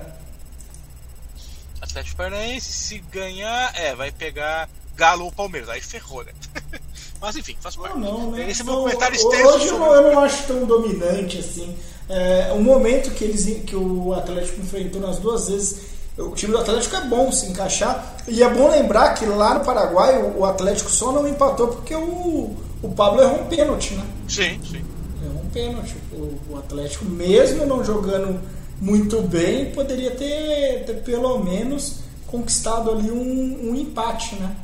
Atlético 1.82 2.18
Paranaense, 2.18 2.72
se 2.72 3.00
ganhar, 3.00 3.76
é, 3.76 3.96
vai 3.96 4.12
pegar 4.12 4.70
Galo 4.96 5.26
ou 5.26 5.32
Palmeiras, 5.32 5.70
aí 5.70 5.82
ferrou, 5.82 6.24
né? 6.24 6.34
Mas 7.20 7.36
enfim, 7.36 7.58
faz 7.60 7.76
parte. 7.76 7.98
Não, 7.98 8.20
não, 8.20 8.32
né? 8.32 8.50
Esse 8.50 8.62
é 8.62 8.64
meu 8.64 8.76
comentário 8.76 9.16
extenso. 9.16 9.48
Hoje 9.48 9.70
sobre... 9.70 9.88
eu 9.88 10.12
não 10.12 10.24
acho 10.24 10.44
tão 10.46 10.66
dominante 10.66 11.40
assim. 11.40 11.76
É, 12.14 12.52
o 12.54 12.62
momento 12.62 13.12
que, 13.12 13.24
eles, 13.24 13.46
que 13.66 13.76
o 13.76 14.14
Atlético 14.14 14.60
enfrentou 14.60 15.00
nas 15.00 15.18
duas 15.18 15.48
vezes 15.48 15.92
o 16.18 16.32
time 16.32 16.52
do 16.52 16.60
Atlético 16.60 16.96
é 16.96 17.06
bom 17.08 17.32
se 17.32 17.48
encaixar. 17.48 18.18
E 18.28 18.44
é 18.44 18.54
bom 18.54 18.70
lembrar 18.70 19.14
que 19.14 19.26
lá 19.26 19.54
no 19.54 19.66
Paraguai 19.66 20.22
o, 20.22 20.46
Atlético 20.46 20.90
só 20.90 21.12
não 21.12 21.28
empatou 21.28 21.70
porque 21.70 21.96
o, 21.96 22.56
o 22.82 22.90
Pablo 22.96 23.22
errou 23.22 23.42
um 23.42 23.46
pênalti, 23.46 23.94
né? 23.94 24.06
Sim, 24.28 24.60
sim. 24.64 24.84
Errou 25.24 25.42
um 25.42 25.50
pênalti. 25.50 25.96
O, 26.12 26.38
o 26.50 26.58
Atlético, 26.58 27.06
mesmo 27.06 27.66
não 27.66 27.84
jogando 27.84 28.40
muito 28.80 29.22
bem, 29.22 29.72
poderia 29.72 30.12
ter, 30.12 30.86
ter 30.86 31.02
pelo 31.04 31.40
menos 31.40 32.02
conquistado 32.28 32.92
ali 32.92 33.10
um, 33.12 33.72
um 33.72 33.76
empate, 33.76 34.36
né? 34.36 34.56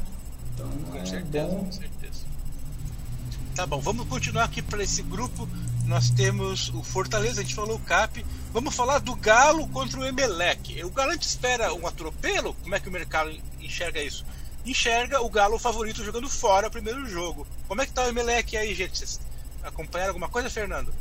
Então, 0.54 0.68
com 0.92 0.98
é 0.98 1.06
certeza, 1.06 1.48
bom. 1.48 1.64
com 1.66 1.72
certeza. 1.72 2.28
Tá 3.56 3.66
bom, 3.66 3.80
vamos 3.80 4.08
continuar 4.08 4.44
aqui 4.46 4.62
para 4.62 4.84
esse 4.84 5.02
grupo. 5.02 5.48
Nós 5.88 6.10
temos 6.10 6.69
o 6.76 6.84
Fortaleza, 6.84 7.39
a 7.39 7.43
gente 7.43 7.56
falou 7.56 7.78
o 7.78 7.80
CAP. 7.80 8.26
Vamos 8.52 8.76
falar 8.76 9.00
do 9.00 9.15
Galo 9.15 9.65
contra 9.69 9.97
o 10.00 10.06
Emelec. 10.06 10.84
O 10.84 10.89
Galo 10.89 11.13
espera 11.13 11.73
um 11.73 11.88
atropelo? 11.88 12.54
Como 12.62 12.76
é 12.76 12.80
que 12.80 12.89
o 12.89 12.91
mercado 12.91 13.32
enxerga 13.62 14.04
isso? 14.04 14.26
Enxerga 14.65 15.21
o 15.21 15.30
Galo 15.30 15.58
favorito 15.58 16.04
jogando 16.04 16.28
fora 16.28 16.67
o 16.67 16.71
primeiro 16.71 17.06
jogo. 17.06 17.47
Como 17.69 17.82
é 17.82 17.86
que 17.86 17.93
tá 17.93 18.04
o 18.04 18.10
Emelec 18.10 18.58
aí, 18.58 18.76
gente? 18.76 18.97
Vocês 18.97 19.19
acompanharam 19.63 20.10
alguma 20.10 20.28
coisa, 20.28 20.50
Fernando? 20.50 20.93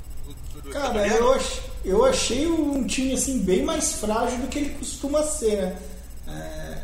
Do, 0.55 0.62
do 0.62 0.70
Cara, 0.70 1.07
eu, 1.09 1.33
ach, 1.35 1.61
eu 1.85 2.05
achei 2.05 2.46
um 2.46 2.87
time 2.87 3.12
assim 3.12 3.40
bem 3.40 3.64
mais 3.64 3.94
frágil 3.94 4.38
do 4.38 4.46
que 4.46 4.59
ele 4.59 4.70
costuma 4.70 5.25
ser, 5.25 5.57
né? 5.62 5.79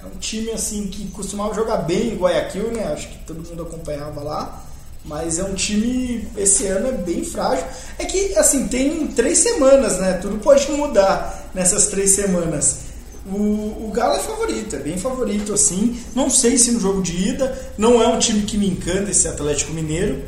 É 0.03 0.07
um 0.07 0.19
time 0.19 0.51
assim 0.51 0.89
que 0.89 1.09
costumava 1.13 1.55
jogar 1.55 1.79
bem 1.79 2.15
em 2.15 2.17
Guayaquil, 2.17 2.73
né? 2.73 2.93
Acho 2.93 3.09
que 3.09 3.19
todo 3.25 3.49
mundo 3.49 3.63
acompanhava 3.63 4.21
lá. 4.23 4.72
Mas 5.05 5.39
é 5.39 5.45
um 5.45 5.55
time, 5.55 6.29
esse 6.37 6.67
ano 6.67 6.89
é 6.89 6.93
bem 6.93 7.25
frágil. 7.25 7.65
É 7.99 8.05
que, 8.05 8.35
assim, 8.37 8.69
tem 8.69 9.07
três 9.09 9.39
semanas, 9.39 9.99
né? 9.99 10.15
Tudo 10.15 10.39
pode 10.39 10.71
mudar 10.71 11.51
nessas 11.53 11.87
três 11.87 12.13
semanas. 12.13 12.93
O, 13.27 13.87
o 13.87 13.91
Galo 13.93 14.17
é 14.17 14.21
favorito, 14.21 14.77
é 14.77 14.79
bem 14.79 14.97
favorito, 14.97 15.53
assim. 15.53 16.01
Não 16.15 16.31
sei 16.31 16.57
se 16.57 16.71
no 16.71 16.81
jogo 16.81 17.03
de 17.03 17.31
ida, 17.31 17.73
não 17.77 18.01
é 18.01 18.07
um 18.07 18.19
time 18.19 18.43
que 18.43 18.57
me 18.57 18.69
encanta 18.69 19.11
esse 19.11 19.27
Atlético 19.27 19.73
Mineiro. 19.73 20.23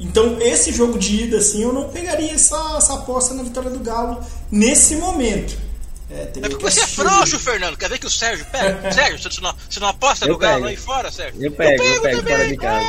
Então, 0.00 0.40
esse 0.40 0.72
jogo 0.72 0.96
de 0.96 1.24
ida, 1.24 1.38
assim, 1.38 1.62
eu 1.62 1.72
não 1.72 1.88
pegaria 1.88 2.32
essa, 2.32 2.76
essa 2.76 2.94
aposta 2.94 3.34
na 3.34 3.42
vitória 3.42 3.70
do 3.70 3.80
Galo 3.80 4.18
nesse 4.50 4.94
momento. 4.94 5.67
É, 6.10 6.22
é 6.22 6.48
porque 6.48 6.64
você 6.64 6.80
é 6.80 6.86
frouxo, 6.86 7.38
Fernando. 7.38 7.76
Quer 7.76 7.90
ver 7.90 7.98
que 7.98 8.06
o 8.06 8.10
Sérgio 8.10 8.46
pega? 8.50 8.90
Sérgio, 8.92 9.30
você 9.30 9.40
não, 9.40 9.54
você 9.68 9.80
não 9.80 9.88
aposta 9.88 10.24
eu 10.24 10.32
no 10.32 10.38
pego. 10.38 10.52
Galo 10.52 10.66
aí 10.66 10.76
fora, 10.76 11.10
Sérgio? 11.10 11.42
Eu 11.42 11.52
pego, 11.52 11.82
eu 11.82 12.00
pego, 12.02 12.16
eu 12.16 12.22
pego 12.22 12.28
fora 12.28 12.48
de 12.48 12.56
casa. 12.56 12.88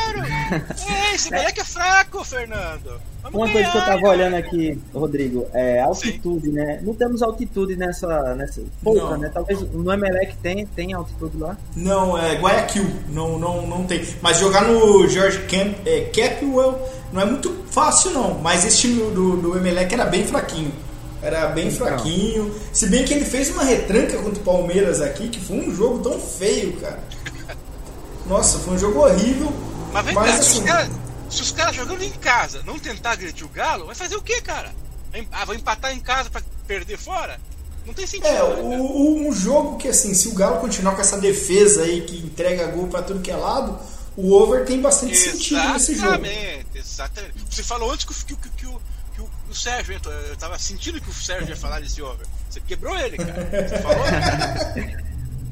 É, 0.90 1.14
esse 1.14 1.30
moleque 1.30 1.60
é 1.60 1.64
fraco, 1.64 2.24
Fernando. 2.24 3.00
Vamos 3.22 3.38
Uma 3.38 3.48
ganhar, 3.48 3.54
coisa 3.54 3.72
que 3.72 3.78
eu 3.78 3.94
tava 3.94 4.08
olhando 4.10 4.36
aqui, 4.36 4.82
Rodrigo, 4.94 5.48
é 5.54 5.80
altitude, 5.82 6.48
Sim. 6.48 6.54
né? 6.54 6.80
Não 6.82 6.96
temos 6.96 7.22
altitude 7.22 7.76
nessa. 7.76 8.34
nessa 8.36 8.62
pouca, 8.82 9.12
não. 9.12 9.18
né? 9.18 9.30
Talvez 9.32 9.62
no 9.62 9.92
Emelec 9.92 10.36
tem, 10.38 10.66
tem 10.66 10.94
altitude 10.94 11.38
lá? 11.38 11.56
Não, 11.76 12.18
é 12.18 12.36
Guayaquil. 12.36 12.90
Não, 13.10 13.38
não, 13.38 13.68
não 13.68 13.84
tem. 13.84 14.04
Mas 14.22 14.40
jogar 14.40 14.64
no 14.64 15.08
George 15.08 15.40
Camp, 15.42 15.76
é, 15.86 16.06
Capwell 16.06 16.80
não 17.12 17.22
é 17.22 17.26
muito 17.26 17.64
fácil, 17.70 18.12
não. 18.12 18.40
Mas 18.40 18.66
esse 18.66 18.80
time 18.80 19.12
do, 19.12 19.38
do 19.38 19.58
Emelec 19.58 19.94
era 19.94 20.06
bem 20.06 20.26
fraquinho. 20.26 20.72
Era 21.22 21.48
bem 21.48 21.68
então. 21.68 21.88
fraquinho. 21.88 22.56
Se 22.72 22.88
bem 22.88 23.04
que 23.04 23.14
ele 23.14 23.26
fez 23.26 23.50
uma 23.50 23.64
retranca 23.64 24.18
contra 24.18 24.40
o 24.40 24.44
Palmeiras 24.44 25.02
aqui, 25.02 25.30
que 25.30 25.40
foi 25.40 25.58
um 25.58 25.76
jogo 25.76 26.00
tão 26.00 26.20
feio, 26.20 26.74
cara. 26.78 27.04
Nossa, 28.26 28.60
foi 28.60 28.76
um 28.76 28.78
jogo 28.78 29.00
horrível. 29.00 29.52
Mas 29.92 30.06
vem 30.06 30.16
mas, 30.16 30.32
cá, 30.64 30.80
assim, 30.80 30.92
Se 31.30 31.42
os 31.42 31.52
caras 31.52 31.76
jogando 31.76 32.04
em 32.04 32.12
casa 32.12 32.62
não 32.66 32.78
tentar 32.80 33.12
agredir 33.12 33.46
o 33.46 33.50
Galo, 33.50 33.88
vai 33.88 33.96
fazer 33.96 34.16
o 34.16 34.22
quê, 34.22 34.40
cara? 34.42 34.74
Ah, 35.32 35.46
vai 35.46 35.58
empatar 35.58 35.92
em 35.92 36.00
casa 36.00 36.30
para 36.30 36.42
perder 36.68 36.98
fora? 36.98 37.40
Não 37.86 37.94
tem 37.94 38.06
sentido. 38.06 38.28
É, 38.28 38.62
né, 38.62 38.78
o, 38.78 39.28
um 39.28 39.32
jogo 39.34 39.78
que 39.78 39.88
assim, 39.88 40.14
se 40.14 40.28
o 40.28 40.34
Galo 40.34 40.60
continuar 40.60 40.96
com 40.96 41.02
essa 41.02 41.18
defesa 41.18 41.84
aí 41.84 42.02
que 42.02 42.18
entrega 42.18 42.68
gol 42.68 42.88
para 42.88 43.02
tudo 43.02 43.20
que 43.20 43.32
é 43.32 43.36
lado, 43.36 43.80
o 44.16 44.32
over 44.34 44.66
tem 44.66 44.80
bastante 44.80 45.14
exatamente, 45.14 45.38
sentido 45.38 45.74
nesse 45.74 45.96
jogo. 45.96 46.08
Exatamente, 46.08 46.68
exatamente. 46.76 47.34
Você 47.50 47.64
falou 47.64 47.92
antes 47.92 48.06
que, 48.06 48.14
que, 48.14 48.36
que, 48.36 48.50
que, 48.50 48.66
o, 48.68 48.70
que 48.74 48.76
o, 49.50 49.56
Sérgio. 49.56 50.00
Eu 50.30 50.36
tava 50.38 50.58
sentindo 50.60 51.02
que 51.02 51.10
o 51.10 51.14
Sérgio 51.14 51.50
ia 51.50 51.56
falar 51.56 51.80
desse 51.80 52.02
over. 52.02 52.26
Você 52.50 52.60
quebrou 52.62 52.98
ele, 52.98 53.18
cara. 53.18 53.68
Você 53.68 53.78
falou? 53.80 54.06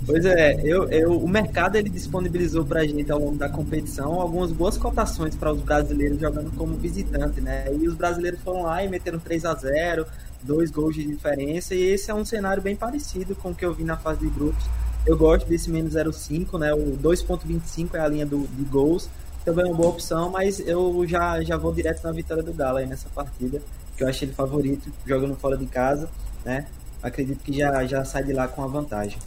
Pois 0.08 0.24
é, 0.24 0.62
eu, 0.64 0.90
eu, 0.90 1.18
o 1.18 1.28
mercado 1.28 1.76
ele 1.76 1.90
disponibilizou 1.90 2.64
para 2.64 2.80
a 2.80 2.88
gente 2.88 3.12
ao 3.12 3.20
longo 3.20 3.36
da 3.36 3.50
competição 3.50 4.22
algumas 4.22 4.54
boas 4.54 4.78
cotações 4.78 5.36
para 5.36 5.52
os 5.52 5.62
brasileiros 5.62 6.18
jogando 6.18 6.50
como 6.56 6.78
visitante, 6.78 7.42
né? 7.42 7.66
E 7.74 7.86
os 7.86 7.94
brasileiros 7.94 8.40
foram 8.40 8.62
lá 8.62 8.82
e 8.82 8.88
meteram 8.88 9.20
3 9.20 9.44
a 9.44 9.54
0 9.54 10.08
dois 10.42 10.72
gols 10.72 10.96
de 10.96 11.06
diferença, 11.06 11.76
e 11.76 11.82
esse 11.82 12.10
é 12.10 12.14
um 12.14 12.24
cenário 12.24 12.62
bem 12.62 12.76
parecido 12.76 13.36
com 13.36 13.52
o 13.52 13.56
que 13.56 13.66
eu 13.66 13.74
vi 13.74 13.84
na 13.84 13.98
fase 13.98 14.22
de 14.22 14.30
grupos. 14.30 14.64
Eu 15.06 15.18
gosto 15.18 15.46
desse 15.46 15.70
menos 15.70 15.94
0,5, 15.94 16.58
né? 16.58 16.74
O 16.74 16.98
2,25 16.98 17.96
é 17.96 18.00
a 18.00 18.08
linha 18.08 18.26
do, 18.26 18.48
de 18.48 18.64
gols, 18.64 19.10
também 19.44 19.66
é 19.66 19.68
uma 19.68 19.76
boa 19.76 19.90
opção, 19.90 20.30
mas 20.30 20.60
eu 20.60 21.06
já, 21.08 21.42
já 21.44 21.58
vou 21.58 21.74
direto 21.74 22.04
na 22.04 22.12
vitória 22.12 22.44
do 22.44 22.54
Galo 22.54 22.78
aí 22.78 22.86
nessa 22.86 23.10
partida, 23.10 23.62
que 23.98 24.04
eu 24.04 24.08
achei 24.08 24.28
ele 24.28 24.36
favorito, 24.36 24.94
jogando 25.06 25.36
fora 25.36 25.58
de 25.58 25.66
casa, 25.66 26.08
né? 26.46 26.68
Acredito 27.02 27.44
que 27.44 27.52
já, 27.52 27.86
já 27.86 28.06
sai 28.06 28.24
de 28.24 28.32
lá 28.32 28.48
com 28.48 28.64
a 28.64 28.68
vantagem. 28.68 29.18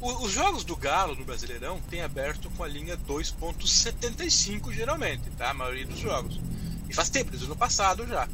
Os 0.00 0.32
jogos 0.32 0.64
do 0.64 0.74
Galo 0.74 1.14
no 1.14 1.26
Brasileirão 1.26 1.78
tem 1.90 2.00
aberto 2.00 2.50
com 2.56 2.64
a 2.64 2.68
linha 2.68 2.96
2.75 2.96 4.72
geralmente, 4.72 5.28
tá? 5.36 5.50
A 5.50 5.54
maioria 5.54 5.86
dos 5.86 5.98
jogos. 5.98 6.40
E 6.88 6.94
faz 6.94 7.10
tempo, 7.10 7.30
desde 7.30 7.46
o 7.46 7.50
ano 7.50 7.56
passado 7.56 8.06
já. 8.06 8.26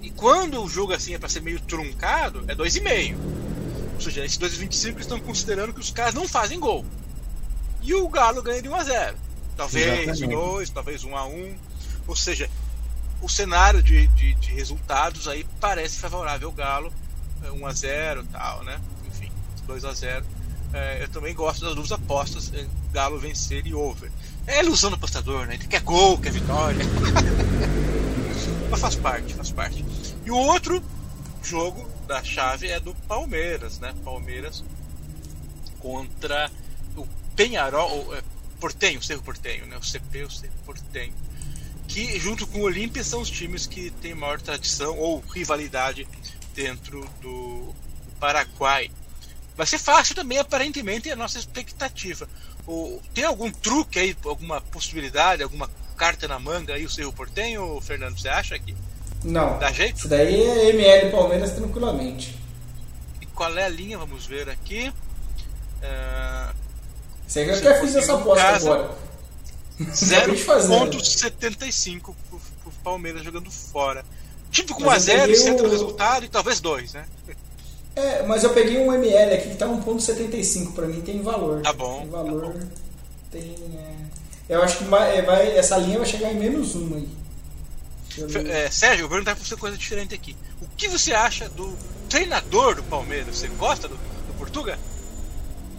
E 0.00 0.10
quando 0.10 0.62
o 0.62 0.68
jogo 0.68 0.92
assim 0.92 1.14
é 1.14 1.18
para 1.18 1.28
ser 1.28 1.42
meio 1.42 1.58
truncado, 1.60 2.44
é 2.46 2.54
2,5. 2.54 3.16
Ou 3.94 4.00
seja, 4.00 4.24
esses 4.24 4.38
2,25 4.38 5.00
estão 5.00 5.18
considerando 5.18 5.74
que 5.74 5.80
os 5.80 5.90
caras 5.90 6.14
não 6.14 6.28
fazem 6.28 6.60
gol. 6.60 6.84
E 7.82 7.92
o 7.94 8.08
Galo 8.08 8.40
ganha 8.40 8.62
de 8.62 8.68
1 8.68 8.74
a 8.76 8.84
0. 8.84 9.16
Talvez 9.56 10.20
2, 10.20 10.70
talvez 10.70 11.02
1 11.02 11.16
a 11.16 11.26
1. 11.26 11.56
Ou 12.06 12.14
seja, 12.14 12.48
o 13.20 13.28
cenário 13.28 13.82
de, 13.82 14.06
de, 14.08 14.34
de 14.34 14.52
resultados 14.52 15.26
aí 15.28 15.44
parece 15.60 15.98
favorável 15.98 16.48
ao 16.48 16.54
Galo. 16.54 16.92
1 17.52 17.66
é, 17.66 17.70
a 17.70 17.72
0 17.72 18.24
tal, 18.32 18.64
né? 18.64 18.80
Enfim, 19.06 19.30
2 19.66 19.84
a 19.84 19.92
0 19.92 20.24
é, 20.72 21.02
eu 21.02 21.08
também 21.08 21.34
gosto 21.34 21.64
das 21.64 21.74
duas 21.74 21.90
apostas, 21.92 22.52
é, 22.52 22.66
Galo 22.92 23.18
vencer 23.18 23.66
e 23.66 23.74
over. 23.74 24.10
É 24.46 24.60
ilusão 24.60 24.90
do 24.90 24.96
apostador, 24.96 25.46
né? 25.46 25.54
Ele 25.54 25.66
quer 25.66 25.80
gol, 25.80 26.18
quer 26.18 26.32
vitória. 26.32 26.84
Mas 28.70 28.80
faz 28.80 28.94
parte, 28.96 29.34
faz 29.34 29.50
parte. 29.50 29.84
E 30.24 30.30
o 30.30 30.36
outro 30.36 30.82
jogo 31.42 31.88
da 32.06 32.22
chave 32.22 32.68
é 32.68 32.78
do 32.78 32.94
Palmeiras, 33.06 33.78
né? 33.78 33.94
Palmeiras 34.04 34.62
contra 35.80 36.50
o 36.96 37.06
Penharol, 37.34 38.14
é, 38.14 38.22
Portenho, 38.60 39.02
Cerro 39.02 39.22
Portenho, 39.22 39.66
né? 39.66 39.76
O 39.76 39.82
CP, 39.82 40.24
o 40.24 40.30
Cerro 40.30 40.52
Portenho. 40.66 41.14
Que 41.88 42.20
junto 42.20 42.46
com 42.46 42.60
o 42.60 42.62
Olímpia 42.62 43.02
são 43.02 43.20
os 43.20 43.30
times 43.30 43.66
que 43.66 43.90
têm 43.90 44.14
maior 44.14 44.40
tradição 44.40 44.96
ou 44.96 45.20
rivalidade 45.20 46.06
dentro 46.54 47.08
do 47.20 47.74
Paraguai. 48.20 48.90
Vai 49.56 49.66
ser 49.66 49.78
fácil 49.78 50.14
também, 50.14 50.38
aparentemente, 50.38 51.08
é 51.08 51.12
a 51.12 51.16
nossa 51.16 51.38
expectativa. 51.38 52.28
O, 52.66 53.00
tem 53.12 53.24
algum 53.24 53.50
truque 53.50 53.98
aí, 53.98 54.16
alguma 54.24 54.60
possibilidade, 54.60 55.42
alguma 55.42 55.68
carta 55.96 56.28
na 56.28 56.38
manga 56.38 56.74
aí 56.74 56.84
o 56.84 56.90
Cerro 56.90 57.12
Portenho, 57.12 57.80
Fernando? 57.80 58.16
Você 58.18 58.28
acha 58.28 58.56
que 58.58 58.76
não. 59.24 59.58
dá 59.58 59.72
jeito? 59.72 59.96
Isso 59.96 60.08
daí 60.08 60.42
é 60.42 60.68
ML 60.68 61.10
Palmeiras 61.10 61.52
tranquilamente. 61.52 62.38
E 63.20 63.26
qual 63.26 63.56
é 63.58 63.64
a 63.64 63.68
linha? 63.68 63.98
Vamos 63.98 64.26
ver 64.26 64.48
aqui. 64.48 64.92
Uh, 65.82 66.54
Você 67.26 67.46
já 67.46 67.60
quer 67.60 67.80
fazer 67.80 67.98
essa 67.98 68.14
aposta 68.14 68.46
agora. 68.46 68.90
0,75 69.80 72.00
pro, 72.00 72.14
pro 72.62 72.72
Palmeiras 72.82 73.22
jogando 73.22 73.50
fora. 73.50 74.04
Tipo 74.50 74.74
com 74.74 74.84
1x0, 74.84 75.34
centro 75.34 75.66
o 75.66 75.70
resultado 75.70 76.24
e 76.24 76.28
talvez 76.28 76.60
2, 76.60 76.94
né? 76.94 77.04
É, 77.94 78.22
mas 78.22 78.42
eu 78.44 78.50
peguei 78.50 78.78
um 78.78 78.90
ML 78.92 79.34
aqui 79.34 79.50
que 79.50 79.56
tá 79.56 79.66
1.75 79.66 80.72
para 80.72 80.86
mim, 80.86 81.00
tem 81.00 81.22
valor. 81.22 81.62
Tá 81.62 81.72
bom. 81.72 82.00
Tem 82.00 82.08
valor. 82.08 82.42
Tá 82.42 82.48
bom. 82.48 82.60
Tem. 83.30 83.54
É... 83.76 83.94
Eu 84.48 84.62
acho 84.62 84.78
que 84.78 84.84
vai, 84.84 85.18
é, 85.18 85.22
vai, 85.22 85.56
essa 85.56 85.76
linha 85.76 85.98
vai 85.98 86.06
chegar 86.06 86.32
em 86.32 86.38
menos 86.38 86.74
um 86.74 86.94
aí. 86.94 87.08
É, 88.48 88.70
Sérgio, 88.70 89.04
eu 89.04 89.08
vou 89.08 89.16
perguntar 89.16 89.36
pra 89.36 89.44
você 89.44 89.56
coisa 89.56 89.76
diferente 89.76 90.14
aqui. 90.14 90.34
O 90.60 90.66
que 90.76 90.88
você 90.88 91.12
acha 91.12 91.48
do 91.50 91.76
treinador 92.08 92.76
do 92.76 92.82
Palmeiras? 92.84 93.36
Você 93.36 93.48
gosta 93.48 93.86
do, 93.86 93.94
do 93.94 94.38
Portuga? 94.38 94.78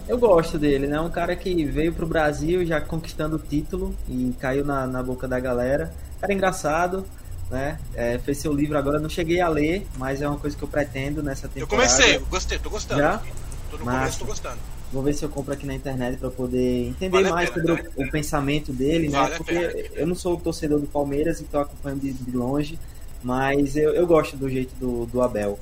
Eu 0.10 0.18
gosto 0.18 0.58
dele, 0.58 0.88
né? 0.88 1.00
Um 1.00 1.12
cara 1.12 1.36
que 1.36 1.64
veio 1.66 1.94
pro 1.94 2.08
Brasil 2.08 2.66
já 2.66 2.82
conquistando 2.82 3.36
o 3.36 3.40
título 3.40 3.96
e 4.08 4.34
caiu 4.40 4.66
na, 4.66 4.88
na 4.88 5.04
boca 5.04 5.28
da 5.28 5.40
galera. 5.40 5.94
Cara 6.20 6.34
engraçado, 6.34 7.06
né? 7.52 7.80
É, 7.94 8.18
fez 8.18 8.40
seu 8.40 8.52
livro 8.52 8.76
agora, 8.76 9.00
não 9.00 9.08
cheguei 9.08 9.40
a 9.40 9.48
ler, 9.48 9.86
mas 10.00 10.24
é 10.24 10.28
uma 10.28 10.40
coisa 10.40 10.58
que 10.58 10.64
eu 10.64 10.68
pretendo 10.68 11.22
nessa 11.22 11.48
temporada. 11.48 11.62
Eu 11.62 11.68
comecei, 11.68 12.16
eu 12.16 12.26
gostei, 12.26 12.58
tô 12.58 12.72
gostando. 12.72 13.02
Já? 13.02 13.22
Tô 13.70 13.78
no 13.78 13.86
Massa. 13.86 14.00
começo, 14.00 14.20
tô 14.20 14.26
gostando. 14.26 14.58
Vou 14.92 15.04
ver 15.04 15.14
se 15.14 15.24
eu 15.24 15.30
compro 15.30 15.54
aqui 15.54 15.68
na 15.68 15.76
internet 15.76 16.18
para 16.18 16.32
poder 16.32 16.88
entender 16.88 17.12
vale 17.12 17.30
mais 17.30 17.52
pena, 17.52 17.62
sobre 17.62 17.84
vale 17.84 17.94
o, 17.96 18.08
o, 18.08 18.12
pensamento 18.12 18.74
dele, 18.74 19.10
né? 19.10 19.20
vale 19.20 19.30
né? 19.30 19.38
Porque 19.38 19.92
eu 19.94 20.08
não 20.08 20.16
sou 20.16 20.36
torcedor 20.40 20.80
do 20.80 20.88
Palmeiras, 20.88 21.40
então 21.40 21.62
acompanho 21.62 22.00
de, 22.00 22.14
de 22.14 22.36
longe, 22.36 22.80
mas 23.22 23.76
eu, 23.76 23.94
eu 23.94 24.08
gosto 24.08 24.36
do 24.36 24.50
jeito 24.50 24.74
do, 24.80 25.06
do 25.06 25.22
Abel. 25.22 25.60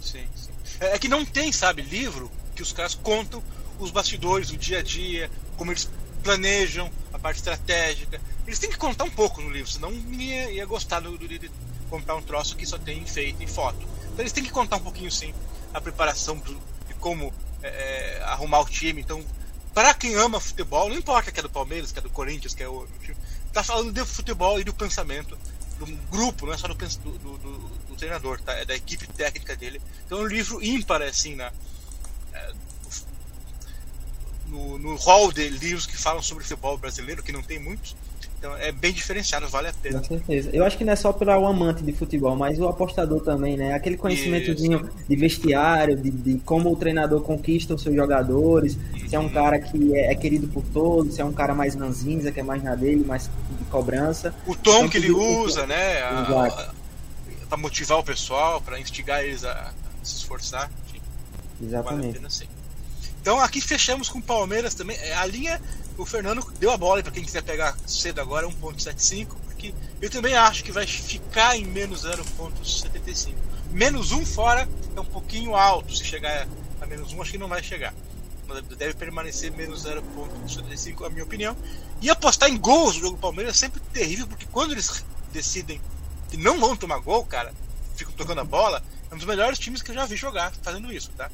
Sim, 0.00 0.24
sim. 0.34 0.50
É, 0.80 0.96
é 0.96 0.98
que 0.98 1.06
não 1.06 1.24
tem, 1.24 1.52
sabe, 1.52 1.82
livro 1.82 2.28
que 2.56 2.62
os 2.62 2.72
caras 2.72 2.96
contam 2.96 3.40
os 3.78 3.90
bastidores, 3.90 4.50
o 4.50 4.56
dia 4.56 4.78
a 4.78 4.82
dia, 4.82 5.30
como 5.56 5.70
eles 5.70 5.88
planejam 6.22 6.90
a 7.12 7.18
parte 7.18 7.36
estratégica. 7.36 8.20
Eles 8.46 8.58
têm 8.58 8.70
que 8.70 8.76
contar 8.76 9.04
um 9.04 9.10
pouco 9.10 9.40
no 9.40 9.50
livro, 9.50 9.70
senão 9.70 9.92
ia, 9.92 10.50
ia 10.50 10.66
gostar 10.66 11.00
do, 11.00 11.16
do, 11.16 11.28
de 11.28 11.50
comprar 11.88 12.16
um 12.16 12.22
troço 12.22 12.56
que 12.56 12.66
só 12.66 12.78
tem 12.78 13.04
feito 13.06 13.42
e 13.42 13.46
foto. 13.46 13.78
Então 14.06 14.20
eles 14.20 14.32
têm 14.32 14.44
que 14.44 14.50
contar 14.50 14.76
um 14.76 14.80
pouquinho 14.80 15.10
sim 15.10 15.32
a 15.72 15.80
preparação 15.80 16.36
do, 16.38 16.54
de 16.88 16.94
como 17.00 17.32
é, 17.62 17.68
é, 17.68 18.22
arrumar 18.24 18.60
o 18.60 18.64
time. 18.64 19.00
Então, 19.00 19.24
para 19.74 19.92
quem 19.94 20.14
ama 20.14 20.40
futebol, 20.40 20.88
não 20.88 20.96
importa 20.96 21.30
que 21.30 21.38
é 21.38 21.42
do 21.42 21.50
Palmeiras, 21.50 21.92
que 21.92 21.98
é 21.98 22.02
do 22.02 22.10
Corinthians, 22.10 22.54
que 22.54 22.62
é 22.62 22.68
o 22.68 22.86
time, 23.02 23.16
tá 23.52 23.62
falando 23.62 23.92
de 23.92 24.04
futebol 24.04 24.58
e 24.60 24.64
do 24.64 24.72
pensamento 24.72 25.38
do 25.78 25.86
grupo, 26.10 26.46
não 26.46 26.54
é 26.54 26.56
só 26.56 26.66
do, 26.68 26.74
do, 26.74 27.38
do, 27.38 27.58
do 27.88 27.96
treinador, 27.96 28.40
tá? 28.40 28.52
É 28.54 28.64
da 28.64 28.74
equipe 28.74 29.06
técnica 29.08 29.54
dele. 29.54 29.80
Então 30.06 30.18
é 30.18 30.22
um 30.22 30.26
livro 30.26 30.62
ímpar 30.64 31.02
assim 31.02 31.34
na 31.34 31.52
é, 32.32 32.52
no, 34.48 34.78
no 34.78 34.96
hall 34.96 35.32
de 35.32 35.48
livros 35.48 35.86
que 35.86 35.96
falam 35.96 36.22
sobre 36.22 36.44
futebol 36.44 36.76
brasileiro, 36.76 37.22
que 37.22 37.32
não 37.32 37.42
tem 37.42 37.58
muitos. 37.58 37.96
Então 38.38 38.54
é 38.56 38.70
bem 38.70 38.92
diferenciado, 38.92 39.48
vale 39.48 39.68
a 39.68 39.72
pena. 39.72 39.98
Com 39.98 40.04
certeza. 40.04 40.50
Eu 40.52 40.64
acho 40.64 40.76
que 40.76 40.84
não 40.84 40.92
é 40.92 40.96
só 40.96 41.12
para 41.12 41.38
o 41.38 41.46
amante 41.46 41.82
de 41.82 41.92
futebol, 41.92 42.36
mas 42.36 42.58
o 42.60 42.68
apostador 42.68 43.20
também, 43.22 43.56
né? 43.56 43.72
Aquele 43.72 43.96
conhecimentozinho 43.96 44.90
de 45.08 45.16
vestiário, 45.16 45.96
de, 45.96 46.10
de, 46.10 46.38
como 46.40 46.70
o 46.70 46.76
treinador 46.76 47.22
conquista 47.22 47.74
os 47.74 47.82
seus 47.82 47.94
jogadores, 47.94 48.76
uhum. 48.76 49.08
se 49.08 49.16
é 49.16 49.18
um 49.18 49.28
cara 49.28 49.58
que 49.58 49.96
é, 49.96 50.12
é, 50.12 50.14
querido 50.14 50.48
por 50.48 50.62
todos, 50.64 51.14
se 51.14 51.20
é 51.20 51.24
um 51.24 51.32
cara 51.32 51.54
mais 51.54 51.74
ranzinza, 51.74 52.30
que 52.30 52.38
é 52.38 52.42
mais 52.42 52.62
na 52.62 52.74
dele, 52.74 53.04
mais 53.04 53.30
de 53.58 53.64
cobrança. 53.64 54.34
O 54.46 54.54
tom 54.54 54.76
então, 54.76 54.88
que 54.88 54.98
ele 54.98 55.10
usa, 55.10 55.66
né? 55.66 56.02
Para 57.48 57.56
motivar 57.56 57.98
o 57.98 58.04
pessoal, 58.04 58.60
para 58.60 58.78
instigar 58.78 59.24
eles 59.24 59.44
a, 59.44 59.50
a 59.50 59.72
se 60.04 60.16
esforçar. 60.18 60.70
Enfim, 60.88 61.00
Exatamente. 61.62 62.00
Vale 62.00 62.10
a 62.10 62.14
pena, 62.14 62.30
sim. 62.30 62.46
Então 63.26 63.40
aqui 63.40 63.60
fechamos 63.60 64.08
com 64.08 64.20
o 64.20 64.22
Palmeiras 64.22 64.72
também. 64.72 64.96
É, 64.98 65.12
a 65.14 65.26
linha 65.26 65.60
o 65.98 66.06
Fernando 66.06 66.48
deu 66.60 66.70
a 66.70 66.76
bola 66.76 67.02
para 67.02 67.10
quem 67.10 67.24
quiser 67.24 67.42
pegar 67.42 67.76
cedo 67.84 68.20
agora, 68.20 68.46
1.75, 68.46 69.34
porque 69.46 69.74
eu 70.00 70.08
também 70.08 70.36
acho 70.36 70.62
que 70.62 70.70
vai 70.70 70.86
ficar 70.86 71.56
em 71.56 71.64
menos 71.64 72.04
0.75. 72.04 73.34
Menos 73.72 74.12
1 74.12 74.24
fora 74.24 74.68
é 74.94 75.00
um 75.00 75.04
pouquinho 75.04 75.56
alto, 75.56 75.96
se 75.96 76.04
chegar 76.04 76.46
a 76.80 76.86
menos 76.86 77.12
1 77.12 77.20
acho 77.20 77.32
que 77.32 77.38
não 77.38 77.48
vai 77.48 77.64
chegar. 77.64 77.92
Deve 78.78 78.94
permanecer 78.94 79.50
menos 79.50 79.84
0.75, 79.84 81.04
a 81.04 81.10
minha 81.10 81.24
opinião. 81.24 81.56
E 82.00 82.08
apostar 82.08 82.48
em 82.48 82.56
gols 82.56 82.94
no 82.94 83.00
jogo 83.00 83.16
do 83.16 83.20
Palmeiras 83.20 83.56
é 83.56 83.58
sempre 83.58 83.80
terrível, 83.92 84.28
porque 84.28 84.46
quando 84.52 84.70
eles 84.70 85.04
decidem 85.32 85.80
que 86.30 86.36
não 86.36 86.60
vão 86.60 86.76
tomar 86.76 87.00
gol, 87.00 87.26
cara, 87.26 87.52
ficam 87.96 88.12
tocando 88.12 88.42
a 88.42 88.44
bola, 88.44 88.80
é 89.10 89.14
um 89.16 89.18
dos 89.18 89.26
melhores 89.26 89.58
times 89.58 89.82
que 89.82 89.90
eu 89.90 89.96
já 89.96 90.06
vi 90.06 90.14
jogar 90.14 90.52
fazendo 90.62 90.92
isso, 90.92 91.10
tá? 91.16 91.28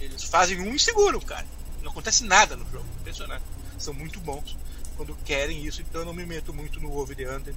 Eles 0.00 0.24
fazem 0.24 0.60
um 0.60 0.74
e 0.74 0.78
seguram, 0.78 1.20
cara. 1.20 1.46
Não 1.82 1.90
acontece 1.90 2.24
nada 2.24 2.56
no 2.56 2.64
jogo. 2.70 2.86
Impressionante 3.00 3.42
são 3.78 3.94
muito 3.94 4.20
bons 4.20 4.56
quando 4.96 5.16
querem 5.24 5.64
isso, 5.64 5.80
então 5.80 6.00
eu 6.00 6.04
não 6.04 6.12
me 6.12 6.26
meto 6.26 6.52
muito 6.52 6.80
no 6.80 6.96
over 6.96 7.16
the 7.16 7.30
under. 7.30 7.54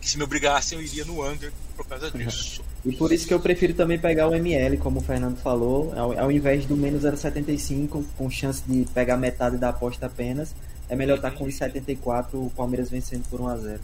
Que 0.00 0.08
se 0.08 0.16
me 0.16 0.24
obrigassem, 0.24 0.78
eu 0.78 0.84
iria 0.84 1.04
no 1.04 1.28
under 1.28 1.52
por 1.76 1.86
causa 1.86 2.10
disso. 2.12 2.62
E 2.84 2.92
por 2.92 3.12
isso 3.12 3.26
que 3.26 3.34
eu 3.34 3.40
prefiro 3.40 3.74
também 3.74 3.98
pegar 3.98 4.28
o 4.28 4.34
ML, 4.34 4.76
como 4.78 5.00
o 5.00 5.02
Fernando 5.02 5.36
falou, 5.38 5.92
ao, 5.96 6.18
ao 6.18 6.32
invés 6.32 6.64
do 6.66 6.76
menos 6.76 7.02
0,75, 7.02 8.04
com 8.16 8.30
chance 8.30 8.62
de 8.66 8.84
pegar 8.92 9.16
metade 9.16 9.56
da 9.56 9.70
aposta 9.70 10.06
apenas, 10.06 10.54
é 10.88 10.96
melhor 10.96 11.16
estar 11.16 11.30
tá 11.30 11.36
com 11.36 11.46
1,74 11.46 12.26
o 12.34 12.52
Palmeiras 12.56 12.90
vencendo 12.90 13.28
por 13.28 13.40
1 13.40 13.48
a 13.48 13.56
0 13.56 13.80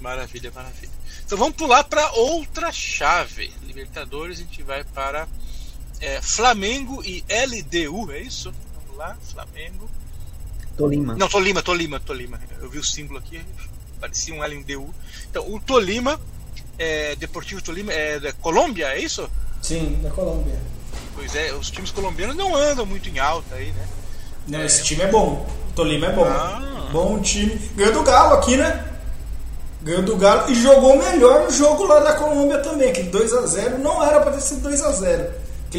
Maravilha, 0.00 0.50
maravilha. 0.54 0.90
Então 1.24 1.36
vamos 1.36 1.54
pular 1.54 1.84
para 1.84 2.10
outra 2.12 2.72
chave. 2.72 3.52
Libertadores, 3.62 4.38
a 4.38 4.42
gente 4.42 4.62
vai 4.62 4.82
para 4.82 5.28
é, 6.00 6.20
Flamengo 6.22 7.02
e 7.04 7.24
LDU, 7.28 8.10
é 8.12 8.20
isso? 8.20 8.52
Vamos 8.74 8.98
lá, 8.98 9.16
Flamengo. 9.32 9.88
Tolima. 10.76 11.14
Não, 11.14 11.28
Tolima, 11.28 11.62
Tolima, 11.62 12.00
Tolima. 12.00 12.40
Eu 12.60 12.70
vi 12.70 12.78
o 12.78 12.84
símbolo 12.84 13.18
aqui, 13.18 13.40
parecia 14.00 14.34
um 14.34 14.42
LDU. 14.42 14.94
Então, 15.30 15.52
o 15.52 15.60
Tolima, 15.60 16.18
é, 16.78 17.14
Deportivo 17.16 17.62
Tolima, 17.62 17.92
é 17.92 18.18
da 18.18 18.32
Colômbia, 18.32 18.86
é 18.86 18.98
isso? 18.98 19.28
Sim, 19.60 20.00
da 20.02 20.10
Colômbia. 20.10 20.58
Pois 21.14 21.34
é, 21.34 21.52
os 21.52 21.70
times 21.70 21.90
colombianos 21.90 22.34
não 22.34 22.56
andam 22.56 22.86
muito 22.86 23.08
em 23.08 23.18
alta 23.18 23.56
aí, 23.56 23.72
né? 23.72 23.86
Não, 24.48 24.64
esse 24.64 24.82
time 24.84 25.02
é 25.02 25.06
bom. 25.06 25.46
O 25.68 25.72
Tolima 25.74 26.06
é 26.06 26.12
bom. 26.12 26.24
Ah. 26.24 26.88
Bom 26.90 27.20
time. 27.20 27.54
Ganhou 27.76 27.92
do 27.92 28.02
Galo 28.02 28.34
aqui, 28.34 28.56
né? 28.56 28.84
Ganhou 29.82 30.02
do 30.02 30.16
Galo 30.16 30.50
e 30.50 30.54
jogou 30.54 30.96
melhor 30.96 31.44
no 31.44 31.50
jogo 31.50 31.84
lá 31.84 32.00
da 32.00 32.14
Colômbia 32.14 32.58
também. 32.58 32.90
Aquele 32.90 33.10
2x0 33.10 33.78
não 33.78 34.02
era 34.02 34.20
para 34.20 34.32
ter 34.32 34.40
sido 34.40 34.68
2x0. 34.68 35.30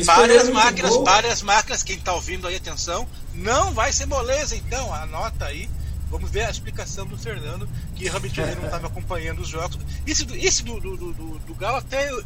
Várias 0.05 0.49
máquinas, 0.49 0.95
várias 0.97 1.41
máquinas, 1.41 1.83
quem 1.83 1.97
está 1.97 2.13
ouvindo 2.13 2.47
aí, 2.47 2.55
atenção, 2.55 3.07
não 3.33 3.73
vai 3.73 3.91
ser 3.91 4.05
moleza, 4.05 4.55
então, 4.55 4.93
anota 4.93 5.45
aí. 5.45 5.69
Vamos 6.09 6.29
ver 6.29 6.43
a 6.43 6.49
explicação 6.49 7.05
do 7.05 7.17
Fernando, 7.17 7.67
que 7.95 8.03
realmente 8.03 8.39
ele 8.39 8.55
não 8.55 8.65
estava 8.65 8.87
acompanhando 8.87 9.39
os 9.39 9.47
jogos. 9.47 9.77
Esse, 10.05 10.25
do, 10.25 10.35
esse 10.35 10.63
do, 10.63 10.79
do, 10.79 10.97
do, 10.97 11.39
do 11.39 11.55
Galo, 11.55 11.77
até 11.77 12.11
eu, 12.11 12.23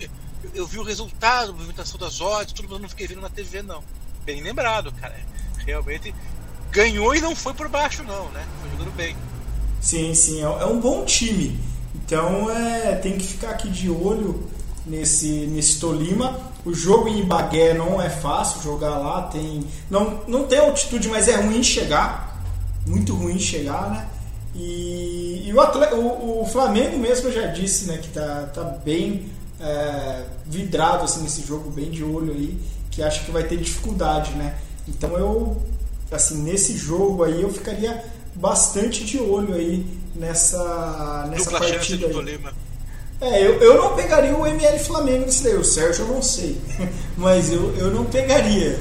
eu, 0.53 0.67
vi 0.67 0.79
o 0.79 0.83
resultado, 0.83 1.51
a 1.51 1.53
movimentação 1.53 1.99
das 1.99 2.19
odds, 2.19 2.53
tudo, 2.53 2.67
mas 2.69 2.81
não 2.81 2.89
fiquei 2.89 3.07
vendo 3.07 3.21
na 3.21 3.29
TV, 3.29 3.61
não. 3.61 3.83
Bem 4.23 4.41
lembrado, 4.41 4.91
cara. 4.93 5.15
Realmente 5.65 6.13
ganhou 6.71 7.15
e 7.15 7.21
não 7.21 7.35
foi 7.35 7.53
por 7.53 7.69
baixo, 7.69 8.03
não, 8.03 8.29
né? 8.31 8.45
Foi 8.59 8.71
jogando 8.71 8.95
bem. 8.95 9.15
Sim, 9.79 10.15
sim, 10.15 10.39
é, 10.39 10.43
é 10.43 10.65
um 10.65 10.79
bom 10.79 11.05
time. 11.05 11.59
Então 11.93 12.49
é, 12.49 12.95
tem 12.95 13.17
que 13.17 13.25
ficar 13.25 13.51
aqui 13.51 13.69
de 13.69 13.89
olho 13.89 14.49
nesse, 14.85 15.27
nesse 15.47 15.79
Tolima. 15.79 16.39
O 16.65 16.73
jogo 16.73 17.07
em 17.07 17.19
Ibagué 17.19 17.73
não 17.73 18.01
é 18.01 18.09
fácil 18.09 18.61
jogar 18.61 18.97
lá, 18.97 19.23
tem 19.23 19.65
não, 19.89 20.21
não 20.27 20.45
tem 20.45 20.59
altitude, 20.59 21.07
mas 21.07 21.27
é 21.27 21.35
ruim 21.35 21.61
chegar, 21.61 22.43
muito 22.85 23.13
ruim 23.15 23.37
chegar, 23.37 23.89
né? 23.89 24.07
E, 24.55 25.43
e 25.45 25.53
o, 25.53 25.59
atleta, 25.59 25.95
o, 25.95 26.41
o, 26.41 26.45
Flamengo 26.45 26.97
mesmo 26.97 27.27
eu 27.27 27.33
já 27.33 27.47
disse, 27.47 27.87
né, 27.87 27.97
que 27.97 28.07
tá, 28.07 28.49
tá 28.53 28.63
bem 28.63 29.25
é, 29.59 30.23
vidrado 30.45 31.03
assim 31.03 31.23
nesse 31.23 31.45
jogo, 31.45 31.69
bem 31.69 31.91
de 31.91 32.03
olho 32.03 32.31
aí, 32.31 32.57
que 32.89 33.03
acha 33.03 33.23
que 33.25 33.31
vai 33.31 33.43
ter 33.43 33.57
dificuldade, 33.57 34.31
né? 34.31 34.55
Então 34.87 35.17
eu 35.17 35.61
assim 36.11 36.41
nesse 36.41 36.77
jogo 36.77 37.23
aí 37.23 37.41
eu 37.41 37.51
ficaria 37.51 38.01
bastante 38.33 39.03
de 39.03 39.19
olho 39.19 39.53
aí 39.53 39.85
nessa 40.15 41.27
nessa 41.29 41.51
Dupla 41.51 41.59
partida. 41.59 42.07
Do 42.07 42.13
Tolima. 42.13 42.64
É, 43.25 43.41
eu, 43.43 43.59
eu 43.59 43.81
não 43.81 43.95
pegaria 43.95 44.37
o 44.37 44.45
ML 44.45 44.77
Flamengo 44.77 45.25
nisso 45.25 45.43
daí. 45.43 45.55
O 45.55 45.63
Sérgio 45.63 46.05
eu 46.05 46.13
não 46.13 46.21
sei. 46.21 46.61
Mas 47.17 47.51
eu, 47.51 47.75
eu 47.75 47.89
não 47.89 48.05
pegaria. 48.05 48.79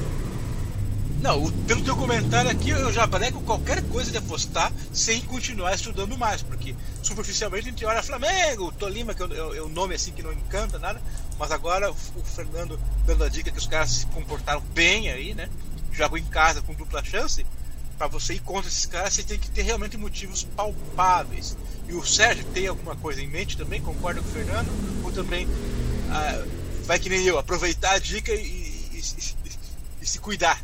Não, 1.22 1.50
pelo 1.66 1.82
teu 1.82 1.96
comentário 1.96 2.50
aqui, 2.50 2.68
eu 2.68 2.92
já 2.92 3.08
prego 3.08 3.40
qualquer 3.40 3.82
coisa 3.84 4.10
de 4.10 4.18
apostar 4.18 4.70
sem 4.92 5.22
continuar 5.22 5.74
estudando 5.74 6.18
mais, 6.18 6.42
porque 6.42 6.74
superficialmente 7.02 7.66
a 7.66 7.70
gente 7.70 7.86
olha 7.86 8.02
Flamengo, 8.02 8.70
Tolima, 8.72 9.14
que 9.14 9.22
é 9.22 9.26
o, 9.26 9.54
é 9.54 9.62
o 9.62 9.68
nome 9.70 9.94
assim 9.94 10.12
que 10.12 10.22
não 10.22 10.34
encanta 10.34 10.78
nada, 10.78 11.00
mas 11.38 11.50
agora 11.50 11.90
o, 11.90 11.94
o 11.94 12.22
Fernando 12.22 12.78
dando 13.06 13.24
a 13.24 13.30
dica 13.30 13.50
que 13.50 13.56
os 13.56 13.66
caras 13.66 13.90
se 13.90 14.06
comportaram 14.08 14.60
bem 14.74 15.10
aí, 15.10 15.32
né? 15.32 15.48
Jogam 15.90 16.18
em 16.18 16.24
casa 16.24 16.60
com 16.60 16.74
dupla 16.74 17.02
chance, 17.02 17.46
para 17.94 18.06
você 18.06 18.34
ir 18.34 18.40
contra 18.40 18.68
esses 18.68 18.86
caras, 18.86 19.14
você 19.14 19.22
tem 19.22 19.38
que 19.38 19.50
ter 19.50 19.62
realmente 19.62 19.96
motivos 19.96 20.44
palpáveis. 20.56 21.56
E 21.88 21.94
o 21.94 22.04
Sérgio 22.04 22.44
tem 22.52 22.66
alguma 22.66 22.96
coisa 22.96 23.20
em 23.20 23.28
mente 23.28 23.56
também? 23.56 23.80
Concorda 23.80 24.20
com 24.20 24.28
o 24.28 24.32
Fernando? 24.32 24.68
Ou 25.04 25.12
também 25.12 25.46
ah, 26.10 26.44
vai 26.84 26.98
que 26.98 27.08
nem 27.08 27.24
eu, 27.24 27.38
aproveitar 27.38 27.92
a 27.92 27.98
dica 27.98 28.32
e, 28.32 28.40
e, 28.40 29.00
e, 29.00 29.52
e 30.02 30.06
se 30.06 30.18
cuidar? 30.18 30.62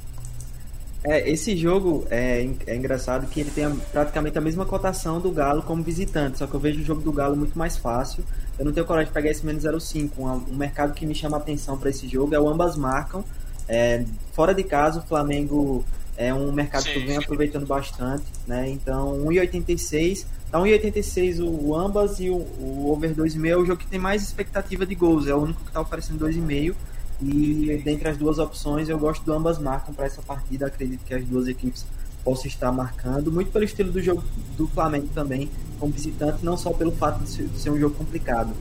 É, 1.03 1.31
esse 1.31 1.57
jogo 1.57 2.07
é, 2.11 2.47
é 2.67 2.77
engraçado 2.77 3.27
que 3.27 3.41
ele 3.41 3.51
tem 3.51 3.75
praticamente 3.91 4.37
a 4.37 4.41
mesma 4.41 4.67
cotação 4.67 5.19
do 5.19 5.31
Galo 5.31 5.63
como 5.63 5.83
visitante, 5.83 6.39
só 6.39 6.47
que 6.47 6.53
eu 6.53 6.61
vejo 6.61 6.83
o 6.83 6.85
jogo 6.85 7.01
do 7.01 7.11
Galo 7.11 7.35
muito 7.35 7.59
mais 7.59 7.77
fácil. 7.77 8.23
Eu 8.59 8.67
não 8.67 8.73
tenho 8.73 8.87
coragem 8.87 9.09
de 9.09 9.15
pegar 9.15 9.31
esse 9.31 9.45
menos 9.45 9.65
0,5. 9.65 10.11
Um, 10.19 10.53
um 10.53 10.57
mercado 10.57 10.93
que 10.93 11.07
me 11.07 11.15
chama 11.15 11.39
a 11.39 11.41
atenção 11.41 11.79
para 11.79 11.89
esse 11.89 12.07
jogo 12.07 12.35
é 12.35 12.41
o 12.41 12.47
ambas 12.47 12.77
marcam. 12.77 13.25
É, 13.67 14.05
fora 14.35 14.55
de 14.55 14.63
casa, 14.63 14.99
o 14.99 15.03
Flamengo 15.03 15.85
é 16.21 16.35
um 16.35 16.53
mercado 16.53 16.85
sim, 16.85 16.93
que 16.93 16.99
eu 16.99 17.07
venho 17.07 17.21
aproveitando 17.21 17.67
bastante, 17.67 18.25
né? 18.47 18.69
Então, 18.69 19.25
1,86 19.25 20.27
Tá 20.51 20.59
1,86 20.59 21.39
o, 21.39 21.69
o 21.69 21.77
ambas 21.77 22.19
e 22.19 22.29
o, 22.29 22.35
o 22.35 22.91
over 22.91 23.15
2,5 23.15 23.49
é 23.49 23.57
o 23.57 23.65
jogo 23.65 23.81
que 23.81 23.87
tem 23.87 24.01
mais 24.01 24.23
expectativa 24.23 24.85
de 24.85 24.95
gols. 24.97 25.29
É 25.29 25.35
o 25.35 25.39
único 25.39 25.61
que 25.63 25.69
está 25.69 25.81
oferecendo 25.81 26.27
2,5. 26.27 26.75
E 27.23 27.81
dentre 27.85 28.09
as 28.09 28.17
duas 28.17 28.39
opções, 28.39 28.89
eu 28.89 28.99
gosto 28.99 29.25
do 29.25 29.33
ambas 29.33 29.59
marcam 29.59 29.95
para 29.95 30.07
essa 30.07 30.21
partida. 30.21 30.67
Acredito 30.67 31.05
que 31.05 31.15
as 31.15 31.25
duas 31.25 31.47
equipes 31.47 31.87
possam 32.25 32.47
estar 32.47 32.73
marcando. 32.73 33.31
Muito 33.31 33.53
pelo 33.53 33.65
estilo 33.65 33.93
do 33.93 34.03
jogo 34.03 34.25
do 34.57 34.67
Flamengo 34.67 35.09
também, 35.15 35.49
como 35.79 35.93
visitante, 35.93 36.45
não 36.45 36.57
só 36.57 36.73
pelo 36.73 36.91
fato 36.93 37.23
de 37.23 37.31
ser, 37.31 37.47
de 37.47 37.59
ser 37.59 37.71
um 37.71 37.79
jogo 37.79 37.95
complicado. 37.95 38.53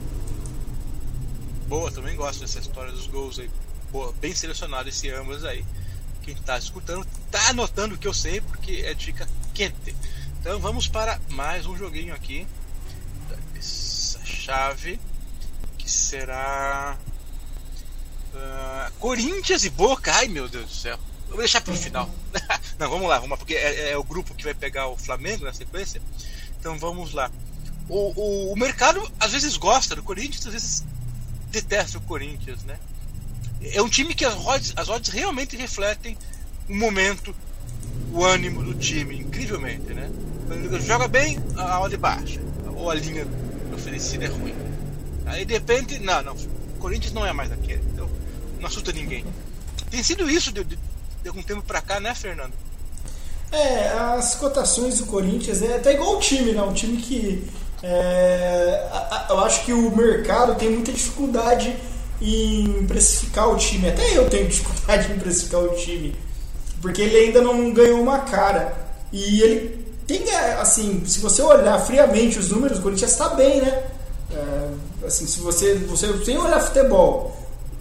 Boa, 1.68 1.90
também 1.90 2.14
gosto 2.14 2.40
dessa 2.40 2.60
história 2.60 2.92
dos 2.92 3.08
gols 3.08 3.38
aí. 3.40 3.50
Boa, 3.90 4.14
bem 4.20 4.32
selecionado 4.32 4.88
esse 4.88 5.10
ambas 5.10 5.44
aí. 5.44 5.64
Quem 6.22 6.34
está 6.34 6.58
escutando 6.58 7.06
está 7.26 7.50
anotando 7.50 7.94
o 7.94 7.98
que 7.98 8.06
eu 8.06 8.14
sei, 8.14 8.40
porque 8.40 8.82
é 8.84 8.94
dica 8.94 9.28
quente. 9.54 9.94
Então 10.40 10.58
vamos 10.58 10.88
para 10.88 11.20
mais 11.30 11.66
um 11.66 11.76
joguinho 11.76 12.14
aqui. 12.14 12.46
Essa 13.56 14.24
chave 14.24 14.98
que 15.76 15.90
será 15.90 16.96
uh, 18.34 18.92
Corinthians 18.98 19.64
e 19.64 19.70
Boca. 19.70 20.12
Ai 20.14 20.28
meu 20.28 20.48
Deus 20.48 20.66
do 20.66 20.74
céu. 20.74 20.98
vou 21.28 21.38
deixar 21.38 21.60
para 21.60 21.74
o 21.74 21.76
final. 21.76 22.08
Não, 22.78 22.88
vamos 22.88 23.08
lá, 23.08 23.16
vamos 23.16 23.30
lá, 23.30 23.36
porque 23.36 23.54
é, 23.54 23.90
é, 23.90 23.96
o 23.96 24.04
grupo 24.04 24.34
que 24.34 24.44
vai 24.44 24.54
pegar 24.54 24.88
o 24.88 24.96
Flamengo 24.96 25.44
na 25.44 25.52
sequência. 25.52 26.00
Então 26.58 26.78
vamos 26.78 27.12
lá. 27.12 27.30
O, 27.88 28.12
o, 28.14 28.52
o 28.52 28.56
mercado 28.56 29.00
às 29.18 29.32
vezes 29.32 29.56
gosta 29.56 29.96
do 29.96 30.02
Corinthians, 30.02 30.46
às 30.46 30.52
vezes 30.52 30.84
detesta 31.50 31.98
o 31.98 32.02
Corinthians, 32.02 32.62
né? 32.62 32.78
É 33.62 33.82
um 33.82 33.88
time 33.88 34.14
que 34.14 34.24
as 34.24 34.34
odds, 34.34 34.72
as 34.76 34.88
odds 34.88 35.12
realmente 35.12 35.56
refletem 35.56 36.16
o 36.68 36.74
momento, 36.74 37.34
o 38.12 38.24
ânimo 38.24 38.62
do 38.62 38.74
time, 38.74 39.18
incrivelmente, 39.18 39.92
né? 39.92 40.10
Quando 40.46 40.80
joga 40.80 41.06
bem, 41.06 41.38
a 41.56 41.80
odd 41.80 41.96
baixa. 41.96 42.40
Ou 42.74 42.90
a 42.90 42.94
linha 42.94 43.26
oferecida 43.74 44.24
é 44.24 44.28
ruim. 44.28 44.54
Aí 45.26 45.44
de 45.44 45.52
repente, 45.52 45.98
não, 45.98 46.22
não. 46.22 46.34
O 46.34 46.78
Corinthians 46.80 47.12
não 47.12 47.26
é 47.26 47.32
mais 47.32 47.52
aquele. 47.52 47.82
Então 47.92 48.08
não 48.58 48.66
assusta 48.66 48.92
ninguém. 48.92 49.24
Tem 49.90 50.02
sido 50.02 50.28
isso 50.30 50.52
de, 50.52 50.64
de, 50.64 50.76
de 51.22 51.28
algum 51.28 51.42
tempo 51.42 51.62
pra 51.62 51.80
cá, 51.80 52.00
né, 52.00 52.14
Fernando? 52.14 52.52
É, 53.52 53.88
as 54.16 54.36
cotações 54.36 54.98
do 54.98 55.06
Corinthians 55.06 55.60
é 55.60 55.76
até 55.76 55.94
igual 55.94 56.16
o 56.16 56.20
time, 56.20 56.52
né? 56.52 56.62
Um 56.62 56.72
time 56.72 56.96
que. 56.96 57.46
É, 57.82 58.88
eu 59.28 59.40
acho 59.40 59.64
que 59.64 59.72
o 59.72 59.94
mercado 59.96 60.54
tem 60.54 60.70
muita 60.70 60.92
dificuldade 60.92 61.74
em 62.20 62.86
precificar 62.86 63.48
o 63.48 63.56
time. 63.56 63.88
Até 63.88 64.16
eu 64.16 64.28
tenho 64.28 64.48
dificuldade 64.48 65.12
em 65.12 65.18
precificar 65.18 65.60
o 65.60 65.74
time. 65.74 66.14
Porque 66.82 67.02
ele 67.02 67.16
ainda 67.16 67.40
não 67.40 67.72
ganhou 67.72 68.00
uma 68.00 68.20
cara. 68.20 68.74
E 69.12 69.42
ele 69.42 69.84
tem, 70.06 70.28
é, 70.28 70.54
assim, 70.54 71.02
se 71.06 71.20
você 71.20 71.42
olhar 71.42 71.78
friamente 71.80 72.38
os 72.38 72.50
números, 72.50 72.78
o 72.78 72.82
Corinthians 72.82 73.12
está 73.12 73.30
bem, 73.30 73.60
né? 73.60 73.82
É, 74.32 75.06
assim, 75.06 75.26
se 75.26 75.40
você, 75.40 75.74
você 75.76 76.06
sem 76.24 76.38
olhar 76.38 76.60
futebol, 76.60 77.36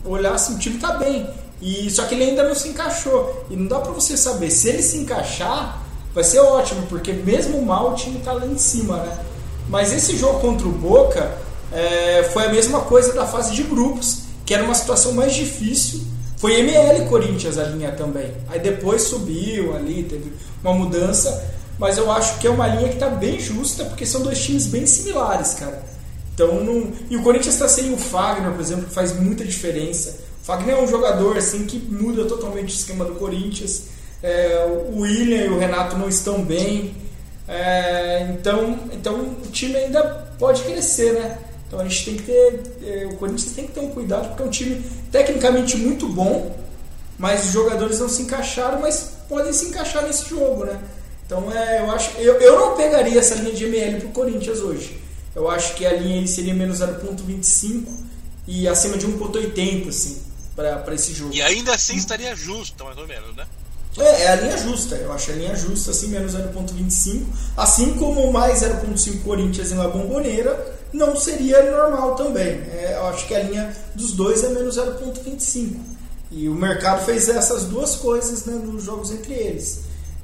olhar 0.06 0.34
assim, 0.34 0.56
o 0.56 0.60
time 0.60 0.76
está 0.76 0.94
bem. 0.94 1.30
E 1.62 1.90
só 1.90 2.06
que 2.06 2.16
ele 2.16 2.24
ainda 2.24 2.44
não 2.44 2.56
se 2.56 2.70
encaixou. 2.70 3.46
E 3.50 3.56
não 3.56 3.68
dá 3.68 3.80
para 3.80 3.92
você 3.92 4.16
saber 4.16 4.50
se 4.50 4.70
ele 4.70 4.82
se 4.82 4.98
encaixar, 4.98 5.82
vai 6.14 6.24
ser 6.24 6.40
ótimo, 6.40 6.88
porque 6.88 7.12
mesmo 7.14 7.62
mal 7.62 7.92
o 7.92 7.96
time 7.96 8.18
está 8.20 8.32
lá 8.34 8.46
em 8.46 8.58
cima, 8.58 8.98
né? 8.98 9.20
Mas 9.68 9.94
esse 9.94 10.18
jogo 10.18 10.40
contra 10.40 10.68
o 10.68 10.72
Boca 10.72 11.38
é, 11.72 12.24
foi 12.34 12.46
a 12.46 12.50
mesma 12.50 12.82
coisa 12.82 13.14
da 13.14 13.26
fase 13.26 13.54
de 13.54 13.64
grupos, 13.64 14.29
que 14.50 14.54
era 14.56 14.64
uma 14.64 14.74
situação 14.74 15.14
mais 15.14 15.36
difícil. 15.36 16.02
Foi 16.38 16.60
ML 16.60 17.06
Corinthians 17.06 17.60
a 17.60 17.66
linha 17.66 17.92
também. 17.92 18.34
Aí 18.48 18.60
depois 18.60 19.04
subiu 19.04 19.76
ali, 19.76 20.02
teve 20.02 20.34
uma 20.64 20.74
mudança 20.74 21.58
mas 21.80 21.98
eu 21.98 22.12
acho 22.12 22.40
que 22.40 22.46
é 22.46 22.50
uma 22.50 22.68
linha 22.68 22.90
que 22.90 22.96
está 22.96 23.08
bem 23.08 23.40
justa, 23.40 23.86
porque 23.86 24.06
são 24.06 24.22
dois 24.22 24.44
times 24.44 24.68
bem 24.68 24.86
similares, 24.86 25.54
cara. 25.54 25.82
Então, 26.34 26.62
não... 26.62 26.92
E 27.10 27.16
o 27.16 27.24
Corinthians 27.24 27.54
está 27.54 27.70
sem 27.70 27.94
o 27.94 27.98
Fagner, 27.98 28.52
por 28.52 28.60
exemplo, 28.60 28.86
que 28.86 28.94
faz 28.94 29.18
muita 29.18 29.46
diferença. 29.46 30.20
O 30.42 30.46
Fagner 30.46 30.76
é 30.76 30.82
um 30.82 30.88
jogador 30.88 31.38
assim 31.38 31.66
que 31.66 31.80
muda 31.80 32.26
totalmente 32.26 32.74
o 32.74 32.76
esquema 32.76 33.06
do 33.06 33.16
Corinthians. 33.16 33.84
É, 34.22 34.68
o 34.92 35.00
William 35.00 35.46
e 35.46 35.48
o 35.48 35.58
Renato 35.58 35.98
não 35.98 36.10
estão 36.10 36.44
bem. 36.44 36.94
É, 37.48 38.28
então, 38.38 38.78
então 38.92 39.16
o 39.42 39.50
time 39.50 39.78
ainda 39.78 40.04
pode 40.38 40.64
crescer, 40.64 41.14
né? 41.14 41.38
Então 41.70 41.80
a 41.80 41.88
gente 41.88 42.04
tem 42.04 42.16
que 42.18 42.24
ter. 42.24 42.62
É, 42.84 43.06
o 43.06 43.16
Corinthians 43.18 43.54
tem 43.54 43.68
que 43.68 43.74
ter 43.74 43.80
um 43.80 43.92
cuidado, 43.92 44.30
porque 44.30 44.42
é 44.42 44.46
um 44.48 44.50
time 44.50 44.84
tecnicamente 45.12 45.78
muito 45.78 46.10
bom, 46.10 46.58
mas 47.18 47.46
os 47.46 47.52
jogadores 47.52 48.00
não 48.00 48.10
se 48.10 48.24
encaixaram, 48.24 48.82
mas 48.82 49.12
podem 49.30 49.54
se 49.54 49.66
encaixar 49.66 50.04
nesse 50.04 50.28
jogo, 50.28 50.66
né? 50.66 50.82
Então 51.28 51.52
é, 51.54 51.82
eu 51.82 51.92
acho. 51.92 52.18
Eu, 52.18 52.42
eu 52.42 52.60
não 52.60 52.76
pegaria 52.76 53.20
essa 53.20 53.36
linha 53.36 53.54
de 53.54 53.66
ML 53.66 54.02
pro 54.02 54.10
Corinthians 54.10 54.60
hoje. 54.62 55.00
Eu 55.36 55.48
acho 55.48 55.76
que 55.76 55.86
a 55.86 55.94
linha 55.94 56.26
seria 56.26 56.56
menos 56.56 56.80
0.25 56.80 57.86
e 58.48 58.68
acima 58.68 58.98
de 58.98 59.08
1.80, 59.08 59.90
assim, 59.90 60.24
para 60.56 60.96
esse 60.96 61.14
jogo. 61.14 61.36
E 61.36 61.40
ainda 61.40 61.76
assim 61.76 61.96
estaria 61.96 62.36
justo, 62.36 62.84
mais 62.84 62.98
ou 62.98 63.08
menos, 63.08 63.36
né? 63.36 63.46
É, 64.00 64.24
é 64.24 64.28
a 64.30 64.36
linha 64.36 64.58
justa, 64.58 64.96
eu 64.96 65.12
acho 65.12 65.32
a 65.32 65.36
linha 65.36 65.56
justa, 65.56 65.92
assim, 65.92 66.08
menos 66.08 66.34
0.25. 66.34 67.26
Assim 67.58 67.94
como 67.96 68.32
mais 68.32 68.62
0.5 68.62 69.24
Corinthians 69.24 69.72
em 69.72 69.76
La 69.76 69.88
Bombonera, 69.88 70.78
não 70.94 71.16
seria 71.16 71.72
normal 71.72 72.16
também. 72.16 72.48
É, 72.72 72.96
eu 72.96 73.08
acho 73.08 73.28
que 73.28 73.36
a 73.36 73.44
linha 73.44 73.76
dos 73.96 74.14
dois 74.14 74.44
é 74.44 74.50
menos 74.50 74.78
0.25. 74.78 75.76
E 76.32 76.48
o 76.48 76.54
mercado 76.54 77.06
fez 77.06 77.28
essas 77.28 77.66
duas 77.66 77.96
coisas 77.96 78.46
né, 78.46 78.54
nos 78.54 78.84
jogos 78.84 79.12
entre 79.12 79.34
eles. 79.34 79.82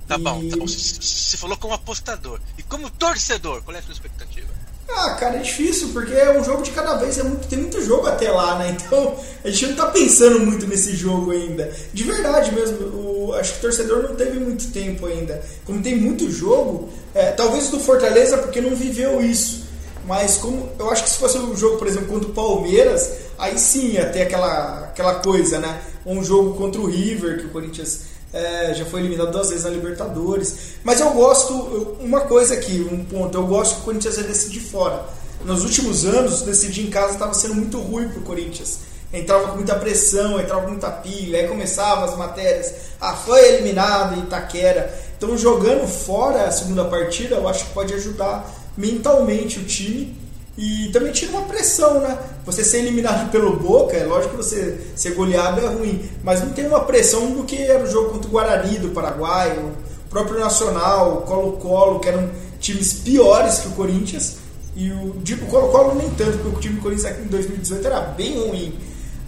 Tá 0.07 0.15
e... 0.15 0.21
bom, 0.21 0.47
tá 0.49 0.57
bom. 0.57 0.67
Você 0.67 1.37
falou 1.37 1.57
como 1.57 1.73
apostador. 1.73 2.39
E 2.57 2.63
como 2.63 2.89
torcedor, 2.89 3.61
qual 3.63 3.75
é 3.75 3.79
a 3.79 3.83
sua 3.83 3.93
expectativa? 3.93 4.47
Ah, 4.87 5.15
cara, 5.15 5.37
é 5.37 5.39
difícil, 5.39 5.89
porque 5.93 6.13
é 6.13 6.37
um 6.37 6.43
jogo 6.43 6.61
de 6.61 6.71
cada 6.71 6.95
vez, 6.95 7.17
é 7.17 7.23
muito, 7.23 7.47
tem 7.47 7.59
muito 7.59 7.81
jogo 7.81 8.07
até 8.07 8.29
lá, 8.29 8.59
né? 8.59 8.77
Então 8.85 9.15
a 9.43 9.49
gente 9.49 9.67
não 9.67 9.75
tá 9.75 9.87
pensando 9.87 10.39
muito 10.39 10.67
nesse 10.67 10.95
jogo 10.95 11.31
ainda. 11.31 11.71
De 11.93 12.03
verdade 12.03 12.53
mesmo, 12.53 12.77
o, 12.87 13.33
acho 13.33 13.53
que 13.53 13.59
o 13.59 13.61
torcedor 13.61 14.03
não 14.03 14.15
teve 14.15 14.39
muito 14.39 14.71
tempo 14.71 15.05
ainda. 15.05 15.41
Como 15.65 15.81
tem 15.81 15.95
muito 15.95 16.29
jogo, 16.29 16.89
é, 17.13 17.31
talvez 17.31 17.69
do 17.69 17.79
Fortaleza 17.79 18.37
porque 18.37 18.61
não 18.61 18.75
viveu 18.75 19.21
isso. 19.21 19.65
Mas 20.05 20.37
como 20.37 20.69
eu 20.77 20.89
acho 20.91 21.03
que 21.03 21.09
se 21.09 21.17
fosse 21.17 21.37
um 21.37 21.57
jogo, 21.57 21.77
por 21.77 21.87
exemplo, 21.87 22.07
contra 22.07 22.29
o 22.29 22.33
Palmeiras, 22.33 23.11
aí 23.39 23.57
sim 23.57 23.93
ia 23.93 24.05
ter 24.05 24.21
aquela, 24.21 24.85
aquela 24.85 25.15
coisa, 25.15 25.59
né? 25.59 25.81
Um 26.05 26.23
jogo 26.23 26.53
contra 26.53 26.79
o 26.79 26.85
River, 26.85 27.39
que 27.39 27.47
o 27.47 27.49
Corinthians 27.49 28.01
é, 28.35 28.73
já 28.73 28.85
foi 28.85 28.99
eliminado 28.99 29.31
duas 29.31 29.49
vezes 29.49 29.63
na 29.63 29.69
Libertadores. 29.69 30.75
Mas 30.83 30.99
eu 30.99 31.11
gosto, 31.11 31.53
uma 32.01 32.21
coisa 32.21 32.53
aqui, 32.53 32.85
um 32.91 33.05
ponto, 33.05 33.37
eu 33.37 33.47
gosto 33.47 33.75
que 33.75 33.81
o 33.81 33.83
Corinthians 33.85 34.17
ia 34.17 34.23
decidir 34.23 34.59
fora. 34.59 35.05
Nos 35.45 35.63
últimos 35.63 36.05
anos, 36.05 36.41
decidir 36.41 36.85
em 36.85 36.89
casa 36.89 37.13
estava 37.13 37.33
sendo 37.33 37.55
muito 37.55 37.79
ruim 37.79 38.09
para 38.09 38.19
o 38.19 38.23
Corinthians. 38.23 38.79
Entrava 39.13 39.47
com 39.47 39.55
muita 39.55 39.75
pressão, 39.75 40.39
entrava 40.39 40.63
com 40.63 40.71
muita 40.71 40.91
pilha, 40.91 41.39
aí 41.39 41.47
começava 41.47 42.03
as 42.05 42.17
matérias. 42.17 42.73
Ah, 42.99 43.13
foi 43.13 43.53
eliminado 43.53 44.19
Itaquera. 44.19 44.93
Então, 45.17 45.37
jogando 45.37 45.87
fora 45.87 46.43
a 46.43 46.51
segunda 46.51 46.83
partida, 46.83 47.35
eu 47.35 47.47
acho 47.47 47.65
que 47.65 47.73
pode 47.73 47.93
ajudar 47.93 48.51
mentalmente 48.75 49.59
o 49.59 49.63
time 49.63 50.24
e 50.57 50.89
também 50.93 51.11
tira 51.11 51.31
uma 51.31 51.43
pressão, 51.43 51.99
né? 51.99 52.17
Você 52.45 52.63
ser 52.63 52.77
eliminado 52.77 53.29
pelo 53.29 53.57
Boca, 53.57 53.97
é 53.97 54.05
lógico 54.05 54.37
que 54.37 54.43
você 54.43 54.79
ser 54.95 55.13
goleado 55.13 55.59
é 55.59 55.67
ruim, 55.67 56.09
mas 56.23 56.41
não 56.41 56.51
tem 56.51 56.65
uma 56.65 56.81
pressão 56.81 57.31
do 57.31 57.43
que 57.43 57.61
era 57.61 57.83
o 57.83 57.87
jogo 57.87 58.11
contra 58.11 58.27
o 58.27 58.31
Guarani 58.31 58.77
do 58.79 58.89
Paraguai, 58.89 59.57
o 59.57 59.73
próprio 60.09 60.39
Nacional, 60.39 61.17
o 61.17 61.21
Colo-Colo, 61.23 61.99
que 61.99 62.07
eram 62.07 62.29
times 62.59 62.93
piores 62.93 63.59
que 63.59 63.67
o 63.67 63.71
Corinthians. 63.71 64.37
E 64.77 64.91
o, 64.91 65.09
o 65.09 65.45
Colo-Colo 65.47 65.95
nem 65.95 66.09
tanto, 66.11 66.37
porque 66.37 66.57
o 66.57 66.61
time 66.61 66.75
do 66.75 66.81
Corinthians 66.81 67.19
em 67.19 67.27
2018 67.27 67.85
era 67.85 68.01
bem 68.01 68.47
ruim. 68.47 68.79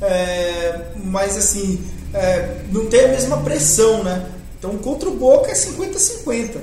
É, 0.01 0.91
mas 1.03 1.35
assim, 1.35 1.83
é, 2.13 2.61
não 2.71 2.85
tem 2.85 3.05
a 3.05 3.07
mesma 3.09 3.37
pressão, 3.41 4.03
né? 4.03 4.29
Então 4.57 4.77
contra 4.77 5.09
o 5.09 5.15
Boca 5.15 5.51
é 5.51 5.53
50-50. 5.53 6.57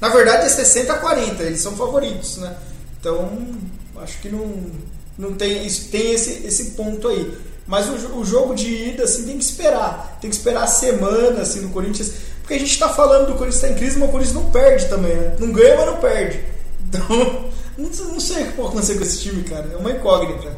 Na 0.00 0.08
verdade 0.08 0.46
é 0.46 0.48
60 0.48 0.92
a 0.92 0.98
40, 0.98 1.42
eles 1.44 1.60
são 1.60 1.76
favoritos, 1.76 2.38
né? 2.38 2.56
Então, 2.98 3.38
acho 4.02 4.18
que 4.20 4.28
não, 4.28 4.54
não 5.18 5.34
tem 5.34 5.66
isso, 5.66 5.88
tem 5.88 6.12
esse, 6.12 6.46
esse 6.46 6.72
ponto 6.72 7.08
aí. 7.08 7.38
Mas 7.66 7.88
o, 7.88 8.18
o 8.18 8.24
jogo 8.24 8.54
de 8.54 8.68
ida 8.68 9.04
assim 9.04 9.24
tem 9.24 9.38
que 9.38 9.44
esperar, 9.44 10.18
tem 10.20 10.28
que 10.28 10.36
esperar 10.36 10.64
a 10.64 10.66
semana 10.66 11.42
assim 11.42 11.60
no 11.60 11.70
Corinthians, 11.70 12.12
porque 12.40 12.54
a 12.54 12.58
gente 12.58 12.72
está 12.72 12.88
falando 12.88 13.28
do 13.28 13.34
Corinthians 13.34 13.62
tá 13.62 13.68
em 13.68 13.74
crise, 13.74 13.98
mas 13.98 14.08
o 14.08 14.12
Corinthians 14.12 14.34
não 14.34 14.50
perde 14.50 14.88
também, 14.88 15.16
né? 15.16 15.36
Não 15.38 15.52
ganha, 15.52 15.76
mas 15.76 15.86
não 15.86 15.96
perde. 15.98 16.44
Então, 16.88 17.50
não, 17.78 17.88
não 17.88 18.20
sei 18.20 18.42
o 18.42 18.46
que 18.46 18.52
pode 18.52 18.68
acontecer 18.68 18.96
com 18.96 19.02
esse 19.02 19.20
time, 19.20 19.42
cara. 19.44 19.70
É 19.72 19.76
uma 19.76 19.90
incógnita. 19.90 20.56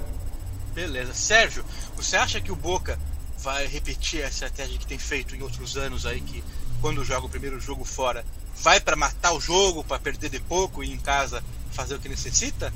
Beleza. 0.75 1.15
Sérgio, 1.15 1.65
você 1.97 2.17
acha 2.17 2.41
que 2.41 2.51
o 2.51 2.57
Boca 2.57 2.99
vai 3.39 3.67
repetir 3.67 4.25
a 4.25 4.29
estratégia 4.29 4.79
que 4.79 4.87
tem 4.87 4.99
feito 4.99 5.37
em 5.37 5.43
outros 5.43 5.77
anos 5.77 6.07
aí, 6.07 6.21
que 6.21 6.43
quando 6.81 7.05
joga 7.05 7.27
o 7.27 7.31
primeiro 7.31 7.61
jogo 7.61 7.85
fora, 7.85 8.25
vai 8.57 8.81
para 8.81 8.97
matar 8.97 9.33
o 9.33 9.41
jogo, 9.41 9.85
para 9.85 9.99
perder 9.99 10.31
de 10.31 10.41
pouco 10.41 10.83
e 10.83 10.91
em 10.91 10.99
casa 10.99 11.45
fazer 11.71 11.95
o 11.95 11.99
que 11.99 12.09
necessita? 12.09 12.73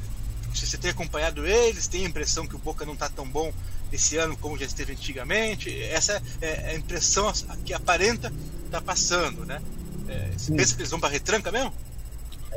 Se 0.58 0.66
você 0.66 0.78
tem 0.78 0.90
acompanhado 0.90 1.46
eles, 1.46 1.86
tem 1.86 2.04
a 2.04 2.08
impressão 2.08 2.46
que 2.46 2.56
o 2.56 2.58
Boca 2.58 2.84
não 2.84 2.94
está 2.94 3.08
tão 3.08 3.26
bom 3.26 3.52
esse 3.92 4.16
ano 4.16 4.36
como 4.36 4.58
já 4.58 4.66
esteve 4.66 4.92
antigamente. 4.92 5.82
Essa 5.84 6.22
é 6.40 6.70
a 6.70 6.74
impressão 6.74 7.32
que 7.64 7.72
aparenta 7.72 8.32
está 8.66 8.80
passando, 8.80 9.44
né? 9.46 9.60
É, 10.08 10.30
você 10.36 10.52
pensa 10.52 10.74
que 10.74 10.80
eles 10.82 10.90
vão 10.90 11.00
para 11.00 11.10
retranca 11.10 11.52
mesmo? 11.52 11.72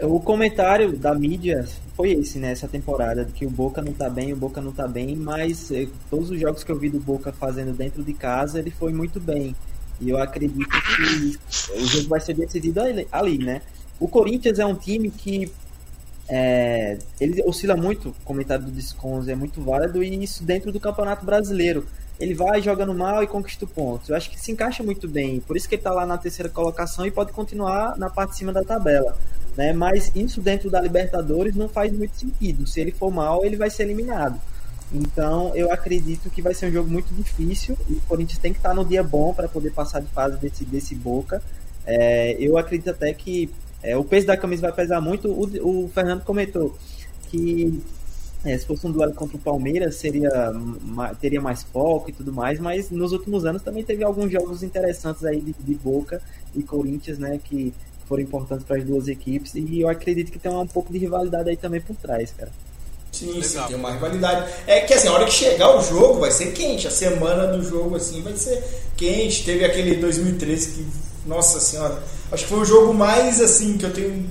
O 0.01 0.19
comentário 0.19 0.97
da 0.97 1.13
mídia 1.13 1.67
foi 1.95 2.11
esse, 2.11 2.39
né? 2.39 2.51
Essa 2.51 2.67
temporada, 2.67 3.25
de 3.25 3.31
que 3.31 3.45
o 3.45 3.49
Boca 3.49 3.81
não 3.81 3.93
tá 3.93 4.09
bem, 4.09 4.33
o 4.33 4.35
Boca 4.35 4.61
não 4.61 4.71
tá 4.71 4.87
bem, 4.87 5.15
mas 5.15 5.69
eh, 5.71 5.87
todos 6.09 6.29
os 6.29 6.39
jogos 6.39 6.63
que 6.63 6.71
eu 6.71 6.77
vi 6.77 6.89
do 6.89 6.99
Boca 6.99 7.31
fazendo 7.31 7.75
dentro 7.75 8.03
de 8.03 8.13
casa, 8.13 8.59
ele 8.59 8.71
foi 8.71 8.93
muito 8.93 9.19
bem. 9.19 9.55
E 9.99 10.09
eu 10.09 10.17
acredito 10.17 10.69
que 10.69 11.37
o 11.77 11.85
jogo 11.85 12.07
vai 12.07 12.19
ser 12.19 12.33
decidido 12.33 12.79
ali, 13.11 13.37
né? 13.37 13.61
O 13.99 14.07
Corinthians 14.07 14.57
é 14.57 14.65
um 14.65 14.73
time 14.73 15.11
que 15.11 15.51
é, 16.33 16.97
ele 17.19 17.43
oscila 17.43 17.75
muito, 17.75 18.09
o 18.09 18.15
comentário 18.23 18.63
do 18.63 18.71
Disconze 18.71 19.29
é 19.29 19.35
muito 19.35 19.61
válido, 19.61 20.01
e 20.01 20.23
isso 20.23 20.45
dentro 20.45 20.71
do 20.71 20.79
Campeonato 20.79 21.25
Brasileiro. 21.25 21.85
Ele 22.17 22.33
vai 22.33 22.61
jogando 22.61 22.93
mal 22.93 23.21
e 23.21 23.27
conquista 23.27 23.67
pontos. 23.67 24.07
Eu 24.07 24.15
acho 24.15 24.29
que 24.29 24.39
se 24.39 24.49
encaixa 24.49 24.81
muito 24.81 25.09
bem, 25.09 25.41
por 25.41 25.57
isso 25.57 25.67
que 25.67 25.75
ele 25.75 25.81
está 25.81 25.91
lá 25.91 26.05
na 26.05 26.17
terceira 26.17 26.47
colocação 26.47 27.05
e 27.05 27.11
pode 27.11 27.33
continuar 27.33 27.97
na 27.97 28.09
parte 28.09 28.31
de 28.31 28.37
cima 28.37 28.53
da 28.53 28.63
tabela. 28.63 29.17
Né? 29.57 29.73
Mas 29.73 30.09
isso 30.15 30.39
dentro 30.39 30.69
da 30.69 30.79
Libertadores 30.79 31.53
não 31.53 31.67
faz 31.67 31.91
muito 31.91 32.17
sentido. 32.17 32.65
Se 32.65 32.79
ele 32.79 32.91
for 32.91 33.11
mal, 33.11 33.43
ele 33.43 33.57
vai 33.57 33.69
ser 33.69 33.83
eliminado. 33.83 34.39
Então, 34.93 35.53
eu 35.53 35.69
acredito 35.69 36.29
que 36.29 36.41
vai 36.41 36.53
ser 36.53 36.67
um 36.67 36.71
jogo 36.71 36.89
muito 36.89 37.13
difícil 37.13 37.77
e 37.89 37.93
o 37.93 38.01
Corinthians 38.07 38.39
tem 38.39 38.53
que 38.53 38.59
estar 38.59 38.73
no 38.73 38.85
dia 38.85 39.03
bom 39.03 39.33
para 39.33 39.49
poder 39.49 39.71
passar 39.71 39.99
de 39.99 40.07
fase 40.07 40.37
desse, 40.37 40.63
desse 40.63 40.95
Boca. 40.95 41.41
É, 41.85 42.37
eu 42.39 42.57
acredito 42.57 42.91
até 42.91 43.11
que 43.13 43.49
é, 43.83 43.97
o 43.97 44.03
peso 44.03 44.27
da 44.27 44.37
camisa 44.37 44.61
vai 44.61 44.71
pesar 44.71 45.01
muito. 45.01 45.27
O, 45.29 45.85
o 45.85 45.89
Fernando 45.89 46.23
comentou 46.23 46.77
que 47.29 47.81
é, 48.43 48.57
se 48.57 48.65
fosse 48.65 48.85
um 48.85 48.91
duelo 48.91 49.13
contra 49.13 49.37
o 49.37 49.39
Palmeiras 49.39 49.95
seria 49.95 50.29
teria 51.19 51.39
mais 51.39 51.63
foco 51.63 52.09
e 52.09 52.13
tudo 52.13 52.33
mais, 52.33 52.59
mas 52.59 52.89
nos 52.89 53.11
últimos 53.11 53.45
anos 53.45 53.61
também 53.61 53.83
teve 53.83 54.03
alguns 54.03 54.31
jogos 54.31 54.63
interessantes 54.63 55.23
aí 55.23 55.39
de, 55.39 55.53
de 55.53 55.75
Boca 55.75 56.21
e 56.55 56.63
Corinthians, 56.63 57.17
né, 57.19 57.39
que 57.43 57.73
foram 58.07 58.23
importantes 58.23 58.65
para 58.65 58.77
as 58.77 58.83
duas 58.83 59.07
equipes 59.07 59.53
e 59.55 59.81
eu 59.81 59.87
acredito 59.87 60.31
que 60.31 60.39
tem 60.39 60.51
um 60.51 60.67
pouco 60.67 60.91
de 60.91 60.99
rivalidade 60.99 61.49
aí 61.49 61.57
também 61.57 61.79
por 61.79 61.95
trás, 61.95 62.33
cara. 62.35 62.51
Sim, 63.11 63.41
sim, 63.43 63.59
tem 63.67 63.75
uma 63.75 63.91
rivalidade. 63.91 64.51
É 64.65 64.81
que 64.81 64.93
assim, 64.93 65.09
a 65.09 65.13
hora 65.13 65.25
que 65.25 65.33
chegar 65.33 65.77
o 65.77 65.81
jogo 65.81 66.19
vai 66.19 66.31
ser 66.31 66.53
quente, 66.53 66.87
a 66.87 66.91
semana 66.91 67.47
do 67.47 67.61
jogo 67.61 67.95
assim 67.95 68.21
vai 68.21 68.35
ser 68.35 68.63
quente. 68.95 69.43
Teve 69.43 69.65
aquele 69.65 69.95
2013 69.97 70.71
que, 70.71 70.85
nossa 71.25 71.59
senhora, 71.59 72.01
acho 72.31 72.43
que 72.43 72.49
foi 72.49 72.59
o 72.59 72.65
jogo 72.65 72.93
mais 72.93 73.41
assim 73.41 73.77
que 73.77 73.85
eu 73.85 73.93
tenho. 73.93 74.29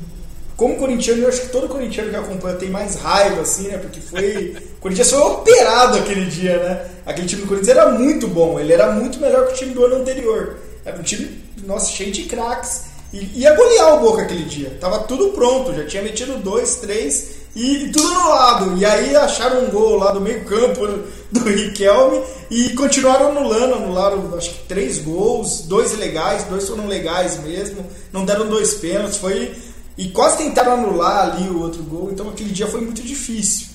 Como 0.57 0.77
corintiano, 0.77 1.23
eu 1.23 1.29
acho 1.29 1.41
que 1.43 1.49
todo 1.49 1.69
corintiano 1.69 2.11
que 2.11 2.17
acompanha 2.17 2.57
tem 2.57 2.69
mais 2.69 2.97
raiva, 2.97 3.41
assim, 3.41 3.69
né? 3.69 3.79
Porque 3.79 4.01
foi. 4.01 4.57
o 4.77 4.77
Corinthians 4.81 5.11
foi 5.11 5.19
operado 5.21 5.99
aquele 5.99 6.27
dia, 6.27 6.59
né? 6.59 6.87
Aquele 7.07 7.27
time 7.27 7.43
do 7.43 7.49
Corinthians 7.49 7.77
era 7.77 7.91
muito 7.91 8.29
bom, 8.29 8.61
ele 8.61 8.73
era 8.73 8.93
muito 8.93 9.19
melhor 9.19 9.47
que 9.47 9.55
o 9.55 9.57
time 9.57 9.73
do 9.73 9.85
ano 9.85 9.97
anterior. 9.97 10.59
Era 10.85 10.99
um 10.99 11.03
time, 11.03 11.43
nossa, 11.65 11.91
cheio 11.91 12.13
de 12.13 12.25
craques. 12.25 12.91
E 13.13 13.41
ia 13.41 13.55
golear 13.55 13.95
o 13.95 14.01
Boca 14.01 14.23
aquele 14.23 14.45
dia. 14.45 14.77
Tava 14.81 15.01
tudo 15.01 15.31
pronto, 15.31 15.75
já 15.75 15.85
tinha 15.87 16.03
metido 16.03 16.37
dois, 16.39 16.77
três 16.77 17.40
e, 17.55 17.89
tudo 17.93 18.09
no 18.15 18.29
lado. 18.29 18.77
E 18.77 18.85
aí 18.85 19.17
acharam 19.17 19.65
um 19.65 19.71
gol 19.71 19.97
lá 19.97 20.13
do 20.13 20.21
meio 20.21 20.45
campo 20.45 20.87
do 21.31 21.41
Riquelme 21.41 22.23
e 22.51 22.71
continuaram 22.71 23.29
anulando, 23.29 23.75
anularam 23.75 24.35
acho 24.37 24.51
que 24.51 24.59
três 24.67 24.99
gols, 24.99 25.63
dois 25.63 25.97
legais, 25.97 26.45
dois 26.45 26.69
foram 26.69 26.87
legais 26.87 27.43
mesmo, 27.43 27.87
não 28.13 28.25
deram 28.25 28.49
dois 28.49 28.75
pênaltis, 28.75 29.17
foi 29.17 29.55
e 29.97 30.09
quase 30.09 30.39
tentaram 30.39 30.73
anular 30.73 31.31
ali 31.31 31.49
o 31.49 31.61
outro 31.61 31.83
gol, 31.83 32.11
então 32.11 32.29
aquele 32.29 32.51
dia 32.51 32.67
foi 32.67 32.81
muito 32.81 33.03
difícil. 33.03 33.69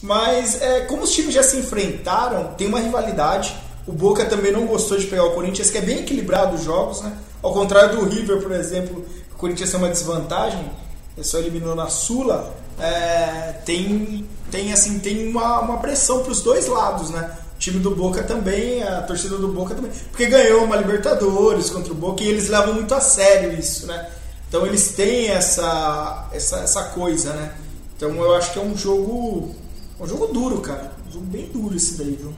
Mas 0.00 0.62
é, 0.62 0.80
como 0.82 1.02
os 1.02 1.10
times 1.10 1.34
já 1.34 1.42
se 1.42 1.58
enfrentaram, 1.58 2.54
tem 2.56 2.66
uma 2.66 2.80
rivalidade. 2.80 3.54
O 3.86 3.92
Boca 3.92 4.24
também 4.24 4.52
não 4.52 4.66
gostou 4.66 4.96
de 4.96 5.06
pegar 5.06 5.24
o 5.24 5.32
Corinthians, 5.32 5.70
que 5.70 5.78
é 5.78 5.80
bem 5.80 5.98
equilibrado 6.00 6.56
os 6.56 6.64
jogos, 6.64 7.02
né? 7.02 7.12
Ao 7.42 7.52
contrário 7.52 7.96
do 7.96 8.04
River, 8.04 8.40
por 8.40 8.52
exemplo, 8.52 9.04
o 9.32 9.36
Corinthians 9.36 9.70
tem 9.70 9.78
uma 9.78 9.88
desvantagem, 9.88 10.70
ele 11.18 11.24
só 11.24 11.38
eliminou 11.38 11.74
na 11.74 11.88
Sula 11.88 12.54
é, 12.78 13.54
tem, 13.64 14.24
tem, 14.52 14.72
assim, 14.72 15.00
tem 15.00 15.28
uma, 15.28 15.58
uma 15.58 15.78
pressão 15.78 16.22
para 16.22 16.30
os 16.30 16.42
dois 16.42 16.68
lados, 16.68 17.10
né? 17.10 17.36
O 17.56 17.58
time 17.58 17.80
do 17.80 17.92
Boca 17.92 18.22
também, 18.22 18.84
a 18.84 19.02
torcida 19.02 19.36
do 19.36 19.48
Boca 19.48 19.74
também, 19.74 19.90
porque 20.12 20.26
ganhou 20.26 20.62
uma 20.62 20.76
Libertadores 20.76 21.70
contra 21.70 21.92
o 21.92 21.96
Boca 21.96 22.22
e 22.22 22.28
eles 22.28 22.48
levam 22.48 22.74
muito 22.74 22.94
a 22.94 23.00
sério 23.00 23.58
isso, 23.58 23.88
né? 23.88 24.08
Então 24.48 24.64
eles 24.64 24.92
têm 24.92 25.28
essa, 25.30 26.28
essa, 26.32 26.60
essa 26.60 26.84
coisa, 26.90 27.32
né? 27.32 27.52
Então 27.96 28.14
eu 28.14 28.36
acho 28.36 28.52
que 28.52 28.60
é 28.60 28.62
um 28.62 28.76
jogo 28.76 29.56
um 29.98 30.06
jogo 30.06 30.28
duro, 30.28 30.60
cara. 30.60 30.92
Um 31.08 31.12
jogo 31.12 31.26
bem 31.26 31.46
duro 31.46 31.74
esse 31.74 31.98
daí, 31.98 32.14
viu? 32.14 32.32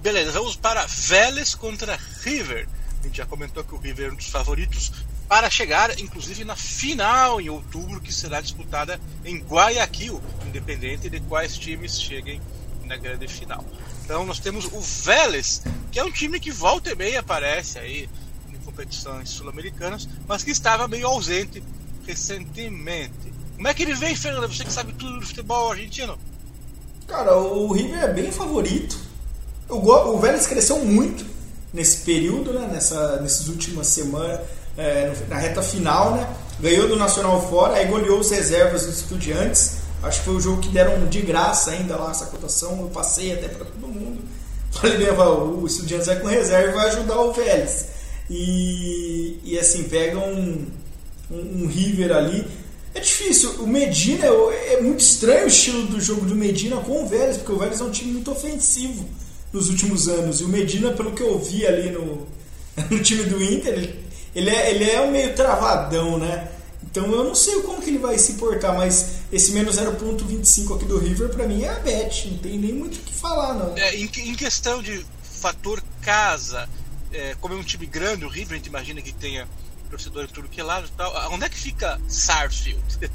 Beleza, 0.00 0.32
vamos 0.32 0.56
para 0.56 0.86
Vélez 0.86 1.54
contra 1.54 1.98
River. 2.22 2.66
A 3.02 3.06
gente 3.06 3.18
já 3.18 3.26
comentou 3.26 3.62
que 3.62 3.74
o 3.74 3.78
River 3.78 4.08
é 4.08 4.12
um 4.12 4.16
dos 4.16 4.30
favoritos 4.30 4.92
para 5.28 5.50
chegar 5.50 5.98
inclusive 5.98 6.44
na 6.44 6.56
final 6.56 7.40
em 7.40 7.48
outubro, 7.48 8.00
que 8.00 8.12
será 8.12 8.40
disputada 8.40 9.00
em 9.24 9.38
Guayaquil, 9.38 10.20
independente 10.46 11.10
de 11.10 11.20
quais 11.20 11.56
times 11.56 12.00
cheguem 12.00 12.40
na 12.84 12.96
grande 12.96 13.26
final. 13.26 13.64
Então 14.04 14.24
nós 14.24 14.38
temos 14.38 14.66
o 14.66 14.80
Vélez, 14.80 15.62
que 15.90 15.98
é 15.98 16.04
um 16.04 16.12
time 16.12 16.38
que 16.38 16.50
volta 16.50 16.90
e 16.90 16.94
meia 16.94 17.20
aparece 17.20 17.78
aí 17.78 18.08
em 18.52 18.58
competições 18.58 19.30
sul-americanas, 19.30 20.08
mas 20.28 20.44
que 20.44 20.50
estava 20.50 20.86
meio 20.86 21.06
ausente 21.06 21.62
recentemente. 22.06 23.34
Como 23.56 23.66
é 23.66 23.74
que 23.74 23.82
ele 23.82 23.94
vem, 23.94 24.14
Fernando? 24.14 24.46
Você 24.48 24.64
que 24.64 24.72
sabe 24.72 24.92
tudo 24.92 25.18
do 25.18 25.26
futebol 25.26 25.72
argentino? 25.72 26.16
Cara, 27.06 27.36
o 27.36 27.72
River 27.72 28.02
é 28.02 28.12
bem 28.12 28.30
favorito. 28.30 28.96
O, 29.68 30.18
Vélez 30.18 30.46
cresceu 30.46 30.84
muito 30.84 31.26
nesse 31.72 32.04
período, 32.04 32.52
né? 32.52 32.68
Nessa, 32.72 33.20
nessas 33.20 33.48
últimas 33.48 33.88
semanas, 33.88 34.40
é, 34.76 35.12
na 35.28 35.36
reta 35.36 35.62
final, 35.62 36.14
né? 36.14 36.28
Ganhou 36.60 36.88
do 36.88 36.96
Nacional 36.96 37.48
fora, 37.48 37.74
aí 37.74 37.86
goleou 37.86 38.20
os 38.20 38.30
reservas 38.30 38.86
dos 38.86 38.96
estudiantes. 38.96 39.78
Acho 40.02 40.20
que 40.20 40.24
foi 40.24 40.34
o 40.36 40.40
jogo 40.40 40.60
que 40.60 40.68
deram 40.68 41.06
de 41.06 41.20
graça 41.22 41.70
ainda 41.70 41.96
lá 41.96 42.10
essa 42.10 42.26
cotação. 42.26 42.80
Eu 42.80 42.88
passei 42.88 43.32
até 43.32 43.48
para 43.48 43.64
todo 43.64 43.88
mundo. 43.88 44.22
Falei 44.72 44.98
bem, 44.98 45.10
o 45.10 45.66
Estudiantes 45.66 46.06
vai 46.06 46.20
com 46.20 46.26
reserva 46.26 46.70
e 46.70 46.74
vai 46.74 46.88
ajudar 46.88 47.20
o 47.20 47.32
Vélez. 47.32 47.86
E, 48.28 49.38
e 49.44 49.58
assim, 49.58 49.84
pega 49.84 50.18
um, 50.18 50.66
um, 51.30 51.62
um 51.62 51.66
River 51.66 52.14
ali. 52.14 52.46
É 52.94 53.00
difícil. 53.00 53.50
O 53.62 53.66
Medina 53.66 54.26
é 54.26 54.80
muito 54.80 55.00
estranho 55.00 55.44
o 55.44 55.48
estilo 55.48 55.86
do 55.86 56.00
jogo 56.00 56.24
do 56.26 56.34
Medina 56.34 56.76
com 56.78 57.04
o 57.04 57.06
Vélez, 57.06 57.36
porque 57.38 57.52
o 57.52 57.58
Vélez 57.58 57.80
é 57.80 57.84
um 57.84 57.90
time 57.90 58.12
muito 58.12 58.30
ofensivo 58.30 59.06
nos 59.52 59.68
últimos 59.68 60.08
anos. 60.08 60.40
E 60.40 60.44
o 60.44 60.48
Medina, 60.48 60.92
pelo 60.92 61.12
que 61.12 61.22
eu 61.22 61.38
vi 61.38 61.66
ali 61.66 61.90
no, 61.90 62.26
no 62.90 63.02
time 63.02 63.24
do 63.24 63.42
Inter, 63.42 63.74
ele, 63.74 64.05
ele, 64.36 64.50
é, 64.50 64.70
ele 64.70 64.90
é 64.90 65.00
um 65.00 65.10
meio 65.10 65.34
travadão, 65.34 66.18
né? 66.18 66.48
Então 66.84 67.10
eu 67.10 67.24
não 67.24 67.34
sei 67.34 67.62
como 67.62 67.80
que 67.80 67.88
ele 67.88 67.98
vai 67.98 68.18
se 68.18 68.34
portar, 68.34 68.76
mas 68.76 69.20
esse 69.32 69.52
menos 69.52 69.76
0.25 69.76 70.76
aqui 70.76 70.84
do 70.84 70.98
River 70.98 71.30
para 71.30 71.48
mim 71.48 71.62
é 71.62 71.70
a 71.70 71.80
bet, 71.80 72.28
não 72.30 72.38
tem 72.38 72.58
nem 72.58 72.74
muito 72.74 72.96
o 72.96 73.00
que 73.00 73.14
falar 73.14 73.54
não. 73.54 73.76
É, 73.78 73.96
em, 73.96 74.04
em, 74.04 74.34
questão 74.34 74.82
de 74.82 75.04
fator 75.22 75.82
casa, 76.02 76.68
é, 77.10 77.34
como 77.40 77.54
é 77.54 77.56
um 77.56 77.62
time 77.62 77.86
grande, 77.86 78.26
o 78.26 78.28
River 78.28 78.52
a 78.52 78.56
gente 78.56 78.66
imagina 78.66 79.00
que 79.00 79.12
tenha 79.12 79.48
torcedor 79.88 80.24
em 80.24 80.28
tudo 80.28 80.48
que 80.48 80.60
é 80.60 80.64
lado 80.64 80.86
e 80.86 80.90
tal, 80.90 81.32
onde 81.32 81.46
é 81.46 81.48
que 81.48 81.58
fica 81.58 81.98
Sarsfield? 82.06 83.10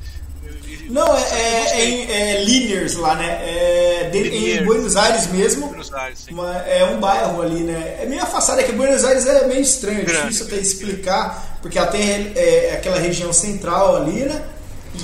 Não, 0.89 1.17
é, 1.17 1.21
é, 1.21 1.79
é, 1.79 2.35
é 2.35 2.43
Liniers 2.43 2.95
lá, 2.95 3.15
né? 3.15 3.39
É 3.41 4.09
de, 4.11 4.19
em 4.19 4.65
Buenos 4.65 4.95
Aires 4.97 5.27
mesmo. 5.27 5.67
Buenos 5.67 5.93
Aires, 5.93 6.27
uma, 6.29 6.57
é 6.57 6.83
um 6.85 6.99
bairro 6.99 7.41
ali, 7.41 7.63
né? 7.63 7.99
É 8.01 8.05
meio 8.05 8.21
afastado, 8.21 8.59
é 8.59 8.63
que 8.63 8.73
Buenos 8.73 9.05
Aires 9.05 9.25
é 9.25 9.47
meio 9.47 9.61
estranho, 9.61 10.01
é 10.01 10.03
difícil 10.03 10.47
até 10.47 10.57
explicar, 10.57 11.59
porque 11.61 11.77
ela 11.77 11.87
tem 11.87 12.33
é, 12.35 12.73
aquela 12.73 12.99
região 12.99 13.31
central 13.31 13.95
ali, 13.95 14.23
né? 14.23 14.43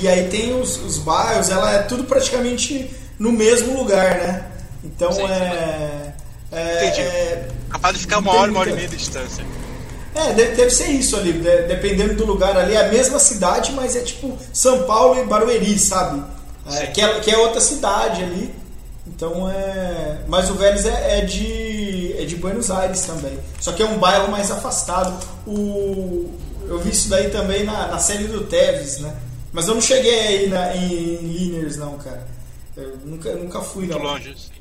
E 0.01 0.07
aí 0.07 0.27
tem 0.27 0.59
os, 0.59 0.77
os 0.77 0.97
bairros, 0.97 1.49
ela 1.49 1.73
é 1.73 1.79
tudo 1.79 2.03
praticamente 2.03 2.93
no 3.17 3.31
mesmo 3.31 3.77
lugar, 3.77 4.17
né? 4.17 4.45
Então 4.83 5.11
sim, 5.11 5.23
é, 5.23 6.13
é, 6.51 6.85
Entendi. 6.85 7.01
É, 7.01 7.47
Capaz 7.69 7.95
de 7.95 8.01
ficar 8.01 8.19
uma 8.19 8.33
hora, 8.33 8.51
uma 8.51 8.59
hora 8.59 8.69
e 8.71 8.73
meia 8.73 8.88
de 8.88 8.97
distância. 8.97 9.45
É, 10.16 10.34
deve, 10.34 10.55
deve 10.55 10.72
ser 10.72 10.88
isso 10.88 11.16
ali, 11.16 11.34
dependendo 11.34 12.16
do 12.16 12.26
lugar 12.26 12.58
ali, 12.58 12.74
é 12.74 12.86
a 12.86 12.89
mesma 12.89 13.20
cidade, 13.20 13.72
mas 13.74 13.95
é 13.95 14.01
tipo 14.01 14.38
São 14.51 14.84
Paulo 14.84 15.20
e 15.22 15.26
Barueri, 15.26 15.78
sabe? 15.78 16.24
É, 16.72 16.88
que, 16.88 17.01
é, 17.01 17.20
que 17.20 17.32
é 17.32 17.38
outra 17.38 17.62
cidade 17.62 18.24
ali. 18.24 18.53
Então 19.05 19.49
é. 19.49 20.20
Mas 20.28 20.49
o 20.49 20.55
Vélez 20.55 20.86
é, 20.86 21.20
é, 21.20 21.22
de, 21.22 22.14
é 22.18 22.26
de 22.26 22.36
Buenos 22.36 22.70
Aires 22.70 23.01
também. 23.01 23.39
Só 23.60 23.72
que 23.72 23.82
é 23.82 23.86
um 23.86 23.97
bairro 23.97 24.30
mais 24.30 24.51
afastado. 24.51 25.18
O, 25.45 26.30
eu 26.68 26.80
vi 26.80 26.89
isso 26.91 27.10
daí 27.10 27.30
também 27.30 27.64
na, 27.64 27.88
na 27.88 27.99
série 27.99 28.26
do 28.26 28.43
Teves, 28.43 28.99
né? 28.99 29.16
Mas 29.53 29.68
eu 29.68 29.76
não 29.76 29.82
cheguei 29.82 30.20
aí 30.20 30.49
na, 30.49 30.76
em, 30.76 30.93
em 30.93 31.28
Liners, 31.28 31.78
não, 31.78 31.97
cara. 31.97 32.28
Eu 32.76 32.97
nunca, 33.05 33.34
nunca 33.34 33.62
fui, 33.62 33.88
não. 33.88 33.97
Muito 33.97 34.12
longe, 34.12 34.36
sim. 34.38 34.57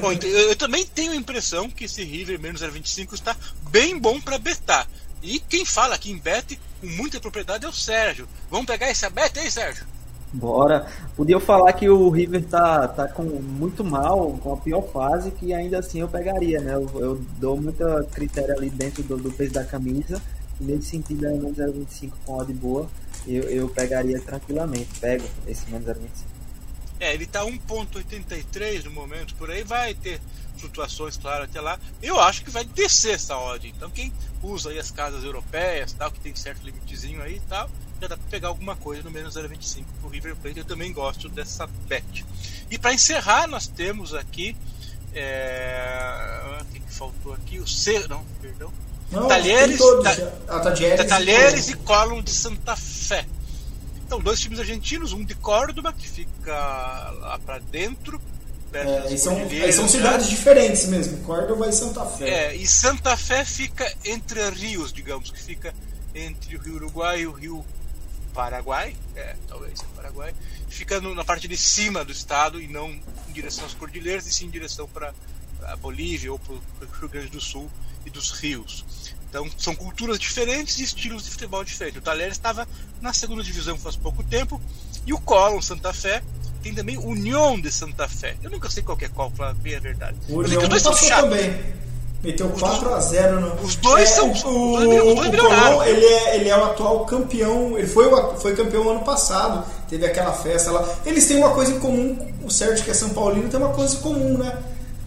Bom, 0.00 0.12
eu, 0.12 0.50
eu, 0.50 0.56
também 0.56 0.84
tenho 0.84 1.12
a 1.12 1.16
impressão 1.16 1.68
que 1.68 1.84
esse 1.84 2.02
River 2.04 2.40
menos 2.40 2.60
025 2.60 3.14
está 3.14 3.36
bem 3.70 3.98
bom 3.98 4.20
para 4.20 4.38
betar. 4.38 4.88
E 5.22 5.38
quem 5.38 5.64
fala 5.64 5.94
aqui 5.94 6.10
em 6.10 6.18
bet 6.18 6.58
com 6.80 6.86
muita 6.86 7.20
propriedade 7.20 7.64
é 7.64 7.68
o 7.68 7.72
Sérgio. 7.72 8.28
Vamos 8.50 8.66
pegar 8.66 8.90
esse 8.90 9.08
bet 9.10 9.38
aí, 9.38 9.50
Sérgio? 9.50 9.86
Bora. 10.32 10.86
Podia 11.14 11.38
falar 11.38 11.72
que 11.74 11.88
o 11.88 12.08
River 12.08 12.44
tá, 12.44 12.88
tá 12.88 13.06
com 13.06 13.22
muito 13.22 13.84
mal, 13.84 14.38
com 14.42 14.54
a 14.54 14.56
pior 14.56 14.82
fase, 14.82 15.30
que 15.30 15.52
ainda 15.52 15.78
assim 15.78 16.00
eu 16.00 16.08
pegaria, 16.08 16.58
né? 16.60 16.74
Eu, 16.74 16.90
eu 16.98 17.20
dou 17.38 17.60
muita 17.60 18.02
critério 18.04 18.56
ali 18.56 18.70
dentro 18.70 19.02
do, 19.02 19.16
do 19.18 19.30
peso 19.30 19.52
da 19.52 19.64
camisa. 19.64 20.20
E 20.60 20.64
nesse 20.64 20.88
sentido, 20.88 21.26
é 21.26 21.30
menos 21.30 21.56
0,25 21.56 22.12
com 22.24 22.38
odd 22.38 22.52
boa, 22.52 22.88
eu, 23.26 23.42
eu 23.44 23.68
pegaria 23.68 24.20
tranquilamente. 24.20 24.88
Pego 25.00 25.24
esse 25.46 25.70
menos 25.70 25.86
0,25. 25.86 26.31
É, 27.02 27.12
ele 27.12 27.26
tá 27.26 27.40
1.83 27.44 28.84
no 28.84 28.92
momento, 28.92 29.34
por 29.34 29.50
aí 29.50 29.64
vai 29.64 29.92
ter 29.92 30.20
flutuações, 30.56 31.16
claro, 31.16 31.42
até 31.42 31.60
lá. 31.60 31.76
Eu 32.00 32.20
acho 32.20 32.44
que 32.44 32.50
vai 32.50 32.64
descer 32.64 33.16
essa 33.16 33.36
odd. 33.36 33.66
Então 33.66 33.90
quem 33.90 34.12
usa 34.40 34.70
aí 34.70 34.78
as 34.78 34.92
casas 34.92 35.24
europeias, 35.24 35.92
tal, 35.92 36.12
que 36.12 36.20
tem 36.20 36.32
certo 36.36 36.62
limitezinho 36.64 37.20
aí 37.20 37.38
e 37.38 37.40
tal, 37.40 37.68
já 38.00 38.06
dá 38.06 38.16
para 38.16 38.30
pegar 38.30 38.48
alguma 38.48 38.76
coisa 38.76 39.02
no 39.02 39.10
menos 39.10 39.34
0,25 39.34 39.82
pro 40.00 40.10
River 40.10 40.36
Plate. 40.36 40.60
Eu 40.60 40.64
também 40.64 40.92
gosto 40.92 41.28
dessa 41.28 41.66
bet. 41.66 42.24
E 42.70 42.78
para 42.78 42.94
encerrar, 42.94 43.48
nós 43.48 43.66
temos 43.66 44.14
aqui 44.14 44.56
é... 45.12 46.40
o 46.60 46.64
que, 46.66 46.78
que 46.78 46.94
faltou 46.94 47.34
aqui? 47.34 47.58
O 47.58 47.66
C, 47.66 48.06
não, 48.06 48.24
perdão. 48.40 48.72
Não, 49.10 49.26
Talheres, 49.26 49.78
ta... 50.04 50.32
ah, 50.48 50.60
Talheres, 50.60 51.06
Talheres 51.06 51.68
e, 51.68 51.74
Column 51.78 52.22
de 52.22 52.30
Santa 52.30 52.76
Fé. 52.76 53.26
Então, 54.06 54.20
dois 54.20 54.40
times 54.40 54.58
argentinos, 54.58 55.12
um 55.12 55.24
de 55.24 55.34
Córdoba, 55.34 55.92
que 55.92 56.08
fica 56.08 56.52
lá 57.20 57.38
para 57.44 57.58
dentro, 57.58 58.20
é, 58.72 59.16
são, 59.18 59.36
são 59.72 59.88
cidades 59.88 60.28
diferentes 60.28 60.86
mesmo, 60.86 61.18
Córdoba 61.18 61.68
e 61.68 61.72
Santa 61.72 62.06
Fé. 62.06 62.28
É, 62.28 62.56
e 62.56 62.66
Santa 62.66 63.16
Fé 63.16 63.44
fica 63.44 63.90
entre 64.04 64.48
rios, 64.50 64.92
digamos, 64.92 65.30
que 65.30 65.40
fica 65.40 65.74
entre 66.14 66.56
o 66.56 66.60
Rio 66.60 66.76
Uruguai 66.76 67.20
e 67.20 67.26
o 67.26 67.32
Rio 67.32 67.64
Paraguai, 68.32 68.96
é, 69.14 69.36
talvez 69.46 69.80
é 69.80 69.84
Paraguai, 69.94 70.34
fica 70.68 71.00
no, 71.00 71.14
na 71.14 71.22
parte 71.22 71.46
de 71.46 71.56
cima 71.56 72.02
do 72.02 72.12
estado 72.12 72.60
e 72.60 72.66
não 72.66 72.90
em 73.28 73.32
direção 73.32 73.66
às 73.66 73.74
cordilheiras, 73.74 74.26
e 74.26 74.32
sim 74.32 74.46
em 74.46 74.50
direção 74.50 74.88
para 74.88 75.12
a 75.64 75.76
Bolívia 75.76 76.32
ou 76.32 76.38
para 76.38 76.54
o 76.54 76.60
Rio 76.98 77.08
Grande 77.10 77.28
do 77.28 77.40
Sul 77.40 77.70
e 78.06 78.10
dos 78.10 78.30
rios. 78.30 78.84
Então 79.32 79.48
são 79.56 79.74
culturas 79.74 80.18
diferentes 80.18 80.78
e 80.78 80.82
estilos 80.82 81.24
de 81.24 81.30
futebol 81.30 81.64
diferentes. 81.64 81.98
O 81.98 82.02
Talheres 82.02 82.34
estava 82.34 82.68
na 83.00 83.14
segunda 83.14 83.42
divisão 83.42 83.78
faz 83.78 83.96
pouco 83.96 84.22
tempo 84.22 84.60
e 85.06 85.14
o 85.14 85.18
Colón 85.18 85.62
Santa 85.62 85.90
Fé 85.90 86.22
tem 86.62 86.74
também 86.74 86.98
União 86.98 87.58
de 87.58 87.72
Santa 87.72 88.06
Fé. 88.06 88.36
Eu 88.42 88.50
nunca 88.50 88.68
sei 88.68 88.82
qual 88.82 88.98
é 89.00 89.08
qual, 89.08 89.30
para 89.30 89.54
bem 89.54 89.74
a 89.74 89.80
verdade. 89.80 90.16
O 90.28 90.40
União 90.40 90.68
passou 90.68 90.92
também. 91.08 91.58
Meteu 92.22 92.50
4x0 92.50 93.40
no. 93.40 93.54
Os 93.64 93.74
dois 93.76 94.10
é, 94.10 94.12
são. 94.12 94.30
O, 94.30 94.76
o, 94.76 95.12
o 95.12 95.16
Colón, 95.16 95.82
ele 95.82 96.04
é, 96.04 96.36
ele 96.36 96.48
é 96.50 96.56
o 96.56 96.64
atual 96.64 97.06
campeão. 97.06 97.78
Ele 97.78 97.86
foi, 97.86 98.10
foi 98.36 98.54
campeão 98.54 98.90
ano 98.90 99.00
passado. 99.00 99.64
Teve 99.88 100.04
aquela 100.04 100.32
festa 100.32 100.70
lá. 100.70 100.86
Eles 101.06 101.26
têm 101.26 101.38
uma 101.38 101.50
coisa 101.50 101.72
em 101.72 101.80
comum. 101.80 102.16
O 102.44 102.50
Sérgio, 102.50 102.84
que 102.84 102.90
é 102.90 102.94
São 102.94 103.08
Paulino, 103.10 103.48
tem 103.48 103.58
uma 103.58 103.72
coisa 103.72 103.96
em 103.96 104.00
comum, 104.00 104.36
né? 104.36 104.56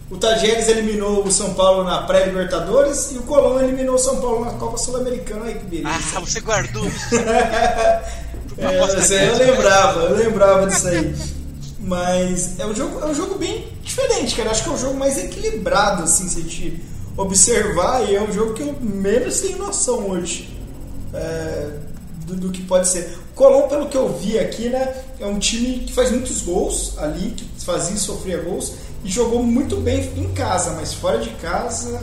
O 0.08 0.16
Tajeres 0.16 0.68
eliminou 0.68 1.24
o 1.24 1.32
São 1.32 1.54
Paulo 1.54 1.82
na 1.82 2.02
pré-Libertadores 2.02 3.10
e 3.12 3.18
o 3.18 3.22
Colón 3.22 3.60
eliminou 3.60 3.96
o 3.96 3.98
São 3.98 4.20
Paulo 4.20 4.44
na 4.44 4.52
Copa 4.52 4.78
Sul-Americana. 4.78 5.46
Ai, 5.46 5.54
que 5.54 5.64
beleza. 5.64 5.88
Ah, 6.14 6.20
você 6.20 6.40
guardou 6.40 6.86
isso. 6.86 7.16
é, 8.56 9.28
eu 9.28 9.36
lembrava, 9.36 10.00
eu 10.02 10.16
lembrava 10.16 10.66
disso 10.68 10.86
aí. 10.86 11.12
Mas 11.80 12.58
é 12.58 12.66
um 12.66 12.74
jogo, 12.74 13.00
é 13.00 13.06
um 13.06 13.14
jogo 13.14 13.36
bem 13.36 13.66
diferente, 13.82 14.36
cara. 14.36 14.50
Acho 14.50 14.62
que 14.62 14.68
é 14.68 14.72
um 14.72 14.78
jogo 14.78 14.94
mais 14.94 15.18
equilibrado, 15.18 16.04
assim, 16.04 16.28
se 16.28 16.38
a 16.38 16.42
gente 16.42 16.84
observar. 17.16 18.08
E 18.08 18.14
é 18.14 18.22
um 18.22 18.32
jogo 18.32 18.54
que 18.54 18.62
eu 18.62 18.76
menos 18.80 19.40
tenho 19.40 19.58
noção 19.58 20.10
hoje 20.10 20.56
é, 21.12 21.68
do, 22.26 22.36
do, 22.36 22.50
que 22.50 22.62
pode 22.62 22.88
ser. 22.88 23.18
O 23.32 23.34
Colón, 23.34 23.68
pelo 23.68 23.88
que 23.88 23.96
eu 23.96 24.16
vi 24.16 24.38
aqui, 24.38 24.68
né, 24.68 25.02
é 25.18 25.26
um 25.26 25.38
time 25.38 25.80
que 25.80 25.92
faz 25.92 26.10
muitos 26.10 26.42
gols 26.42 26.96
ali, 26.98 27.30
que 27.30 27.44
fazia 27.64 27.94
e 27.94 27.98
sofria 27.98 28.38
gols, 28.38 28.74
e 29.04 29.10
jogou 29.10 29.42
muito 29.42 29.76
bem 29.76 30.00
em 30.16 30.32
casa, 30.32 30.72
mas 30.72 30.92
fora 30.94 31.18
de 31.18 31.30
casa 31.36 32.02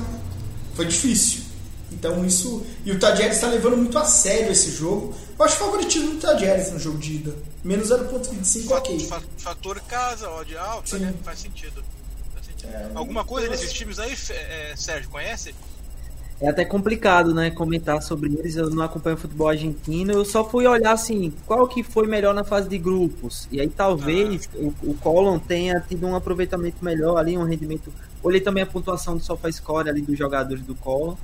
foi 0.75 0.85
difícil. 0.85 1.43
Então 1.91 2.25
isso. 2.25 2.65
E 2.83 2.91
o 2.91 2.99
Tadjeres 2.99 3.35
está 3.35 3.47
levando 3.47 3.77
muito 3.77 3.97
a 3.97 4.05
sério 4.05 4.51
esse 4.51 4.71
jogo. 4.71 5.15
Eu 5.37 5.45
acho 5.45 5.57
favoritismo 5.57 6.11
do 6.11 6.19
Tadjeres 6.19 6.71
no 6.71 6.79
jogo 6.79 6.97
de 6.97 7.15
ida. 7.15 7.35
Menos 7.63 7.89
0.25, 7.89 8.71
ok. 8.71 9.09
Fator 9.37 9.79
casa, 9.81 10.29
odd 10.29 10.57
alto, 10.57 10.97
né? 10.97 11.13
faz 11.23 11.39
sentido. 11.39 11.83
Faz 12.33 12.45
sentido. 12.45 12.69
É, 12.69 12.91
Alguma 12.93 13.23
coisa 13.23 13.47
desses 13.47 13.71
times 13.71 13.99
aí, 13.99 14.13
é, 14.29 14.73
Sérgio, 14.75 15.09
conhece? 15.09 15.55
É 16.41 16.49
até 16.49 16.65
complicado, 16.65 17.33
né, 17.33 17.49
comentar 17.51 18.01
sobre 18.01 18.33
eles. 18.33 18.55
Eu 18.55 18.69
não 18.69 18.83
acompanho 18.83 19.15
futebol 19.15 19.47
argentino. 19.47 20.11
Eu 20.11 20.25
só 20.25 20.47
fui 20.47 20.67
olhar 20.67 20.91
assim, 20.91 21.33
qual 21.45 21.67
que 21.67 21.83
foi 21.83 22.07
melhor 22.07 22.33
na 22.33 22.43
fase 22.43 22.67
de 22.67 22.77
grupos. 22.77 23.47
E 23.51 23.61
aí 23.61 23.69
talvez 23.69 24.49
ah. 24.53 24.57
o, 24.57 24.91
o 24.91 24.93
Colon 24.95 25.39
tenha 25.39 25.79
tido 25.79 26.05
um 26.05 26.15
aproveitamento 26.15 26.83
melhor 26.83 27.17
ali, 27.17 27.37
um 27.37 27.43
rendimento. 27.43 27.93
Olhei 28.21 28.41
também 28.41 28.63
a 28.63 28.67
pontuação 28.67 29.15
do 29.15 29.23
SofaScore 29.23 29.89
ali 29.89 30.01
dos 30.01 30.17
jogadores 30.17 30.63
do 30.63 30.75
Colon. 30.75 31.15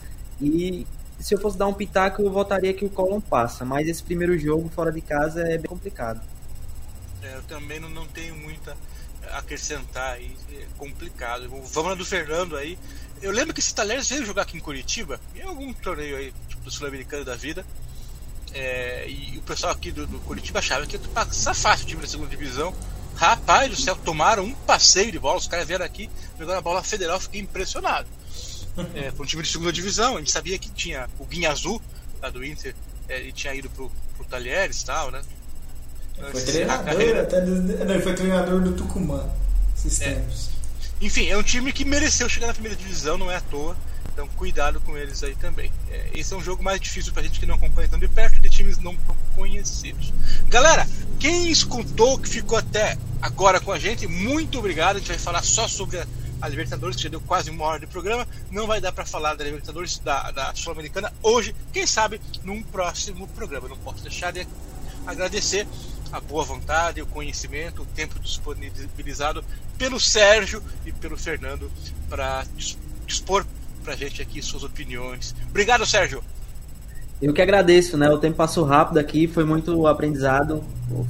E 0.41 0.87
se 1.19 1.35
eu 1.35 1.39
fosse 1.39 1.57
dar 1.57 1.67
um 1.67 1.73
pitaco, 1.73 2.21
eu 2.21 2.31
votaria 2.31 2.73
que 2.73 2.85
o 2.85 2.89
Colón 2.89 3.19
passa, 3.19 3.65
mas 3.65 3.87
esse 3.87 4.01
primeiro 4.01 4.37
jogo 4.37 4.69
fora 4.69 4.91
de 4.91 5.01
casa 5.01 5.41
é 5.41 5.57
bem 5.57 5.67
complicado. 5.67 6.21
É, 7.21 7.35
eu 7.35 7.43
também 7.43 7.79
não, 7.79 7.89
não 7.89 8.07
tenho 8.07 8.35
muita 8.35 8.75
a 9.31 9.39
acrescentar 9.39 10.13
aí, 10.13 10.31
é 10.53 10.65
complicado. 10.77 11.49
Vamos 11.49 11.75
lá 11.75 11.93
do 11.93 12.05
Fernando 12.05 12.55
aí. 12.55 12.77
Eu 13.21 13.31
lembro 13.31 13.53
que 13.53 13.59
esse 13.59 13.73
Talheres 13.73 14.09
veio 14.09 14.25
jogar 14.25 14.43
aqui 14.43 14.57
em 14.57 14.61
Curitiba, 14.61 15.19
em 15.35 15.41
algum 15.41 15.73
torneio 15.73 16.17
aí, 16.17 16.33
tipo 16.47 16.61
do 16.63 16.71
Sul-Americano 16.71 17.25
da 17.25 17.35
vida. 17.35 17.65
É, 18.53 19.07
e 19.07 19.37
o 19.37 19.41
pessoal 19.41 19.73
aqui 19.73 19.91
do, 19.91 20.07
do 20.07 20.19
Curitiba 20.19 20.59
achava 20.59 20.85
que 20.85 20.95
ia 20.95 21.01
passar 21.13 21.53
fácil 21.53 21.85
o 21.85 21.87
time 21.89 22.01
da 22.01 22.07
segunda 22.07 22.29
divisão. 22.29 22.73
Rapaz 23.15 23.69
do 23.69 23.75
céu, 23.75 23.95
tomaram 23.97 24.45
um 24.45 24.53
passeio 24.53 25.11
de 25.11 25.19
bola. 25.19 25.37
Os 25.37 25.47
caras 25.47 25.67
vieram 25.67 25.85
aqui 25.85 26.09
jogando 26.37 26.57
a 26.57 26.61
bola 26.61 26.81
federal, 26.81 27.19
fiquei 27.19 27.41
impressionado. 27.41 28.07
É, 28.95 29.11
foi 29.11 29.25
um 29.25 29.27
time 29.27 29.43
de 29.43 29.49
segunda 29.49 29.73
divisão, 29.73 30.15
a 30.15 30.19
gente 30.19 30.31
sabia 30.31 30.57
que 30.57 30.69
tinha 30.69 31.09
o 31.19 31.25
Guinha 31.25 31.51
Azul, 31.51 31.81
lá 32.21 32.29
do 32.29 32.45
Inter, 32.45 32.73
é, 33.09 33.19
ele 33.19 33.33
tinha 33.33 33.53
ido 33.53 33.69
pro, 33.69 33.91
pro 34.15 34.25
Talheres 34.25 34.81
e 34.81 34.85
tal, 34.85 35.11
né? 35.11 35.21
Foi 36.31 36.41
treinador, 36.41 36.85
carreira... 36.85 37.23
até 37.23 37.37
ele 37.37 38.01
foi 38.01 38.13
treinador 38.13 38.61
do 38.61 38.73
Tucumã 38.73 39.29
esses 39.75 40.01
é. 40.01 40.13
tempos. 40.13 40.49
Enfim, 41.01 41.27
é 41.27 41.37
um 41.37 41.43
time 41.43 41.71
que 41.71 41.85
mereceu 41.85 42.27
chegar 42.27 42.47
na 42.47 42.53
primeira 42.53 42.77
divisão, 42.77 43.17
não 43.17 43.31
é 43.31 43.37
à 43.37 43.41
toa. 43.41 43.75
Então 44.11 44.27
cuidado 44.35 44.81
com 44.81 44.97
eles 44.97 45.23
aí 45.23 45.33
também. 45.35 45.71
É, 45.89 46.09
esse 46.13 46.33
é 46.33 46.37
um 46.37 46.41
jogo 46.41 46.61
mais 46.61 46.81
difícil 46.81 47.13
pra 47.13 47.23
gente 47.23 47.39
que 47.39 47.45
não 47.45 47.55
acompanha 47.55 47.87
tão 47.87 47.97
de 47.97 48.07
perto 48.07 48.39
de 48.41 48.49
times 48.49 48.77
não 48.77 48.97
conhecidos. 49.33 50.11
Galera, 50.49 50.85
quem 51.17 51.49
escutou 51.49 52.19
que 52.19 52.27
ficou 52.27 52.57
até 52.57 52.97
agora 53.21 53.61
com 53.61 53.71
a 53.71 53.79
gente, 53.79 54.07
muito 54.07 54.59
obrigado. 54.59 54.97
A 54.97 54.99
gente 54.99 55.07
vai 55.07 55.17
falar 55.17 55.41
só 55.41 55.69
sobre 55.69 55.99
a, 55.99 56.07
a 56.41 56.49
Libertadores, 56.49 56.97
que 56.97 57.03
já 57.03 57.09
deu 57.09 57.21
quase 57.21 57.49
uma 57.49 57.63
hora 57.63 57.79
de 57.79 57.87
programa. 57.87 58.27
Não 58.51 58.67
vai 58.67 58.81
dar 58.81 58.91
para 58.91 59.05
falar 59.05 59.35
da 59.35 59.43
Libertadores 59.45 59.99
da, 59.99 60.31
da 60.31 60.53
Sul-Americana 60.53 61.13
hoje, 61.23 61.55
quem 61.71 61.87
sabe 61.87 62.19
num 62.43 62.61
próximo 62.61 63.25
programa. 63.29 63.69
Não 63.69 63.77
posso 63.77 64.03
deixar 64.03 64.33
de 64.33 64.45
agradecer 65.07 65.65
a 66.11 66.19
boa 66.19 66.43
vontade, 66.43 67.01
o 67.01 67.05
conhecimento, 67.05 67.83
o 67.83 67.85
tempo 67.85 68.19
disponibilizado 68.19 69.43
pelo 69.77 69.99
Sérgio 69.99 70.61
e 70.85 70.91
pelo 70.91 71.17
Fernando 71.17 71.71
para 72.09 72.45
dispor 73.05 73.45
pra 73.83 73.95
gente 73.95 74.21
aqui 74.21 74.41
suas 74.41 74.63
opiniões. 74.63 75.35
Obrigado, 75.49 75.85
Sérgio. 75.85 76.23
Eu 77.21 77.33
que 77.33 77.41
agradeço, 77.41 77.97
né? 77.97 78.09
O 78.09 78.17
tempo 78.17 78.37
passou 78.37 78.63
rápido 78.63 78.97
aqui, 78.97 79.27
foi 79.27 79.43
muito 79.43 79.85
aprendizado. 79.87 80.63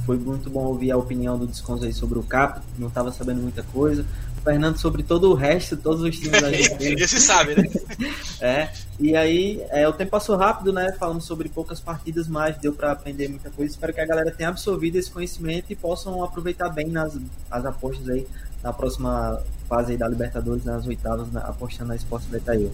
Foi 0.04 0.18
muito 0.18 0.50
bom 0.50 0.64
ouvir 0.64 0.90
a 0.90 0.96
opinião 0.96 1.38
do 1.38 1.46
Desconto 1.46 1.90
sobre 1.92 2.18
o 2.18 2.22
Cap, 2.22 2.60
não 2.78 2.88
estava 2.88 3.12
sabendo 3.12 3.40
muita 3.40 3.62
coisa. 3.62 4.04
Fernando 4.42 4.78
sobre 4.78 5.02
todo 5.02 5.30
o 5.30 5.34
resto, 5.34 5.76
todos 5.76 6.02
os 6.02 6.18
times 6.18 6.40
da 6.40 6.50
gente. 6.52 7.02
Esse 7.02 7.20
sabe, 7.20 7.54
né? 7.54 7.68
é. 8.40 8.68
E 8.98 9.16
aí, 9.16 9.62
é, 9.70 9.88
o 9.88 9.92
tempo 9.92 10.10
passou 10.10 10.36
rápido, 10.36 10.72
né? 10.72 10.92
Falamos 10.98 11.24
sobre 11.24 11.48
poucas 11.48 11.80
partidas, 11.80 12.28
mas 12.28 12.56
deu 12.58 12.72
para 12.72 12.92
aprender 12.92 13.28
muita 13.28 13.50
coisa. 13.50 13.72
Espero 13.72 13.92
que 13.92 14.00
a 14.00 14.06
galera 14.06 14.30
tenha 14.30 14.48
absorvido 14.48 14.96
esse 14.96 15.10
conhecimento 15.10 15.66
e 15.70 15.76
possam 15.76 16.22
aproveitar 16.22 16.68
bem 16.68 16.88
nas 16.88 17.16
as 17.50 17.64
apostas 17.64 18.08
aí 18.08 18.26
na 18.62 18.72
próxima 18.72 19.40
fase 19.68 19.96
da 19.96 20.08
Libertadores, 20.08 20.64
nas 20.64 20.86
oitavas, 20.86 21.32
na, 21.32 21.40
apostando 21.40 21.88
na 21.88 21.96
Esporte 21.96 22.26
Betail. 22.28 22.70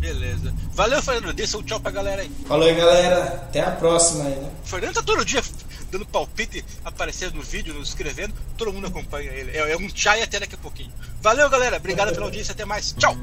Beleza. 0.00 0.54
Valeu, 0.74 1.02
Fernando. 1.02 1.34
Deixa 1.34 1.58
um 1.58 1.62
tchau 1.62 1.80
pra 1.80 1.90
galera 1.90 2.22
aí. 2.22 2.30
Falou 2.46 2.66
aí, 2.66 2.74
galera. 2.74 3.24
Até 3.24 3.60
a 3.60 3.70
próxima 3.72 4.24
aí, 4.24 4.36
né? 4.36 4.50
O 4.64 4.66
Fernando 4.66 4.94
tá 4.94 5.02
todo 5.02 5.24
dia 5.24 5.42
dando 5.90 6.06
palpite, 6.06 6.64
aparecendo 6.84 7.34
no 7.34 7.42
vídeo, 7.42 7.74
nos 7.74 7.88
escrevendo. 7.88 8.34
Todo 8.56 8.72
mundo 8.72 8.86
acompanha 8.86 9.30
ele. 9.30 9.56
É, 9.56 9.72
é 9.72 9.76
um 9.76 9.88
tchau 9.88 10.16
e 10.16 10.22
até 10.22 10.40
daqui 10.40 10.54
a 10.54 10.58
pouquinho. 10.58 10.92
Valeu, 11.20 11.48
galera. 11.50 11.76
Obrigado 11.76 12.12
pela 12.12 12.26
audiência. 12.26 12.52
Até 12.52 12.64
mais. 12.64 12.92
Tchau. 12.92 13.16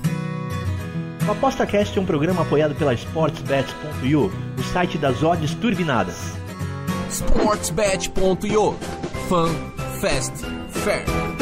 O 1.27 1.31
ApostaCast 1.31 1.97
é 1.97 2.01
um 2.01 2.05
programa 2.05 2.43
apoiado 2.43 2.75
pela 2.75 2.93
SportsBet.io, 2.93 4.31
o 4.59 4.63
site 4.71 4.97
das 4.97 5.23
odds 5.23 5.55
turbinadas. 5.55 6.17
SportsBet.io 7.09 8.77
Fun, 9.27 9.55
Fast, 9.99 10.33
Fair. 10.83 11.34